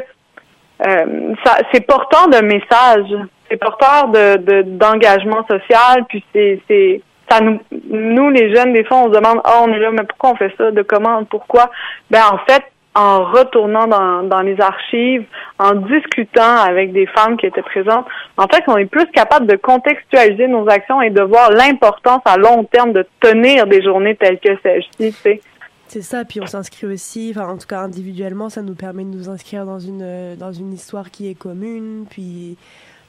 euh, 0.86 1.34
ça, 1.44 1.58
c'est 1.72 1.86
porteur 1.86 2.28
de 2.28 2.44
message, 2.44 3.06
c'est 3.48 3.56
porteur 3.56 4.08
de, 4.08 4.62
d'engagement 4.62 5.46
social, 5.46 6.04
puis 6.08 6.24
c'est, 6.32 6.60
c'est 6.68 7.00
ça 7.30 7.40
nous, 7.40 7.58
nous 7.88 8.28
les 8.28 8.54
jeunes 8.54 8.74
des 8.74 8.84
fois 8.84 8.98
on 8.98 9.06
se 9.06 9.18
demande 9.18 9.40
oh 9.46 9.64
on 9.66 9.72
est 9.72 9.78
là 9.78 9.90
mais 9.92 10.02
pourquoi 10.02 10.32
on 10.32 10.36
fait 10.36 10.52
ça? 10.58 10.70
De 10.72 10.82
comment 10.82 11.24
pourquoi? 11.24 11.70
Ben 12.10 12.20
en 12.30 12.38
fait 12.46 12.62
en 12.94 13.24
retournant 13.24 13.86
dans, 13.88 14.22
dans 14.22 14.42
les 14.42 14.60
archives, 14.60 15.24
en 15.58 15.74
discutant 15.74 16.56
avec 16.58 16.92
des 16.92 17.06
femmes 17.06 17.36
qui 17.36 17.46
étaient 17.46 17.62
présentes, 17.62 18.06
en 18.36 18.46
fait, 18.46 18.62
on 18.68 18.76
est 18.76 18.86
plus 18.86 19.06
capable 19.06 19.46
de 19.46 19.56
contextualiser 19.56 20.46
nos 20.46 20.68
actions 20.68 21.02
et 21.02 21.10
de 21.10 21.22
voir 21.22 21.50
l'importance 21.50 22.22
à 22.24 22.36
long 22.36 22.64
terme 22.64 22.92
de 22.92 23.04
tenir 23.20 23.66
des 23.66 23.82
journées 23.82 24.14
telles 24.14 24.38
que 24.38 24.56
celle-ci, 24.62 25.40
C'est 25.88 26.02
ça, 26.02 26.24
puis 26.24 26.40
on 26.40 26.46
s'inscrit 26.46 26.86
aussi, 26.86 27.32
enfin 27.34 27.48
en 27.48 27.58
tout 27.58 27.66
cas 27.66 27.80
individuellement, 27.80 28.48
ça 28.48 28.62
nous 28.62 28.74
permet 28.74 29.04
de 29.04 29.10
nous 29.10 29.28
inscrire 29.28 29.66
dans 29.66 29.78
une 29.78 30.36
dans 30.36 30.52
une 30.52 30.72
histoire 30.72 31.10
qui 31.10 31.28
est 31.28 31.34
commune, 31.34 32.06
puis 32.08 32.56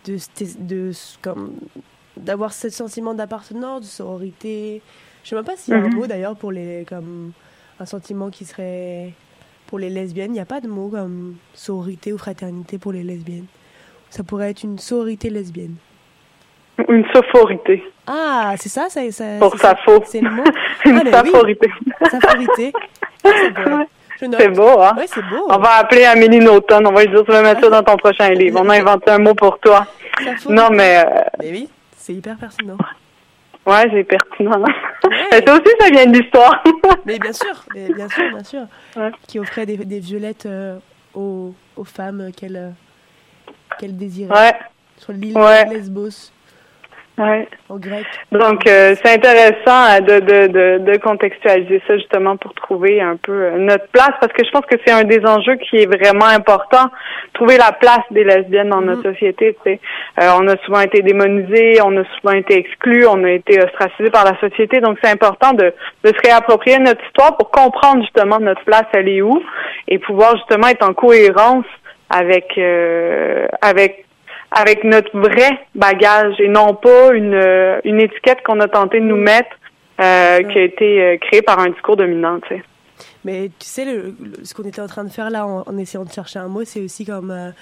de 0.05 0.17
de 0.59 0.91
comme 1.21 1.53
d'avoir 2.17 2.53
ce 2.53 2.69
sentiment 2.69 3.13
d'appartenance, 3.13 3.81
de 3.81 3.85
sororité. 3.85 4.81
Je 5.23 5.29
sais 5.29 5.35
même 5.35 5.45
pas 5.45 5.55
s'il 5.55 5.73
y 5.73 5.77
a 5.77 5.79
un 5.79 5.87
mm-hmm. 5.87 5.95
mot 5.95 6.07
d'ailleurs 6.07 6.35
pour 6.35 6.51
les 6.51 6.85
comme 6.87 7.31
un 7.79 7.85
sentiment 7.85 8.29
qui 8.29 8.45
serait 8.45 9.13
pour 9.75 9.81
les 9.81 9.89
lesbiennes. 9.89 10.31
Il 10.31 10.35
n'y 10.35 10.39
a 10.39 10.45
pas 10.45 10.61
de 10.61 10.69
mot 10.69 10.87
comme 10.87 11.35
sororité 11.53 12.13
ou 12.13 12.17
fraternité 12.17 12.77
pour 12.77 12.93
les 12.93 13.03
lesbiennes. 13.03 13.47
Ça 14.09 14.23
pourrait 14.23 14.51
être 14.51 14.63
une 14.63 14.79
sororité 14.79 15.29
lesbienne. 15.29 15.75
Une 16.87 17.03
sophorité. 17.13 17.83
Ah, 18.07 18.53
c'est 18.57 18.69
ça, 18.69 18.87
ça, 18.87 19.01
ça 19.11 19.25
Pour 19.37 19.59
sa 19.59 19.75
faux. 19.75 20.01
C'est 20.05 20.21
le 20.21 20.29
mot. 20.29 20.45
une 20.85 21.01
ah, 21.07 21.11
saphorité. 21.11 21.69
Saphorité. 22.09 22.71
C'est 24.17 24.47
beau, 24.47 24.79
hein? 24.79 24.93
Oui, 24.97 25.03
c'est 25.07 25.21
beau. 25.23 25.45
On 25.49 25.57
va 25.57 25.71
appeler 25.79 26.05
Amélie 26.05 26.39
Naughton. 26.39 26.85
On 26.85 26.93
va 26.93 27.03
lui 27.03 27.11
dire, 27.11 27.25
tu 27.25 27.33
vas 27.33 27.41
mettre 27.41 27.59
ça 27.59 27.69
dans 27.69 27.83
ton 27.83 27.97
prochain 27.97 28.29
livre. 28.29 28.61
On 28.63 28.69
a 28.69 28.79
inventé 28.79 29.11
un 29.11 29.17
mot 29.17 29.33
pour 29.33 29.59
toi. 29.59 29.85
Non, 30.47 30.69
mais... 30.71 31.03
Euh, 31.05 31.19
mais 31.37 31.51
oui, 31.51 31.69
c'est 31.97 32.13
hyper 32.13 32.37
pertinent. 32.37 32.77
Ouais, 33.65 33.89
c'est 33.91 34.03
pertinent. 34.03 34.61
Ouais. 34.61 35.43
ça 35.45 35.53
aussi, 35.53 35.73
ça 35.79 35.89
vient 35.89 36.05
de 36.05 36.17
l'histoire. 36.17 36.63
mais 37.05 37.17
bien 37.17 37.33
sûr, 37.33 37.65
bien 37.73 38.07
sûr, 38.09 38.29
bien 38.29 38.43
sûr. 38.43 38.67
Qui 39.27 39.39
offrait 39.39 39.65
des, 39.65 39.77
des 39.77 39.99
violettes 39.99 40.45
euh, 40.45 40.77
aux, 41.13 41.53
aux, 41.75 41.83
femmes 41.83 42.31
qu'elle 42.35 42.57
euh, 42.57 42.69
qu'elle 43.79 43.97
désirait. 43.97 44.33
Ouais. 44.33 44.53
Sur 44.97 45.13
l'île 45.13 45.33
de 45.33 45.73
Lesbos. 45.73 46.31
Ouais. 47.17 47.47
Au 47.69 47.77
grec. 47.77 48.05
Donc 48.33 48.67
euh, 48.67 48.93
c'est 49.01 49.13
intéressant 49.13 49.85
euh, 49.89 49.99
de, 50.01 50.19
de, 50.19 50.47
de, 50.47 50.91
de, 50.91 50.97
contextualiser 50.97 51.81
ça 51.87 51.95
justement 51.95 52.35
pour 52.35 52.53
trouver 52.53 53.01
un 53.01 53.15
peu 53.15 53.31
euh, 53.31 53.57
notre 53.57 53.87
place 53.87 54.11
parce 54.19 54.33
que 54.33 54.43
je 54.43 54.51
pense 54.51 54.65
que 54.65 54.75
c'est 54.85 54.91
un 54.91 55.05
des 55.05 55.25
enjeux 55.25 55.55
qui 55.55 55.77
est 55.77 55.85
vraiment 55.85 56.25
important, 56.25 56.91
trouver 57.33 57.57
la 57.57 57.71
place 57.71 58.03
des 58.11 58.25
lesbiennes 58.25 58.69
dans 58.69 58.81
notre 58.81 59.01
mm-hmm. 59.01 59.13
société. 59.13 59.57
Tu 59.65 59.71
sais. 59.71 59.79
on 60.19 60.45
a 60.49 60.57
souvent 60.65 60.81
été 60.81 61.01
démonisés, 61.03 61.79
on 61.85 61.95
a 61.95 62.03
souvent 62.19 62.33
été 62.33 62.57
exclus, 62.57 63.07
on 63.07 63.23
a 63.23 63.31
été 63.31 63.63
ostracisés 63.63 64.09
par 64.09 64.25
la 64.25 64.37
société, 64.41 64.81
donc 64.81 64.97
c'est 65.01 65.11
important 65.11 65.53
de, 65.53 65.73
de 66.03 66.09
se 66.09 66.21
réapproprier 66.21 66.79
notre 66.79 67.03
histoire 67.05 67.37
pour 67.37 67.49
comprendre 67.49 68.01
justement 68.01 68.39
notre 68.39 68.63
place, 68.65 68.85
elle 68.91 69.07
est 69.07 69.21
où, 69.21 69.41
et 69.87 69.99
pouvoir 69.99 70.35
justement 70.35 70.67
être 70.67 70.85
en 70.85 70.93
cohérence 70.93 71.65
avec 72.09 72.59
avec 73.61 74.04
avec 74.55 74.85
notre 74.85 75.15
vrai 75.19 75.59
bagage 75.75 76.39
et 76.39 76.47
non 76.47 76.73
pas 76.73 77.13
une, 77.13 77.33
euh, 77.33 77.79
une 77.83 77.99
étiquette 77.99 78.41
qu'on 78.43 78.61
a 78.61 78.69
tenté 78.69 79.01
de 79.01 79.05
nous 79.05 79.17
mettre 79.17 79.49
euh, 79.99 80.41
qui 80.43 80.57
a 80.57 80.63
été 80.63 81.01
euh, 81.01 81.17
créée 81.17 81.41
par 81.41 81.59
un 81.59 81.69
discours 81.69 81.97
dominant, 81.97 82.39
tu 82.39 82.55
sais. 82.55 82.63
Mais 83.25 83.51
tu 83.59 83.67
sais, 83.67 83.83
le, 83.83 84.15
ce 84.43 84.53
qu'on 84.53 84.63
était 84.63 84.81
en 84.81 84.87
train 84.87 85.03
de 85.03 85.09
faire 85.09 85.29
là 85.29 85.45
en, 85.45 85.77
essayant 85.77 86.05
de 86.05 86.11
chercher 86.11 86.39
un 86.39 86.47
mot, 86.47 86.63
c'est 86.63 86.81
aussi 86.81 87.05
comme 87.05 87.53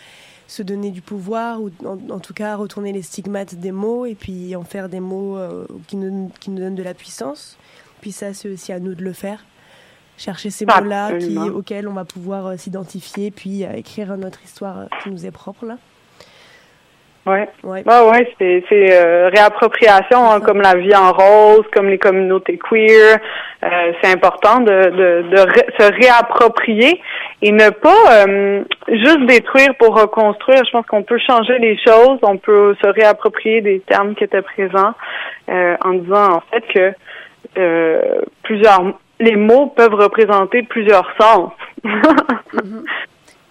se 0.46 0.62
donner 0.62 0.92
du 0.92 1.02
pouvoir 1.02 1.62
ou 1.62 1.72
en, 1.86 2.20
tout 2.20 2.34
cas 2.34 2.56
retourner 2.56 2.92
les 2.92 3.02
stigmates 3.02 3.56
des 3.56 3.72
mots 3.72 4.06
et 4.06 4.14
puis 4.14 4.56
en 4.56 4.64
faire 4.64 4.90
des 4.90 5.00
mots 5.00 5.40
qui, 5.88 5.96
nous, 5.96 6.30
qui 6.40 6.52
nous 6.52 6.60
donnent 6.60 6.76
de 6.76 6.84
la 6.84 6.94
puissance. 6.94 7.58
Puis 8.02 8.12
ça, 8.12 8.34
c'est 8.34 8.50
aussi 8.50 8.74
à 8.74 8.80
nous 8.80 8.94
de 8.94 9.04
le 9.04 9.14
faire. 9.14 9.46
Chercher 10.18 10.50
ces 10.50 10.66
mots-là 10.66 11.12
auxquels 11.56 11.88
on 11.88 11.94
va 11.94 12.04
pouvoir 12.04 12.60
s'identifier 12.60 13.32
puis 13.32 13.64
écrire 13.64 14.16
notre 14.18 14.44
histoire 14.44 14.90
qui 15.02 15.10
nous 15.10 15.26
est 15.26 15.32
propre 15.32 15.66
là. 15.66 15.78
Ouais. 17.26 17.48
Ouais. 17.64 17.84
Bah 17.86 18.06
ouais, 18.06 18.30
c'est 18.38 18.66
c'est 18.68 18.92
euh, 18.92 19.30
réappropriation 19.30 20.30
hein, 20.30 20.42
comme 20.42 20.60
la 20.60 20.76
vie 20.76 20.94
en 20.94 21.14
rose, 21.14 21.64
comme 21.74 21.88
les 21.88 21.98
communautés 21.98 22.58
queer. 22.58 23.18
Euh, 23.64 23.94
c'est 24.02 24.12
important 24.12 24.60
de 24.60 24.90
de, 24.90 25.30
de 25.30 25.38
se 25.80 25.94
réapproprier 26.02 27.00
et 27.42 27.52
ne 27.54 27.70
pas 27.70 28.28
euh, 28.28 28.64
juste 28.90 29.26
détruire 29.26 29.74
pour 29.80 29.98
reconstruire. 29.98 30.64
Je 30.66 30.72
pense 30.72 30.86
qu'on 30.86 31.04
peut 31.04 31.20
changer 31.26 31.60
les 31.60 31.78
choses, 31.78 32.20
on 32.24 32.38
peut 32.38 32.76
se 32.84 32.90
réapproprier 32.90 33.62
des 33.62 33.80
termes 33.80 34.16
qui 34.16 34.26
étaient 34.26 34.42
présents 34.42 34.94
en 35.48 35.94
disant 35.94 36.34
en 36.34 36.42
fait 36.52 36.64
que 36.74 38.24
plusieurs 38.44 38.82
les 39.22 39.38
mots 39.38 39.68
peuvent 39.68 39.94
représenter 39.94 40.64
plusieurs 40.64 41.10
sens. 41.20 41.52
Mm-hmm. 42.54 42.84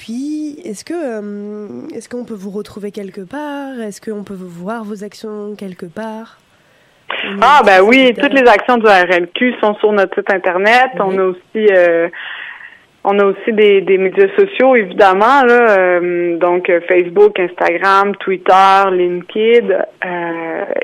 Puis, 0.05 0.57
est-ce 0.65 0.85
que 0.85 0.95
euh, 0.95 1.87
est-ce 1.95 2.09
qu'on 2.09 2.25
peut 2.25 2.35
vous 2.35 2.51
retrouver 2.51 2.91
quelque 2.91 3.21
part? 3.21 3.81
Est-ce 3.81 4.01
qu'on 4.01 4.25
peut 4.25 4.35
voir 4.35 4.83
vos 4.83 5.05
actions 5.05 5.55
quelque 5.57 5.87
part? 5.87 6.41
Ah 7.41 7.61
ben 7.65 7.83
oui, 7.83 8.13
toutes 8.21 8.33
les 8.33 8.49
actions 8.51 8.79
du 8.79 8.87
RLQ 8.87 9.55
sont 9.63 9.77
sur 9.77 9.93
notre 9.93 10.17
site 10.17 10.29
internet. 10.33 10.91
On 10.99 11.17
a 11.19 11.23
aussi 11.23 11.69
euh, 11.71 12.09
on 13.05 13.17
a 13.21 13.27
aussi 13.27 13.53
des, 13.53 13.83
des 13.83 13.97
médias 13.97 14.27
sociaux, 14.37 14.75
évidemment, 14.75 15.45
là, 15.45 15.79
euh, 15.79 16.37
donc 16.37 16.69
Facebook, 16.89 17.39
Instagram, 17.39 18.17
Twitter, 18.17 18.83
LinkedIn. 18.91 19.85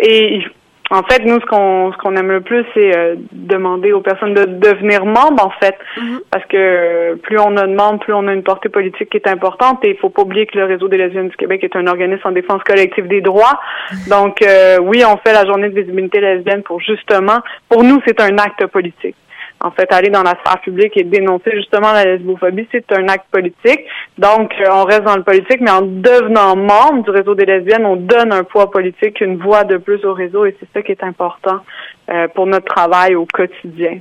et 0.00 0.44
en 0.90 1.02
fait, 1.02 1.22
nous, 1.24 1.38
ce 1.40 1.46
qu'on 1.46 1.92
ce 1.92 1.98
qu'on 1.98 2.16
aime 2.16 2.30
le 2.30 2.40
plus, 2.40 2.64
c'est 2.74 2.96
euh, 2.96 3.16
demander 3.32 3.92
aux 3.92 4.00
personnes 4.00 4.34
de 4.34 4.44
devenir 4.44 5.04
membres, 5.04 5.44
en 5.44 5.50
fait, 5.50 5.76
mm-hmm. 5.96 6.20
parce 6.30 6.44
que 6.46 7.14
plus 7.16 7.38
on 7.38 7.56
a 7.56 7.66
de 7.66 7.74
membres, 7.74 8.00
plus 8.00 8.14
on 8.14 8.26
a 8.26 8.32
une 8.32 8.42
portée 8.42 8.68
politique 8.68 9.10
qui 9.10 9.18
est 9.18 9.28
importante. 9.28 9.84
Et 9.84 9.90
il 9.90 9.96
faut 9.96 10.08
pas 10.08 10.22
oublier 10.22 10.46
que 10.46 10.56
le 10.56 10.64
réseau 10.64 10.88
des 10.88 10.96
lesbiennes 10.96 11.28
du 11.28 11.36
Québec 11.36 11.62
est 11.62 11.76
un 11.76 11.86
organisme 11.86 12.26
en 12.26 12.32
défense 12.32 12.62
collective 12.62 13.06
des 13.06 13.20
droits. 13.20 13.60
Donc, 14.08 14.40
euh, 14.42 14.78
oui, 14.80 15.02
on 15.06 15.16
fait 15.18 15.32
la 15.32 15.44
journée 15.44 15.68
de 15.68 15.78
visibilité 15.78 16.20
lesbienne 16.20 16.62
pour 16.62 16.80
justement, 16.80 17.40
pour 17.68 17.84
nous, 17.84 18.00
c'est 18.06 18.20
un 18.20 18.38
acte 18.38 18.66
politique. 18.66 19.16
En 19.60 19.72
fait, 19.72 19.92
aller 19.92 20.10
dans 20.10 20.22
la 20.22 20.36
sphère 20.44 20.60
publique 20.60 20.96
et 20.96 21.02
dénoncer 21.02 21.50
justement 21.52 21.92
la 21.92 22.04
lesbophobie, 22.04 22.68
c'est 22.70 22.92
un 22.92 23.08
acte 23.08 23.26
politique. 23.32 23.80
Donc, 24.16 24.52
euh, 24.60 24.70
on 24.70 24.84
reste 24.84 25.02
dans 25.02 25.16
le 25.16 25.24
politique, 25.24 25.60
mais 25.60 25.70
en 25.70 25.82
devenant 25.82 26.54
membre 26.54 27.02
du 27.04 27.10
réseau 27.10 27.34
des 27.34 27.44
lesbiennes, 27.44 27.84
on 27.84 27.96
donne 27.96 28.32
un 28.32 28.44
poids 28.44 28.70
politique, 28.70 29.20
une 29.20 29.36
voix 29.38 29.64
de 29.64 29.76
plus 29.76 30.04
au 30.04 30.14
réseau, 30.14 30.46
et 30.46 30.56
c'est 30.60 30.68
ça 30.72 30.82
qui 30.82 30.92
est 30.92 31.02
important 31.02 31.60
euh, 32.08 32.28
pour 32.28 32.46
notre 32.46 32.66
travail 32.66 33.16
au 33.16 33.26
quotidien. 33.26 33.98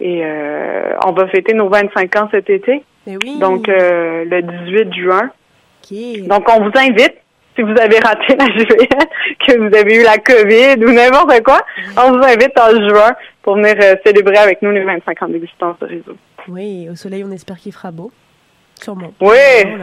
Et 0.00 0.24
euh, 0.24 0.94
on 1.04 1.12
va 1.12 1.28
fêter 1.28 1.52
nos 1.52 1.68
25 1.68 2.16
ans 2.16 2.28
cet 2.30 2.48
été. 2.48 2.82
Eh 3.06 3.16
oui. 3.22 3.38
Donc, 3.38 3.66
le 3.68 4.40
18 4.40 4.94
juin. 4.94 5.30
Donc, 6.26 6.48
on 6.48 6.62
vous 6.62 6.72
invite 6.76 7.16
si 7.56 7.62
vous 7.62 7.70
avez 7.70 7.98
raté 7.98 8.36
la 8.36 8.46
juillet, 8.52 8.88
que 9.46 9.58
vous 9.58 9.76
avez 9.76 9.96
eu 9.96 10.02
la 10.02 10.18
COVID 10.18 10.84
ou 10.84 10.92
n'importe 10.92 11.42
quoi, 11.42 11.60
on 11.96 12.12
vous 12.12 12.24
invite 12.24 12.58
en 12.58 12.70
juin 12.88 13.14
pour 13.42 13.56
venir 13.56 13.74
euh, 13.82 13.96
célébrer 14.04 14.36
avec 14.36 14.62
nous 14.62 14.70
les 14.70 14.84
25 14.84 15.22
ans 15.22 15.28
d'existence 15.28 15.78
de 15.80 15.86
réseau. 15.86 16.16
Oui, 16.48 16.88
au 16.90 16.94
soleil, 16.94 17.24
on 17.24 17.30
espère 17.30 17.58
qu'il 17.58 17.72
fera 17.72 17.90
beau. 17.90 18.10
Sûrement. 18.80 19.12
Oui, 19.20 19.36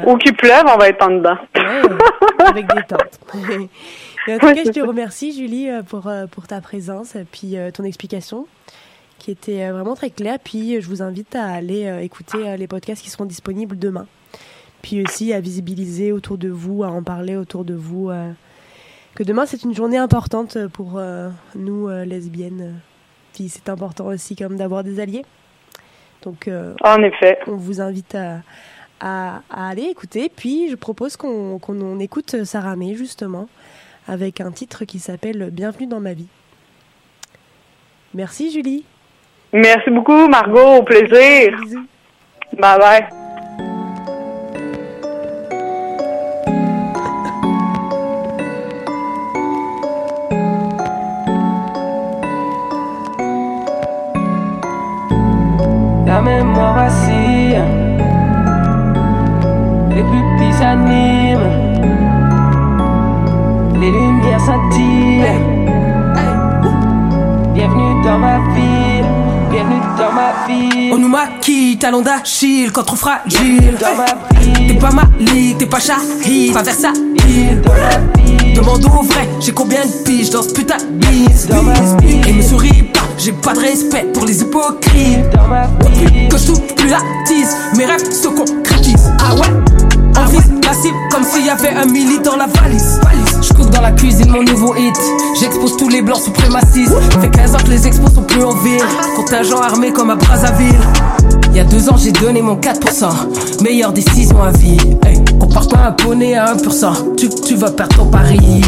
ou 0.07 0.17
qu'il 0.17 0.35
pleuve, 0.35 0.63
on 0.73 0.77
va 0.77 0.89
être 0.89 1.05
en 1.05 1.11
dedans. 1.11 1.37
Oui, 1.55 1.61
avec 2.45 2.65
des 2.73 2.81
tentes. 2.83 3.19
en 3.33 4.39
tout 4.39 4.53
cas, 4.53 4.63
je 4.65 4.71
te 4.71 4.79
remercie, 4.79 5.37
Julie, 5.37 5.69
euh, 5.69 5.83
pour, 5.83 6.07
euh, 6.07 6.25
pour 6.25 6.47
ta 6.47 6.61
présence 6.61 7.15
et 7.15 7.25
puis 7.25 7.55
ton 7.73 7.83
explication 7.83 8.47
qui 9.19 9.31
était 9.31 9.69
vraiment 9.69 9.95
très 9.95 10.09
claire. 10.09 10.37
Puis 10.43 10.81
je 10.81 10.87
vous 10.87 11.01
invite 11.01 11.35
à 11.35 11.45
aller 11.45 11.91
écouter 12.03 12.55
les 12.57 12.67
podcasts 12.67 13.03
qui 13.03 13.09
seront 13.09 13.25
disponibles 13.25 13.77
demain. 13.77 14.05
Puis 14.81 15.01
aussi 15.03 15.33
à 15.33 15.39
visibiliser 15.39 16.11
autour 16.11 16.37
de 16.37 16.49
vous, 16.49 16.83
à 16.83 16.87
en 16.89 17.03
parler 17.03 17.35
autour 17.35 17.63
de 17.65 17.73
vous. 17.73 18.09
euh, 18.09 18.31
que 19.15 19.23
demain 19.23 19.45
c'est 19.47 19.63
une 19.63 19.73
journée 19.73 19.97
importante 19.97 20.57
pour 20.67 20.97
euh, 20.99 21.29
nous 21.55 21.87
euh, 21.89 22.05
lesbiennes. 22.05 22.79
Puis 23.33 23.49
c'est 23.49 23.67
important 23.69 24.05
aussi 24.07 24.35
comme 24.35 24.55
d'avoir 24.57 24.83
des 24.83 24.99
alliés. 24.99 25.25
Donc 26.21 26.47
euh, 26.47 26.73
En 26.83 27.01
effet. 27.01 27.39
on 27.47 27.55
vous 27.55 27.81
invite 27.81 28.13
à, 28.15 28.41
à, 28.99 29.41
à 29.49 29.69
aller 29.69 29.83
écouter. 29.83 30.31
Puis 30.35 30.69
je 30.69 30.75
propose 30.75 31.17
qu'on 31.17 31.99
écoute 31.99 32.43
Sarah 32.43 32.75
May 32.75 32.93
justement 32.95 33.47
avec 34.07 34.39
un 34.39 34.51
titre 34.51 34.85
qui 34.85 34.99
s'appelle 34.99 35.49
Bienvenue 35.51 35.87
dans 35.87 35.99
ma 35.99 36.13
vie. 36.13 36.27
Merci 38.13 38.51
Julie. 38.51 38.85
Merci 39.51 39.89
beaucoup, 39.89 40.27
Margot. 40.27 40.75
Au 40.79 40.83
plaisir. 40.83 41.57
Bisous. 41.61 41.85
Bye 42.53 42.79
bye. 42.79 43.26
Pupilles 60.37 60.53
s'animent, 60.53 61.39
les 63.79 63.91
lumières 63.91 64.39
scintillent. 64.39 65.23
Bienvenue 67.53 68.03
dans 68.03 68.19
ma 68.19 68.37
ville, 68.53 69.05
bienvenue 69.51 69.81
dans 69.97 70.11
ma 70.13 70.47
ville. 70.47 70.93
On 70.93 70.97
nous 70.97 71.07
maquille, 71.09 71.77
talon 71.77 72.01
d'Achille, 72.01 72.71
contre 72.71 72.95
fragile. 72.95 73.75
Dans 73.79 73.95
ma 73.95 74.39
ville, 74.39 74.67
T'es 74.67 74.73
pas 74.75 74.91
Malik, 74.91 75.57
t'es 75.57 75.65
pas 75.65 75.79
Shahid, 75.79 76.53
pas 76.53 76.61
Versailles. 76.63 76.93
dans 77.63 77.73
ma 77.73 78.21
ville, 78.23 78.53
Demande 78.53 78.85
au 78.85 79.03
vrai, 79.03 79.27
j'ai 79.39 79.51
combien 79.53 79.85
de 79.85 80.03
piges 80.03 80.29
dans 80.31 80.41
ce 80.41 80.51
putain 80.53 80.77
de 80.77 81.05
bise? 81.07 81.47
Dans 81.47 81.61
ma 81.63 81.73
vie. 82.01 82.21
Et 82.27 82.33
me 82.33 82.41
souris 82.41 82.83
pas, 82.93 83.01
j'ai 83.17 83.31
pas 83.31 83.53
de 83.53 83.59
respect 83.59 84.05
pour 84.13 84.25
les 84.25 84.41
hypocrites. 84.41 85.29
dans 85.33 85.47
ma 85.47 85.67
ville. 85.89 86.27
Que 86.29 86.37
je 86.37 86.47
touche 86.47 86.75
plus 86.75 86.89
la 86.89 86.99
tise, 87.25 87.55
mes 87.77 87.85
rêves 87.85 88.09
se 88.11 88.27
concrétisent. 88.27 89.11
Ah 89.19 89.35
ouais? 89.35 89.66
On 90.19 90.25
vise 90.25 90.51
la 90.63 90.73
cible 90.73 90.97
comme 91.11 91.23
s'il 91.23 91.45
y 91.45 91.49
avait 91.49 91.69
un 91.69 91.85
milli 91.85 92.19
dans 92.19 92.35
la 92.35 92.47
valise. 92.47 92.99
Je 93.41 93.53
cook 93.53 93.69
dans 93.69 93.81
la 93.81 93.91
cuisine 93.91 94.29
mon 94.29 94.43
nouveau 94.43 94.75
hit. 94.75 94.97
J'expose 95.39 95.77
tous 95.77 95.89
les 95.89 96.01
blancs 96.01 96.21
suprémacistes. 96.21 96.95
Fait 97.21 97.29
15 97.29 97.55
ans 97.55 97.59
que 97.63 97.69
les 97.69 97.87
expos 97.87 98.13
sont 98.13 98.23
plus 98.23 98.43
en 98.43 98.55
ville. 98.55 98.83
Contingent 99.15 99.59
armé 99.59 99.91
comme 99.91 100.09
à 100.09 100.15
Brazzaville. 100.15 100.79
Il 101.51 101.57
y 101.57 101.59
a 101.59 101.63
deux 101.63 101.89
ans, 101.89 101.97
j'ai 101.97 102.11
donné 102.11 102.41
mon 102.41 102.55
4%. 102.55 103.63
Meilleure 103.63 103.91
décision 103.91 104.41
à 104.41 104.51
vie. 104.51 104.77
Hey, 105.05 105.23
compare 105.39 105.67
pas 105.67 105.79
un 105.87 105.91
poney 105.91 106.35
à 106.35 106.53
1%. 106.53 107.15
Tu, 107.15 107.29
tu 107.29 107.55
vas 107.55 107.71
perdre 107.71 107.95
ton 107.95 108.05
pari. 108.05 108.61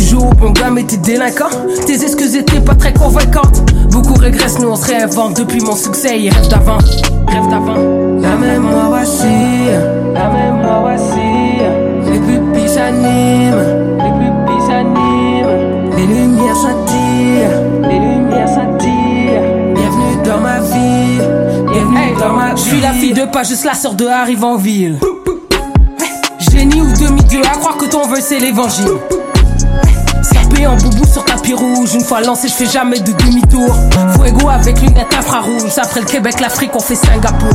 Tu 0.00 0.06
joues 0.06 0.20
au 0.20 0.34
bon 0.34 0.50
gars, 0.50 0.70
mais 0.70 0.84
t'es 0.84 0.96
délinquant. 0.96 1.50
Tes 1.86 2.02
excuses 2.02 2.34
étaient 2.36 2.60
pas 2.60 2.74
très 2.74 2.92
convaincantes. 2.92 3.62
Beaucoup 3.90 4.14
régressent, 4.14 4.58
nous 4.60 4.68
on 4.68 4.76
se 4.76 4.86
réinvente. 4.86 5.36
Depuis 5.36 5.60
mon 5.60 5.76
succès, 5.76 6.18
ils 6.18 6.30
rêvent 6.30 6.48
d'avant. 6.48 6.78
Rêvent 7.28 7.48
d'avant. 7.50 7.76
La 8.20 8.36
mémoire 8.36 8.90
vacille. 8.90 9.70
La 10.14 10.28
mémoire 10.28 10.82
vacille, 10.82 11.62
Les 12.10 12.18
pupilles 12.18 12.68
s'animent. 12.68 13.54
les 13.98 14.12
pupilles 14.18 14.66
s'animent, 14.66 15.96
Les 15.96 16.06
lumières 16.06 16.56
scintillent. 16.56 17.88
les 17.88 17.98
lumières 17.98 18.48
scintillent. 18.48 19.74
Bienvenue 19.74 20.22
dans 20.24 20.40
ma 20.40 20.60
vie. 20.60 21.18
Bienvenue 21.72 22.14
dans 22.18 22.32
ma 22.32 22.54
vie. 22.54 22.62
Je 22.62 22.68
suis 22.68 22.80
la 22.80 22.92
fille 22.92 23.12
de 23.12 23.24
pas 23.26 23.42
juste 23.44 23.64
la 23.64 23.74
sœur 23.74 23.94
de 23.94 24.06
arrive 24.06 24.44
en 24.44 24.56
ville. 24.56 24.98
Génie 26.50 26.80
ou 26.80 26.92
demi-dieu, 26.98 27.40
à 27.44 27.56
croire 27.58 27.76
que 27.76 27.84
ton 27.86 28.06
vœu 28.06 28.18
c'est 28.20 28.38
l'évangile. 28.40 28.88
En 30.66 30.76
boubou 30.76 31.04
sur 31.06 31.24
tapis 31.24 31.54
rouge, 31.54 31.94
une 31.94 32.02
fois 32.04 32.20
lancé, 32.20 32.46
je 32.48 32.52
fais 32.52 32.66
jamais 32.66 33.00
de 33.00 33.12
demi-tour. 33.12 33.74
Fuego 34.14 34.48
avec 34.50 34.80
lunettes 34.80 35.12
infrarouges, 35.18 35.78
après 35.82 36.00
le 36.00 36.06
Québec, 36.06 36.38
l'Afrique, 36.40 36.70
on 36.74 36.80
fait 36.80 36.94
Singapour. 36.94 37.48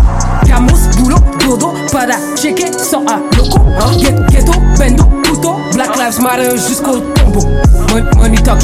Camus, 0.45 0.97
boulot, 0.97 1.17
dodo, 1.39 1.73
pada, 1.91 2.15
checké, 2.35 2.65
sans 2.77 3.01
un 3.07 3.21
loco. 3.37 3.59
Get- 3.99 4.15
Ghetto, 4.29 4.53
bendo, 4.77 5.03
couteau, 5.29 5.55
Black 5.73 5.95
Lives 5.95 6.19
Matter 6.21 6.57
jusqu'au 6.67 6.97
tombeau. 6.99 7.45
Mon- 7.93 8.21
Money 8.21 8.37
talk. 8.43 8.59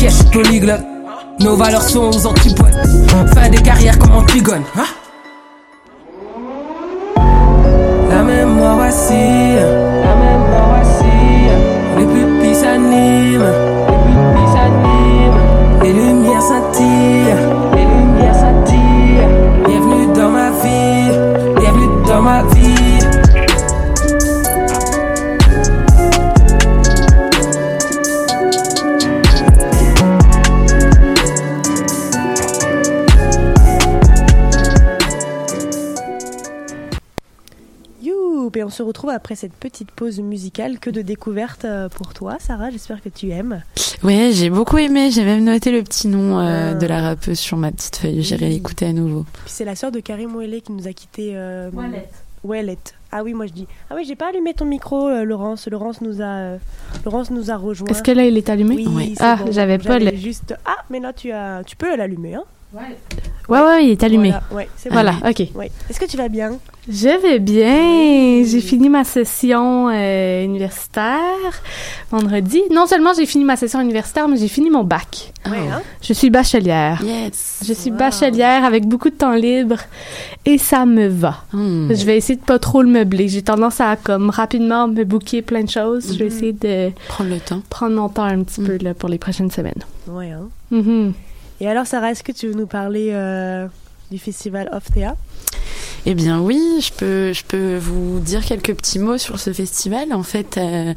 Nos 1.39 1.55
valeurs 1.55 1.81
sont 1.87 2.09
aux 2.09 2.27
antipodes. 2.27 2.75
Fin 3.33 3.49
des 3.49 3.61
carrières 3.61 3.97
comme 3.99 4.15
Antigone. 4.15 4.63
Hein? 4.77 4.85
La 8.09 8.23
mémoire 8.23 8.77
vacille, 8.77 9.55
La 10.03 10.15
mémoire 10.15 10.79
vacille, 10.79 11.51
les 11.97 12.05
pupilles 12.05 12.55
s'animent, 12.55 13.51
se 38.71 38.81
retrouve 38.83 39.09
après 39.11 39.35
cette 39.35 39.53
petite 39.53 39.91
pause 39.91 40.19
musicale 40.19 40.79
que 40.79 40.89
de 40.89 41.01
découverte 41.01 41.65
euh, 41.65 41.89
pour 41.89 42.13
toi, 42.13 42.37
Sarah. 42.39 42.71
J'espère 42.71 43.01
que 43.01 43.09
tu 43.09 43.29
aimes. 43.29 43.61
Ouais, 44.03 44.31
j'ai 44.33 44.49
beaucoup 44.49 44.77
aimé. 44.79 45.11
J'ai 45.11 45.23
même 45.23 45.43
noté 45.43 45.71
le 45.71 45.83
petit 45.83 46.07
nom 46.07 46.39
euh, 46.39 46.71
Ah. 46.71 46.73
de 46.73 46.87
la 46.87 47.01
rappeuse 47.01 47.37
sur 47.39 47.57
ma 47.57 47.71
petite 47.71 47.97
feuille. 47.97 48.21
J'irai 48.23 48.47
Oui. 48.47 48.53
l'écouter 48.53 48.87
à 48.87 48.93
nouveau. 48.93 49.25
Puis 49.45 49.53
c'est 49.53 49.65
la 49.65 49.75
sœur 49.75 49.91
de 49.91 49.99
Karim 49.99 50.35
Ouellet 50.35 50.61
qui 50.61 50.71
nous 50.71 50.87
a 50.87 50.93
quitté. 50.93 51.31
Euh, 51.35 51.69
Ouellette. 52.43 52.95
Ah 53.11 53.23
oui, 53.23 53.33
moi 53.33 53.45
je 53.45 53.51
dis. 53.51 53.67
Ah 53.89 53.93
oui, 53.95 54.03
j'ai 54.07 54.15
pas 54.15 54.29
allumé 54.29 54.53
ton 54.55 54.65
micro, 54.65 55.07
euh, 55.07 55.23
Laurence. 55.23 55.67
Laurence 55.67 56.01
nous 56.01 56.21
a, 56.21 56.25
euh, 56.25 56.57
Laurence 57.05 57.29
nous 57.29 57.51
a 57.51 57.55
rejoint. 57.55 57.87
Est-ce 57.89 58.01
que 58.01 58.09
là, 58.11 58.25
il 58.25 58.35
est 58.35 58.49
allumé? 58.49 58.77
Oui, 58.77 58.87
Ouais. 58.87 59.13
c'est 59.15 59.23
Ah, 59.23 59.37
bon. 59.45 59.51
j'avais 59.51 59.77
pas 59.77 59.99
juste. 60.15 60.55
Ah, 60.65 60.77
mais 60.89 60.99
là 60.99 61.13
tu 61.13 61.31
as, 61.31 61.61
tu 61.65 61.75
peux 61.75 61.95
l'allumer, 61.95 62.33
hein 62.35 62.43
Ouais, 62.73 63.59
ouais, 63.59 63.85
il 63.85 63.89
est 63.91 64.03
allumé. 64.03 64.29
Voilà, 64.29 64.43
ouais, 64.53 64.69
c'est 64.77 64.89
bon. 64.89 64.93
Voilà, 64.95 65.15
ok. 65.27 65.43
Ouais. 65.55 65.69
Est-ce 65.89 65.99
que 65.99 66.05
tu 66.05 66.15
vas 66.15 66.29
bien? 66.29 66.53
Je 66.87 67.21
vais 67.21 67.39
bien. 67.39 68.43
J'ai 68.45 68.61
fini 68.61 68.87
ma 68.87 69.03
session 69.03 69.89
euh, 69.89 70.43
universitaire 70.45 71.19
vendredi. 72.11 72.61
Non 72.71 72.87
seulement 72.87 73.11
j'ai 73.13 73.25
fini 73.25 73.43
ma 73.43 73.55
session 73.57 73.81
universitaire, 73.81 74.27
mais 74.29 74.37
j'ai 74.37 74.47
fini 74.47 74.69
mon 74.69 74.83
bac. 74.83 75.33
Ouais, 75.45 75.57
hein? 75.71 75.81
Je 76.01 76.13
suis 76.13 76.29
bachelière. 76.29 77.01
Yes. 77.03 77.59
Je 77.67 77.73
suis 77.73 77.91
Wow. 77.91 77.97
bachelière 77.97 78.63
avec 78.63 78.85
beaucoup 78.87 79.09
de 79.09 79.15
temps 79.15 79.33
libre 79.33 79.77
et 80.45 80.57
ça 80.57 80.85
me 80.85 81.07
va. 81.07 81.43
Hmm. 81.53 81.89
Je 81.93 82.05
vais 82.05 82.17
essayer 82.17 82.37
de 82.39 82.43
pas 82.45 82.57
trop 82.57 82.81
le 82.81 82.89
meubler. 82.89 83.27
J'ai 83.27 83.41
tendance 83.43 83.81
à 83.81 83.95
comme 83.97 84.29
rapidement 84.29 84.87
me 84.87 85.03
booker 85.03 85.41
plein 85.41 85.63
de 85.63 85.69
choses. 85.69 86.13
Je 86.13 86.17
vais 86.19 86.25
Mhm. 86.29 86.31
essayer 86.31 86.53
de 86.53 86.91
Prendre 87.09 87.29
le 87.31 87.39
temps. 87.39 87.61
prendre 87.69 87.95
mon 87.95 88.07
temps 88.09 88.23
un 88.23 88.43
petit 88.43 88.61
Mm. 88.61 88.65
peu 88.67 88.77
là, 88.81 88.93
pour 88.93 89.09
les 89.09 89.17
prochaines 89.17 89.51
semaines. 89.51 89.83
Ouais, 90.07 90.31
hein? 90.31 90.47
Mhm. 90.71 91.13
Et 91.61 91.67
alors, 91.67 91.85
Sarah, 91.85 92.09
est-ce 92.09 92.23
que 92.23 92.31
tu 92.31 92.47
veux 92.47 92.55
nous 92.55 92.65
parler 92.65 93.09
euh, 93.11 93.67
du 94.09 94.17
festival 94.17 94.67
Off 94.73 94.85
Théa? 94.91 95.15
Eh 96.07 96.15
bien 96.15 96.41
oui, 96.41 96.59
je 96.81 96.91
peux, 96.91 97.33
je 97.33 97.43
peux 97.43 97.77
vous 97.77 98.19
dire 98.19 98.43
quelques 98.43 98.73
petits 98.73 98.97
mots 98.97 99.19
sur 99.19 99.39
ce 99.39 99.53
festival. 99.53 100.11
En 100.11 100.23
fait, 100.23 100.57
euh, 100.57 100.95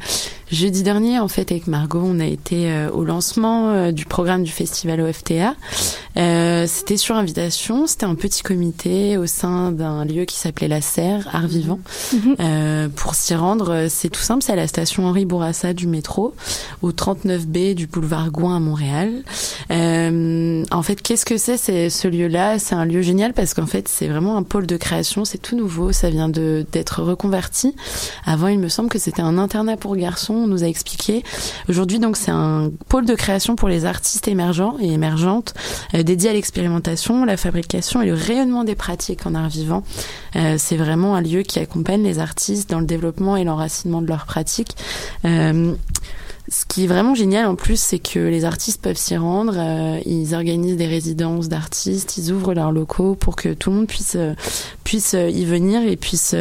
jeudi 0.51 0.83
dernier, 0.83 1.19
en 1.19 1.27
fait, 1.27 1.51
avec 1.51 1.67
Margot, 1.67 2.03
on 2.03 2.19
a 2.19 2.25
été 2.25 2.71
euh, 2.71 2.89
au 2.91 3.03
lancement 3.03 3.69
euh, 3.69 3.91
du 3.91 4.05
programme 4.05 4.43
du 4.43 4.51
festival 4.51 5.01
OFTA. 5.01 5.55
Euh, 6.17 6.65
c'était 6.67 6.97
sur 6.97 7.15
invitation, 7.15 7.87
c'était 7.87 8.05
un 8.05 8.15
petit 8.15 8.41
comité 8.41 9.17
au 9.17 9.25
sein 9.25 9.71
d'un 9.71 10.05
lieu 10.05 10.23
qui 10.25 10.37
s'appelait 10.37 10.67
la 10.67 10.81
Serre, 10.81 11.27
Art 11.33 11.47
Vivant. 11.47 11.79
Mhm. 12.13 12.35
Euh, 12.39 12.87
pour 12.95 13.15
s'y 13.15 13.35
rendre, 13.35 13.87
c'est 13.89 14.09
tout 14.09 14.21
simple, 14.21 14.41
c'est 14.41 14.53
à 14.53 14.55
la 14.55 14.67
station 14.67 15.05
Henri 15.05 15.25
Bourassa 15.25 15.73
du 15.73 15.87
métro, 15.87 16.33
au 16.81 16.91
39B 16.91 17.73
du 17.73 17.87
boulevard 17.87 18.31
Gouin 18.31 18.55
à 18.55 18.59
Montréal. 18.59 19.23
Euh, 19.71 20.63
en 20.71 20.83
fait, 20.83 21.01
qu'est-ce 21.01 21.25
que 21.25 21.37
c'est 21.37 21.57
c'est 21.57 21.89
ce 21.89 22.07
lieu-là? 22.07 22.59
C'est 22.59 22.75
un 22.75 22.85
lieu 22.85 23.01
génial 23.01 23.33
parce 23.33 23.53
qu'en 23.53 23.65
fait, 23.65 23.87
c'est 23.87 24.07
vraiment 24.07 24.37
un 24.37 24.43
pôle 24.43 24.67
de 24.67 24.77
création, 24.77 25.25
c'est 25.25 25.37
tout 25.37 25.57
nouveau, 25.57 25.91
ça 25.91 26.09
vient 26.09 26.29
de 26.29 26.65
d'être 26.71 27.01
reconverti. 27.01 27.75
Avant, 28.25 28.47
il 28.47 28.59
me 28.59 28.69
semble 28.69 28.89
que 28.89 28.99
c'était 28.99 29.21
un 29.21 29.37
internat 29.37 29.75
pour 29.77 29.95
garçons, 29.97 30.44
nous 30.47 30.63
a 30.63 30.67
expliqué. 30.67 31.23
Aujourd'hui, 31.69 31.99
donc, 31.99 32.17
c'est 32.17 32.31
un 32.31 32.71
pôle 32.89 33.05
de 33.05 33.15
création 33.15 33.55
pour 33.55 33.69
les 33.69 33.85
artistes 33.85 34.27
émergents 34.27 34.77
et 34.79 34.91
émergentes, 34.91 35.53
euh, 35.93 36.03
dédié 36.03 36.29
à 36.29 36.33
l'expérimentation, 36.33 37.25
la 37.25 37.37
fabrication 37.37 38.01
et 38.01 38.05
le 38.05 38.13
rayonnement 38.13 38.63
des 38.63 38.75
pratiques 38.75 39.25
en 39.25 39.35
art 39.35 39.49
vivant. 39.49 39.83
Euh, 40.35 40.55
c'est 40.57 40.77
vraiment 40.77 41.15
un 41.15 41.21
lieu 41.21 41.41
qui 41.41 41.59
accompagne 41.59 42.03
les 42.03 42.19
artistes 42.19 42.69
dans 42.69 42.79
le 42.79 42.85
développement 42.85 43.37
et 43.37 43.43
l'enracinement 43.43 44.01
de 44.01 44.07
leurs 44.07 44.25
pratiques. 44.25 44.75
Euh, 45.25 45.73
ce 46.47 46.65
qui 46.65 46.83
est 46.83 46.87
vraiment 46.87 47.15
génial 47.15 47.47
en 47.47 47.55
plus, 47.55 47.79
c'est 47.79 47.97
que 47.97 48.19
les 48.19 48.45
artistes 48.45 48.81
peuvent 48.81 48.97
s'y 48.97 49.17
rendre. 49.17 49.55
euh, 49.57 49.99
ils 50.05 50.35
organisent 50.35 50.77
des 50.77 50.85
résidences 50.85 51.49
d'artistes, 51.49 52.17
ils 52.17 52.31
ouvrent 52.31 52.53
leurs 52.53 52.71
locaux 52.71 53.15
pour 53.15 53.35
que 53.35 53.53
tout 53.53 53.71
le 53.71 53.77
monde 53.77 53.87
puisse 53.87 54.17
puisse 54.83 55.13
y 55.13 55.45
venir 55.45 55.81
et 55.81 55.95
puisse 55.95 56.35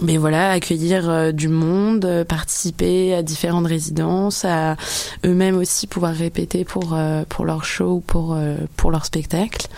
mais 0.00 0.16
voilà, 0.16 0.50
accueillir 0.50 1.08
euh, 1.08 1.32
du 1.32 1.48
monde, 1.48 2.04
euh, 2.04 2.24
participer 2.24 3.14
à 3.14 3.22
différentes 3.22 3.66
résidences, 3.66 4.44
à 4.44 4.76
eux-mêmes 5.24 5.56
aussi 5.56 5.86
pouvoir 5.86 6.14
répéter 6.14 6.64
pour 6.64 6.94
euh, 6.94 7.24
pour 7.28 7.44
leur 7.44 7.64
show 7.64 7.96
ou 7.96 8.00
pour 8.00 8.36
pour 8.76 8.90
leur 8.90 9.04
spectacle. 9.04 9.68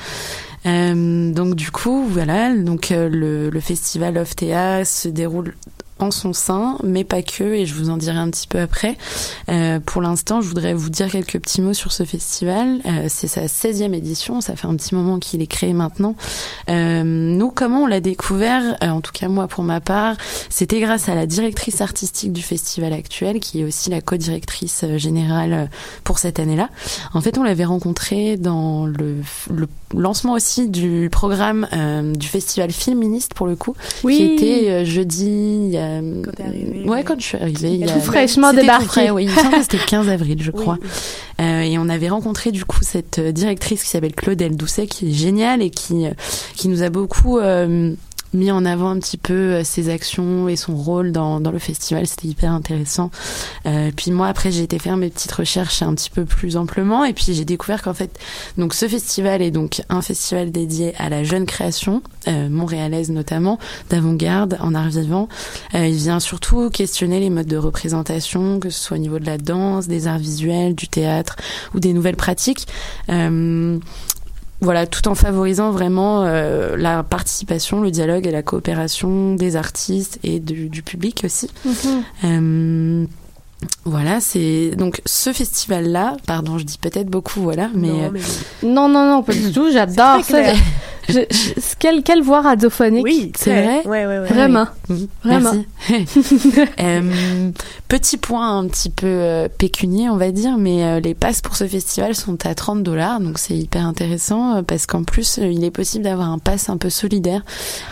donc 0.65 1.55
du 1.57 1.71
coup, 1.71 2.07
voilà, 2.09 2.55
donc 2.55 2.91
le, 2.91 3.51
le 3.51 3.61
festival 3.61 4.17
of 4.17 4.35
Théa 4.37 4.85
se 4.85 5.09
déroule 5.09 5.55
en 6.05 6.11
son 6.11 6.33
sein, 6.33 6.77
mais 6.85 7.03
pas 7.05 7.23
que, 7.23 7.45
et 7.45 7.67
je 7.67 7.75
vous 7.75 7.91
en 7.91 7.97
dirai 7.97 8.19
un 8.19 8.31
petit 8.31 8.47
peu 8.47 8.61
après. 8.61 8.97
Euh, 9.49 9.81
pour 9.81 10.03
l'instant, 10.03 10.41
je 10.41 10.49
voudrais 10.49 10.75
vous 10.75 10.91
dire 10.91 11.11
quelques 11.11 11.41
petits 11.41 11.61
mots 11.61 11.75
sur 11.75 11.93
ce 11.93 12.05
festival. 12.05 12.81
Euh, 12.87 13.07
c'est 13.09 13.27
sa 13.27 13.47
16e 13.47 13.95
édition, 13.95 14.41
ça 14.41 14.55
fait 14.57 14.67
un 14.67 14.77
petit 14.77 14.95
moment 14.95 15.19
qu'il 15.19 15.43
est 15.43 15.47
créé 15.47 15.73
maintenant. 15.73 16.15
Euh, 16.69 17.03
nous, 17.05 17.51
comment 17.51 17.85
on 17.85 17.87
l'a 17.87 18.01
découvert, 18.01 18.77
en 18.83 19.01
tout 19.01 19.13
cas 19.13 19.29
moi 19.29 19.49
pour 19.49 19.65
ma 19.65 19.81
part, 19.81 20.17
c'était 20.51 20.81
grâce 20.81 21.09
à 21.09 21.15
la 21.15 21.27
directrice 21.27 21.81
artistique 21.81 22.33
du 22.33 22.43
festival 22.43 22.93
actuel, 22.93 23.41
qui 23.41 23.61
est 23.61 23.65
aussi 23.65 23.91
la 23.91 24.01
co-directrice 24.01 24.85
générale 24.97 25.71
pour 26.05 26.19
cette 26.19 26.39
année-là. 26.39 26.69
En 27.15 27.21
fait, 27.21 27.39
on 27.39 27.43
l'avait 27.43 27.65
rencontrée 27.65 28.37
dans 28.37 28.87
le, 28.87 29.17
le, 29.51 29.69
lancement 29.95 30.33
aussi 30.33 30.69
du 30.69 31.09
programme 31.11 31.67
du 32.15 32.27
festival 32.27 32.73
féministe, 32.73 33.33
pour 33.35 33.47
le 33.47 33.57
coup, 33.57 33.75
oui. 34.03 34.17
qui 34.17 34.25
était 34.25 34.85
jeudi 34.85 35.77
euh, 36.03 36.23
quand 36.23 36.45
arrivée, 36.45 36.85
ouais, 36.85 37.05
quand 37.05 37.21
je 37.21 37.25
suis 37.25 37.39
arrivée. 37.39 37.75
Il 37.75 37.81
y 37.81 37.85
a... 37.85 37.93
Tout 37.93 38.01
fraîchement 38.01 38.53
débarqué. 38.53 38.87
Frais, 38.87 39.11
oui, 39.11 39.29
c'était 39.63 39.79
le 39.79 39.87
15 39.87 40.09
avril, 40.09 40.43
je 40.43 40.51
crois. 40.51 40.79
Oui. 40.81 40.89
Euh, 41.41 41.61
et 41.63 41.79
on 41.79 41.89
avait 41.89 42.09
rencontré 42.09 42.53
du 42.53 42.65
coup 42.65 42.81
cette 42.83 43.21
directrice 43.21 43.83
qui 43.83 43.91
s'appelle 43.91 44.15
Claudel 44.15 44.57
Doucet, 44.57 44.87
qui 44.87 45.11
est 45.11 45.13
géniale 45.13 45.63
et 45.63 45.71
qui 45.71 46.07
qui 46.55 46.69
nous 46.69 46.83
a 46.83 46.91
beaucoup 46.91 47.39
euh, 47.39 47.95
mis 48.35 48.51
en 48.51 48.65
avant 48.65 48.91
un 48.91 48.99
petit 48.99 49.17
peu 49.17 49.33
euh, 49.33 49.65
ses 49.65 49.89
actions 49.89 50.49
et 50.49 50.57
son 50.57 50.77
rôle 50.77 51.13
dans, 51.13 51.41
dans 51.41 51.51
le 51.51 51.59
festival. 51.59 52.07
C'était 52.07 52.29
hyper 52.29 52.53
intéressant. 52.53 53.11
Euh, 53.67 53.91
puis 53.95 54.11
moi, 54.11 54.27
après, 54.27 54.51
j'ai 54.51 54.63
été 54.63 54.79
faire 54.79 54.97
mes 54.97 55.11
petites 55.11 55.33
recherches 55.33 55.83
un 55.83 55.95
petit 55.95 56.11
peu 56.11 56.25
plus 56.25 56.57
amplement. 56.57 57.05
Et 57.05 57.13
puis, 57.13 57.27
j'ai 57.29 57.45
découvert 57.45 57.83
qu'en 57.83 57.95
fait, 57.95 58.19
donc 58.59 58.75
ce 58.75 58.89
festival 58.89 59.43
est 59.43 59.51
donc 59.51 59.83
un 59.89 60.03
festival 60.03 60.51
dédié 60.51 60.95
à 60.99 61.09
la 61.09 61.25
jeune 61.25 61.47
création, 61.47 62.03
euh, 62.29 62.49
montréalaise 62.49 63.11
notamment, 63.11 63.59
d'avant-garde, 63.91 64.59
en 64.61 64.75
art 64.75 64.89
vivant. 64.89 65.29
Euh, 65.75 65.87
il 65.87 65.97
vient 65.97 66.21
surtout 66.21 66.71
questionner 66.71 67.21
les 67.21 67.31
modes 67.31 67.47
de 67.47 67.57
représentation, 67.57 68.61
que 68.61 68.71
ce 68.71 68.81
soit 68.81 68.97
au 68.97 69.01
niveau 69.01 69.19
de 69.19 69.27
la 69.27 69.39
danse, 69.39 69.87
des 69.87 70.07
arts 70.07 70.19
visuels, 70.19 70.75
du 70.75 70.89
théâtre 70.89 71.37
ou 71.75 71.81
des 71.81 71.93
nouvelles 71.93 72.17
pratiques. 72.17 72.67
Voilà, 74.65 74.87
tout 74.87 75.07
en 75.09 75.15
favorisant 75.15 75.71
vraiment 75.73 76.23
euh, 76.25 76.75
la 76.79 77.03
participation, 77.03 77.83
le 77.83 77.91
dialogue 77.91 78.27
et 78.27 78.31
la 78.31 78.43
coopération 78.43 79.35
des 79.35 79.57
artistes 79.57 80.19
et 80.25 80.41
du, 80.41 80.71
du 80.71 80.83
public 80.83 81.21
aussi. 81.23 81.51
Mhm. 81.67 82.03
Euh, 82.25 83.07
voilà, 83.85 84.21
c'est 84.21 84.71
donc 84.71 85.03
ce 85.05 85.35
festival-là. 85.35 86.17
Pardon, 86.27 86.57
je 86.57 86.65
dis 86.65 86.79
peut-être 86.79 87.09
beaucoup, 87.09 87.41
voilà, 87.41 87.69
mais 87.75 87.89
non, 87.89 88.05
euh, 88.05 88.11
mais... 88.11 88.21
Non, 88.63 88.89
non, 88.89 89.05
non, 89.07 89.23
pas 89.23 89.35
du 89.35 89.53
tout. 89.53 89.71
J'adore 89.71 90.25
ça. 90.25 90.55
Je, 91.09 91.21
je, 91.31 91.61
quelle, 91.79 92.03
quelle 92.03 92.23
voix 92.23 92.41
radiophonique. 92.41 93.05
Oui, 93.05 93.33
c'est 93.37 93.51
vrai. 93.63 93.87
Ouais, 93.87 94.07
ouais, 94.07 94.19
ouais. 94.21 94.27
Vraiment. 94.27 94.67
Mm, 94.89 94.95
Vraiment. 95.25 95.53
Merci. 95.91 96.05
Euh, 96.81 97.51
petit 97.89 98.17
point 98.17 98.59
un 98.59 98.67
petit 98.67 98.91
peu 98.91 99.07
euh, 99.07 99.49
pécunier, 99.49 100.09
on 100.09 100.17
va 100.17 100.31
dire, 100.33 100.57
mais 100.59 100.85
euh, 100.85 101.01
les 101.01 101.15
passes 101.15 101.41
pour 101.41 101.57
ce 101.57 101.67
festival 101.67 102.15
sont 102.15 102.45
à 102.47 102.55
30 102.55 102.83
dollars, 102.83 103.21
donc 103.21 103.39
c'est 103.39 103.57
hyper 103.57 103.87
intéressant 103.87 104.57
euh, 104.57 104.63
parce 104.63 104.87
qu'en 104.87 105.05
plus, 105.05 105.39
euh, 105.39 105.47
il 105.47 105.65
est 105.65 105.71
possible 105.71 106.05
d'avoir 106.05 106.31
un 106.31 106.39
pass 106.39 106.69
un 106.69 106.77
peu 106.77 106.91
solidaire. 106.91 107.43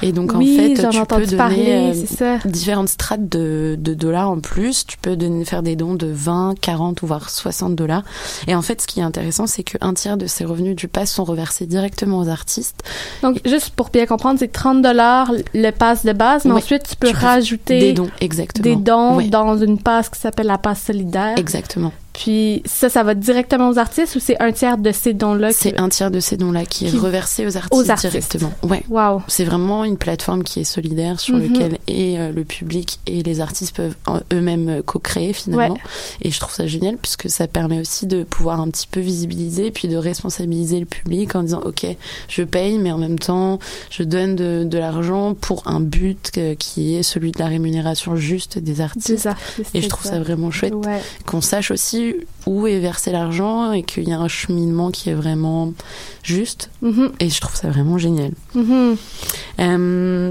Et 0.03 0.13
donc, 0.13 0.33
oui, 0.35 0.55
en 0.55 0.63
fait, 0.63 0.91
tu 0.91 1.07
peux 1.07 1.25
donner 1.25 1.37
parler, 1.37 1.95
euh, 2.23 2.39
différentes 2.45 2.89
strates 2.89 3.29
de, 3.29 3.77
de 3.79 3.95
dollars 3.95 4.31
en 4.31 4.41
plus. 4.41 4.87
Tu 4.87 4.97
peux 4.99 5.17
donner, 5.17 5.45
faire 5.45 5.63
des 5.63 5.77
dons 5.77 5.95
de 5.95 6.09
20, 6.09 6.55
40 6.61 7.03
ou 7.03 7.07
voire 7.07 7.31
60 7.31 7.75
dollars. 7.75 8.03
Et 8.47 8.55
en 8.55 8.63
fait, 8.63 8.81
ce 8.81 8.87
qui 8.87 9.01
est 9.01 9.05
intéressant, 9.05 9.47
c'est 9.47 9.63
qu'un 9.63 9.95
tiers 9.95 10.17
de 10.17 10.27
ces 10.27 10.45
revenus 10.45 10.77
du 10.77 10.89
pass 10.89 11.13
sont 11.13 11.25
reversés 11.25 11.67
directement 11.67 12.19
aux 12.19 12.29
artistes. 12.29 12.83
Donc, 13.23 13.41
juste 13.45 13.71
pour 13.71 13.91
bien 13.91 14.07
comprendre, 14.07 14.39
c'est 14.39 14.53
30 14.53 14.83
dollars 14.83 15.31
le 15.55 15.71
pass 15.71 16.05
de 16.05 16.13
base, 16.13 16.45
mais 16.45 16.53
Oui. 16.53 16.59
ensuite, 16.59 16.89
tu 16.89 16.97
peux 16.97 17.09
Tu 17.09 17.17
rajouter 17.17 17.79
Des 17.81 17.93
dons, 17.93 18.11
exactement. 18.21 18.63
des 18.65 18.77
dons 18.77 19.21
dans 19.29 19.57
une 19.59 19.79
passe 19.79 20.09
qui 20.09 20.19
s'appelle 20.21 20.47
la 20.47 20.59
passe 20.59 20.83
solidaire. 20.83 21.35
Exactement. 21.37 21.93
Puis 22.13 22.63
ça, 22.67 22.89
ça 22.89 23.03
va 23.03 23.15
directement 23.15 23.71
aux 23.71 23.79
artistes 23.79 24.17
ou 24.17 24.21
c'est 24.21 24.41
un 24.41 24.53
tiers 24.53 24.77
de 24.79 24.93
ces 24.93 25.15
dons-là? 25.15 25.49
qui- 25.49 25.55
C'est 25.59 25.81
un 25.81 25.89
tiers 25.89 26.11
de 26.11 26.21
ces 26.21 26.37
dons-là 26.37 26.67
qui 26.67 26.87
est 26.87 26.91
reversé 26.91 27.47
aux 27.47 27.57
artistes, 27.57 27.73
aux 27.75 27.91
artistes. 27.91 28.13
directement. 28.13 28.53
Ouais. 28.63 28.83
Wow. 28.91 29.23
C'est 29.29 29.45
vraiment 29.45 29.85
une 29.85 29.97
plateforme 29.97 30.43
qui 30.43 30.61
est 30.61 30.65
solidaire 30.65 31.19
sur 31.21 31.37
Mhm. 31.37 31.53
lequel 31.53 31.79
et 31.89 32.19
euh, 32.19 32.31
le 32.33 32.45
public 32.45 32.99
et 33.07 33.23
les 33.23 33.41
artistes 33.41 33.75
peuvent 33.75 33.95
en- 34.07 34.21
eux-mêmes 34.33 34.69
euh, 34.69 34.83
co-créer 34.83 35.33
finalement. 35.33 35.75
Ouais. 35.75 35.81
Et 36.21 36.31
je 36.31 36.39
trouve 36.39 36.53
ça 36.53 36.67
génial 36.67 36.97
puisque 36.99 37.31
ça 37.31 37.47
permet 37.47 37.81
aussi 37.81 38.07
de 38.07 38.25
pouvoir 38.25 38.61
un 38.61 38.69
petit 38.69 38.87
peu 38.91 39.01
visibiliser 39.01 39.71
puis 39.71 39.89
de 39.89 39.97
responsabiliser 39.97 40.81
le 40.81 40.87
public 40.87 41.35
en 41.35 41.43
disant 41.43 41.63
ok 41.65 41.87
je 42.29 42.43
paye 42.43 42.79
mais 42.79 42.93
en 42.93 42.99
même 42.99 43.19
temps 43.19 43.59
je 43.91 44.03
donne 44.03 44.37
de, 44.37 44.65
de 44.65 44.79
l'argent 44.79 45.35
pour 45.35 45.63
un 45.67 45.81
but 45.81 46.31
que- 46.33 46.55
qui 46.55 46.95
est 46.97 47.03
celui 47.03 47.33
de 47.33 47.39
la 47.39 47.47
rémunération 47.47 48.17
juste 48.17 48.59
des 48.59 48.81
artistes. 48.81 49.09
Des 49.11 49.27
artistes. 49.27 49.71
Et 49.75 49.81
je 49.81 49.89
trouve 49.89 50.05
ça 50.11 50.19
vraiment 50.21 50.51
chouette 50.51 50.75
Ouais. 50.75 51.01
qu'on 51.27 51.41
sache 51.41 51.71
aussi 51.71 52.02
où 52.47 52.67
est 52.67 52.79
versé 52.79 53.11
l'argent 53.11 53.73
et 53.73 53.83
qu'il 53.83 54.09
y 54.09 54.13
a 54.13 54.19
un 54.19 54.29
cheminement 54.29 54.91
qui 54.91 55.11
est 55.11 55.15
vraiment 55.15 55.73
juste. 56.23 56.71
Mhm. 56.83 57.13
Et 57.21 57.31
je 57.31 57.41
trouve 57.41 57.57
ça 57.57 57.69
vraiment 57.69 57.99
génial. 57.99 58.33
Mhm. 58.55 58.97
Euh, 59.61 60.31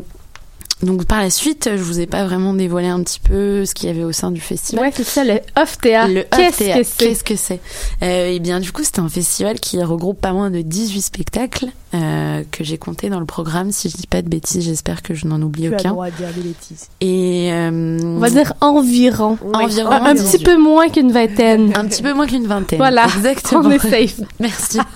donc 0.84 1.06
par 1.06 1.20
la 1.20 1.30
suite, 1.30 1.70
je 1.76 1.82
vous 1.82 2.00
ai 2.00 2.08
pas 2.08 2.24
vraiment 2.26 2.54
dévoilé 2.54 2.88
un 2.88 3.02
petit 3.04 3.20
peu 3.20 3.66
ce 3.66 3.74
qu'il 3.74 3.88
y 3.88 3.92
avait 3.92 4.04
au 4.04 4.12
sein 4.12 4.32
du 4.32 4.42
festival. 4.42 4.86
Ouais, 4.86 4.92
c'est 4.96 5.04
ça, 5.04 5.24
le 5.24 5.40
théâtre. 5.82 6.12
Le 6.14 6.24
Qu'est-ce 6.24 6.58
que 6.58 6.84
c'est? 6.84 6.98
Qu'est-ce 6.98 7.24
que 7.24 7.36
c'est 7.36 7.60
euh, 8.04 8.32
Eh 8.34 8.40
bien, 8.40 8.60
du 8.60 8.72
coup, 8.72 8.82
c'est 8.84 9.00
un 9.00 9.10
festival 9.10 9.60
qui 9.60 9.82
regroupe 9.84 10.20
pas 10.20 10.34
moins 10.34 10.50
de 10.50 10.62
18 10.62 11.02
spectacles 11.02 11.68
euh, 11.94 12.44
que 12.52 12.64
j'ai 12.64 12.78
compté 12.78 13.10
dans 13.10 13.20
le 13.20 13.26
programme. 13.26 13.72
Si 13.72 13.90
je 13.90 13.98
dis 13.98 14.08
pas 14.08 14.22
de 14.22 14.30
bêtises, 14.30 14.64
j'espère 14.64 15.02
que 15.02 15.14
je 15.14 15.28
n'en 15.28 15.42
oublie 15.42 15.64
Tu 15.70 15.74
as 15.74 15.78
aucun. 15.78 15.90
le 15.90 15.94
droit 15.94 16.10
de 16.10 16.16
dire 16.16 16.30
des 16.36 16.42
bêtises. 16.42 16.88
Et 17.02 17.50
euh, 17.52 18.00
On 18.02 18.20
va 18.20 18.30
dire 18.30 18.54
environ. 18.62 19.38
environ 19.54 19.92
Un, 19.92 20.06
un 20.06 20.14
petit 20.16 20.24
18. 20.24 20.44
peu 20.46 20.58
moins 20.58 20.90
qu'une 20.90 21.12
vingtaine. 21.12 21.74
un 21.76 21.86
petit 21.86 22.02
peu 22.02 22.14
moins 22.14 22.28
qu'une 22.28 22.48
vingtaine. 22.48 22.80
Voilà. 22.80 23.06
exactement. 23.06 23.62
On 23.66 23.72
est 23.72 23.80
safe. 23.80 24.22
Merci. 24.40 24.80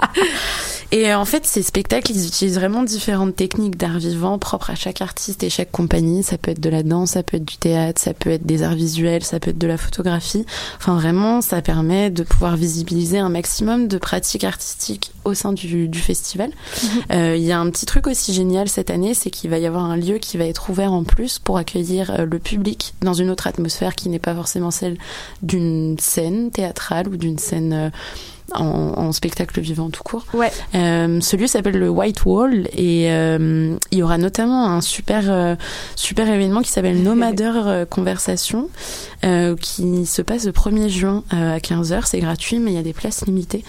Et 0.91 1.11
euh, 1.11 1.17
en 1.17 1.25
fait, 1.25 1.45
ces 1.45 1.63
spectacles, 1.63 2.11
ils 2.11 2.27
utilisent 2.27 2.55
vraiment 2.55 2.83
différentes 2.83 3.35
techniques 3.35 3.77
d'art 3.77 3.97
vivant 3.97 4.37
propres 4.37 4.69
à 4.69 4.75
chaque 4.75 5.01
artiste 5.01 5.43
et 5.43 5.49
chaque 5.49 5.71
compagnie. 5.71 6.23
Ça 6.23 6.37
peut 6.37 6.51
être 6.51 6.59
de 6.59 6.69
la 6.69 6.83
danse, 6.83 7.11
ça 7.11 7.23
peut 7.23 7.37
être 7.37 7.45
du 7.45 7.57
théâtre, 7.57 8.01
ça 8.01 8.13
peut 8.13 8.29
être 8.29 8.45
des 8.45 8.63
arts 8.63 8.75
visuels, 8.75 9.23
ça 9.23 9.39
peut 9.39 9.51
être 9.51 9.57
de 9.57 9.67
la 9.67 9.77
photographie. 9.77 10.45
Enfin, 10.77 10.95
vraiment, 10.95 11.41
ça 11.41 11.61
permet 11.61 12.09
de 12.09 12.23
pouvoir 12.23 12.55
visibiliser 12.55 13.17
un 13.17 13.29
maximum 13.29 13.87
de 13.87 13.97
pratiques 13.97 14.43
artistiques 14.43 15.11
au 15.23 15.33
sein 15.33 15.53
du, 15.53 15.87
du 15.87 15.99
festival. 15.99 16.51
Euh, 17.11 17.35
Il 17.35 17.43
y 17.43 17.51
a 17.51 17.59
un 17.59 17.69
petit 17.69 17.85
truc 17.85 18.07
aussi 18.07 18.33
génial 18.33 18.69
cette 18.69 18.89
année, 18.89 19.13
c'est 19.13 19.29
qu'il 19.29 19.49
va 19.49 19.57
y 19.57 19.65
avoir 19.65 19.85
un 19.85 19.97
lieu 19.97 20.17
qui 20.17 20.37
va 20.37 20.45
être 20.45 20.69
ouvert 20.69 20.93
en 20.93 21.03
plus 21.03 21.39
pour 21.39 21.57
accueillir 21.57 22.11
euh, 22.11 22.25
le 22.25 22.39
public 22.39 22.93
dans 23.01 23.13
une 23.13 23.29
autre 23.29 23.47
atmosphère 23.47 23.95
qui 23.95 24.09
n'est 24.09 24.19
pas 24.19 24.35
forcément 24.35 24.71
celle 24.71 24.97
d'une 25.41 25.97
scène 25.99 26.51
théâtrale 26.51 27.07
ou 27.07 27.17
d'une 27.17 27.39
scène 27.39 27.73
euh, 27.73 27.89
en, 28.53 28.93
en 28.97 29.11
spectacle 29.11 29.59
vivant 29.59 29.89
tout 29.89 30.03
court. 30.03 30.25
Ouais. 30.33 30.51
Euh, 30.75 31.19
ce 31.21 31.35
lieu 31.35 31.47
s'appelle 31.47 31.77
le 31.77 31.89
White 31.89 32.25
Wall 32.25 32.67
et 32.73 33.11
euh, 33.11 33.75
il 33.91 33.97
y 33.97 34.03
aura 34.03 34.17
notamment 34.17 34.67
un 34.67 34.81
super 34.81 35.25
euh, 35.29 35.55
super 35.95 36.29
événement 36.29 36.61
qui 36.61 36.71
s'appelle 36.71 37.01
Nomadeur 37.03 37.87
Conversation 37.89 38.69
qui 39.59 40.05
se 40.05 40.21
passe 40.21 40.45
le 40.45 40.51
1er 40.51 40.87
juin 40.87 41.23
à 41.31 41.57
15h. 41.57 42.01
C'est 42.05 42.19
gratuit 42.19 42.59
mais 42.59 42.71
il 42.71 42.75
y 42.75 42.79
a 42.79 42.83
des 42.83 42.93
places 42.93 43.25
limitées. 43.25 43.63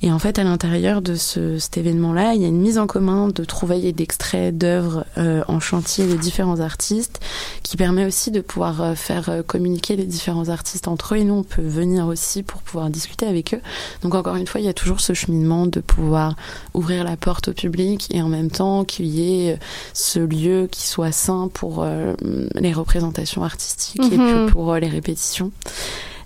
Et 0.00 0.10
en 0.10 0.18
fait 0.18 0.38
à 0.38 0.44
l'intérieur 0.44 1.02
de 1.02 1.16
ce, 1.16 1.58
cet 1.58 1.76
événement-là, 1.76 2.32
il 2.32 2.40
y 2.40 2.46
a 2.46 2.48
une 2.48 2.60
mise 2.60 2.78
en 2.78 2.86
commun 2.86 3.28
de 3.28 3.44
trouvailles 3.44 3.88
et 3.88 3.92
d'extraits 3.92 4.56
d'œuvres 4.56 5.04
en 5.16 5.60
chantier 5.60 6.06
des 6.06 6.16
différents 6.16 6.60
artistes 6.60 7.20
qui 7.62 7.76
permet 7.76 8.06
aussi 8.06 8.30
de 8.30 8.40
pouvoir 8.40 8.96
faire 8.96 9.42
communiquer 9.46 9.96
les 9.96 10.06
différents 10.06 10.48
artistes 10.48 10.88
entre 10.88 11.14
eux 11.14 11.18
et 11.18 11.24
nous 11.24 11.34
on 11.34 11.42
peut 11.42 11.60
venir 11.60 12.06
aussi 12.06 12.42
pour 12.42 12.62
pouvoir 12.62 12.88
discuter 12.88 13.26
avec 13.26 13.52
eux. 13.52 13.60
Donc 14.02 14.14
encore 14.22 14.36
une 14.36 14.46
fois, 14.46 14.60
il 14.60 14.64
y 14.64 14.68
a 14.70 14.72
toujours 14.72 15.00
ce 15.00 15.14
cheminement 15.14 15.66
de 15.66 15.80
pouvoir 15.80 16.36
ouvrir 16.74 17.02
la 17.02 17.16
porte 17.16 17.48
au 17.48 17.52
public 17.52 18.06
et 18.14 18.22
en 18.22 18.28
même 18.28 18.52
temps 18.52 18.84
qu'il 18.84 19.06
y 19.06 19.48
ait 19.48 19.54
euh, 19.54 19.56
ce 19.94 20.20
lieu 20.20 20.68
qui 20.70 20.86
soit 20.86 21.10
sain 21.10 21.50
pour 21.52 21.82
euh, 21.82 22.14
les 22.54 22.72
représentations 22.72 23.42
artistiques 23.42 24.00
et 24.12 24.16
Mhm. 24.16 24.44
puis 24.46 24.52
pour 24.52 24.72
euh, 24.72 24.78
les 24.78 24.88
répétitions. 24.88 25.50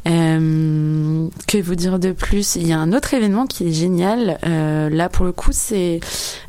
Euh, 0.07 1.26
que 1.49 1.59
vous 1.59 1.74
dire 1.74 1.99
de 1.99 2.12
plus? 2.12 2.55
Il 2.57 2.66
y 2.68 2.72
a 2.72 2.78
un 2.78 2.92
autre 2.92 3.14
événement 3.14 3.47
qui 3.47 3.66
est 3.66 3.72
génial. 3.72 4.38
Euh, 4.47 4.88
là, 4.88 5.09
pour 5.09 5.24
le 5.24 5.32
coup, 5.32 5.51
c'est 5.53 5.99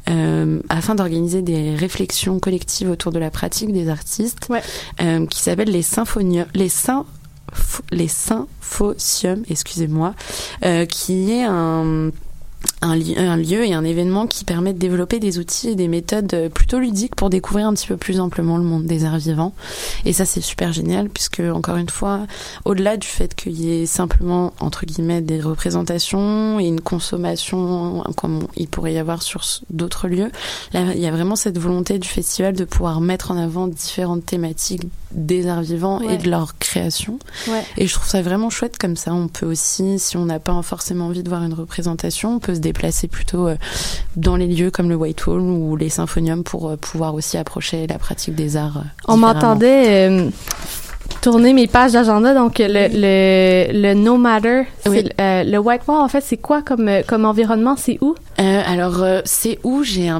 euh, 0.10 0.60
afin 0.70 0.94
d'organiser 0.96 1.42
des 1.42 1.74
réflexions 1.76 2.40
collectives 2.40 2.90
autour 2.90 3.12
de 3.12 3.20
la 3.20 3.32
pratique 3.32 3.74
des 3.74 3.90
artistes, 3.90 4.48
Ouais. 4.50 4.62
qui 5.30 5.40
s'appelle 5.42 5.70
les 5.70 5.82
les 6.54 6.70
sym- 6.70 7.06
les 7.92 8.08
symphosiums, 8.08 9.44
excusez-moi, 9.50 10.14
euh, 10.66 10.86
qui 10.86 11.32
est 11.32 11.46
un 12.82 13.38
lieu 13.38 13.66
et 13.66 13.74
un 13.74 13.84
événement 13.84 14.28
qui 14.28 14.46
permet 14.46 14.74
de 14.74 14.78
développer 14.78 15.20
des 15.20 15.40
outils 15.40 15.70
et 15.70 15.76
des 15.76 15.88
méthodes 15.88 16.34
euh, 16.34 16.50
plutôt 16.50 16.80
ludiques 16.80 17.16
pour 17.16 17.30
découvrir 17.30 17.68
un 17.68 17.74
petit 17.74 17.88
peu 17.88 17.98
plus 17.98 18.20
amplement 18.20 18.58
le 18.58 18.64
monde 18.64 18.86
des 18.86 19.04
arts 19.06 19.18
vivants. 19.18 19.54
Et 20.06 20.14
ça, 20.14 20.26
c'est 20.26 20.42
super 20.42 20.74
génial 20.74 21.10
puisque, 21.10 21.40
encore 21.40 21.78
une 21.78 21.90
fois, 21.90 22.28
au-delà 22.66 22.98
du 22.98 23.08
fait 23.08 23.34
qu'il 23.36 23.60
y 23.60 23.82
ait 23.82 23.86
simplement, 23.86 24.54
entre 24.60 24.86
guillemets, 24.86 25.22
des 25.22 25.42
représentations 25.42 26.60
et 26.60 26.66
une 26.66 26.82
consommation 26.82 28.04
comme 28.16 28.48
il 28.56 28.68
pourrait 28.68 28.94
y 28.94 28.98
avoir 28.98 29.22
sur 29.22 29.42
d'autres 29.70 30.08
lieux, 30.08 30.32
il 30.74 31.00
y 31.00 31.08
a 31.08 31.12
vraiment 31.12 31.36
cette 31.36 31.58
volonté 31.58 32.00
du 32.00 32.08
festival 32.08 32.54
de 32.54 32.64
pouvoir 32.64 33.02
mettre 33.02 33.32
en 33.32 33.38
avant 33.38 33.68
différentes 33.68 34.26
thématiques 34.26 34.84
des 35.12 35.48
arts 35.48 35.62
vivants 35.62 36.00
ouais. 36.00 36.16
et 36.16 36.18
de 36.18 36.30
leur 36.30 36.58
création. 36.58 37.20
Ouais. 37.48 37.64
Et 37.78 37.88
je 37.88 37.94
trouve 37.94 38.08
ça 38.08 38.22
vraiment 38.22 38.50
chouette 38.50 38.78
comme 38.78 38.96
ça. 38.96 39.14
On 39.14 39.28
peut 39.28 39.46
aussi, 39.46 40.00
si 40.00 40.18
on 40.18 40.26
n'a 40.26 40.40
pas 40.40 40.60
forcément 40.62 41.06
envie 41.08 41.24
de 41.24 41.30
voir 41.30 41.44
une 41.44 41.54
représentation, 41.54 42.36
on 42.36 42.40
peut 42.40 42.56
se 42.56 42.60
déplacer 42.60 43.08
plutôt 43.08 43.48
euh, 43.48 43.56
dans 44.16 44.36
les 44.36 44.48
lieux 44.48 44.72
comme 44.72 44.90
le 44.90 44.96
Whitehall 44.96 45.42
ou 45.42 45.76
les 45.76 45.90
symphoniums 45.90 46.44
pour 46.44 46.70
euh, 46.70 46.76
pouvoir 46.78 47.14
aussi 47.14 47.38
approcher 47.38 47.88
la 47.88 47.98
pratique 48.00 48.36
des 48.36 48.58
arts. 48.58 48.78
Euh, 48.78 48.90
on 49.08 49.18
m'entendait 49.18 50.10
euh, 50.10 50.30
tourner 51.22 51.54
mes 51.54 51.68
pages 51.68 51.94
d'agenda. 51.94 52.34
Donc, 52.34 52.60
le, 52.60 52.66
le, 52.68 53.72
le 53.82 53.94
No 53.94 54.18
Matter, 54.18 54.64
Oui. 54.88 55.10
euh, 55.20 55.44
le 55.44 55.58
Whitehall, 55.58 56.02
en 56.02 56.08
fait, 56.08 56.22
c'est 56.22 56.38
quoi 56.38 56.62
comme, 56.62 56.90
comme 57.08 57.26
environnement? 57.26 57.76
C'est 57.78 57.98
où? 58.02 58.16
Euh, 58.40 58.62
alors, 58.66 59.04
c'est 59.26 59.60
où? 59.64 59.84
J'ai 59.84 60.10
un 60.10 60.16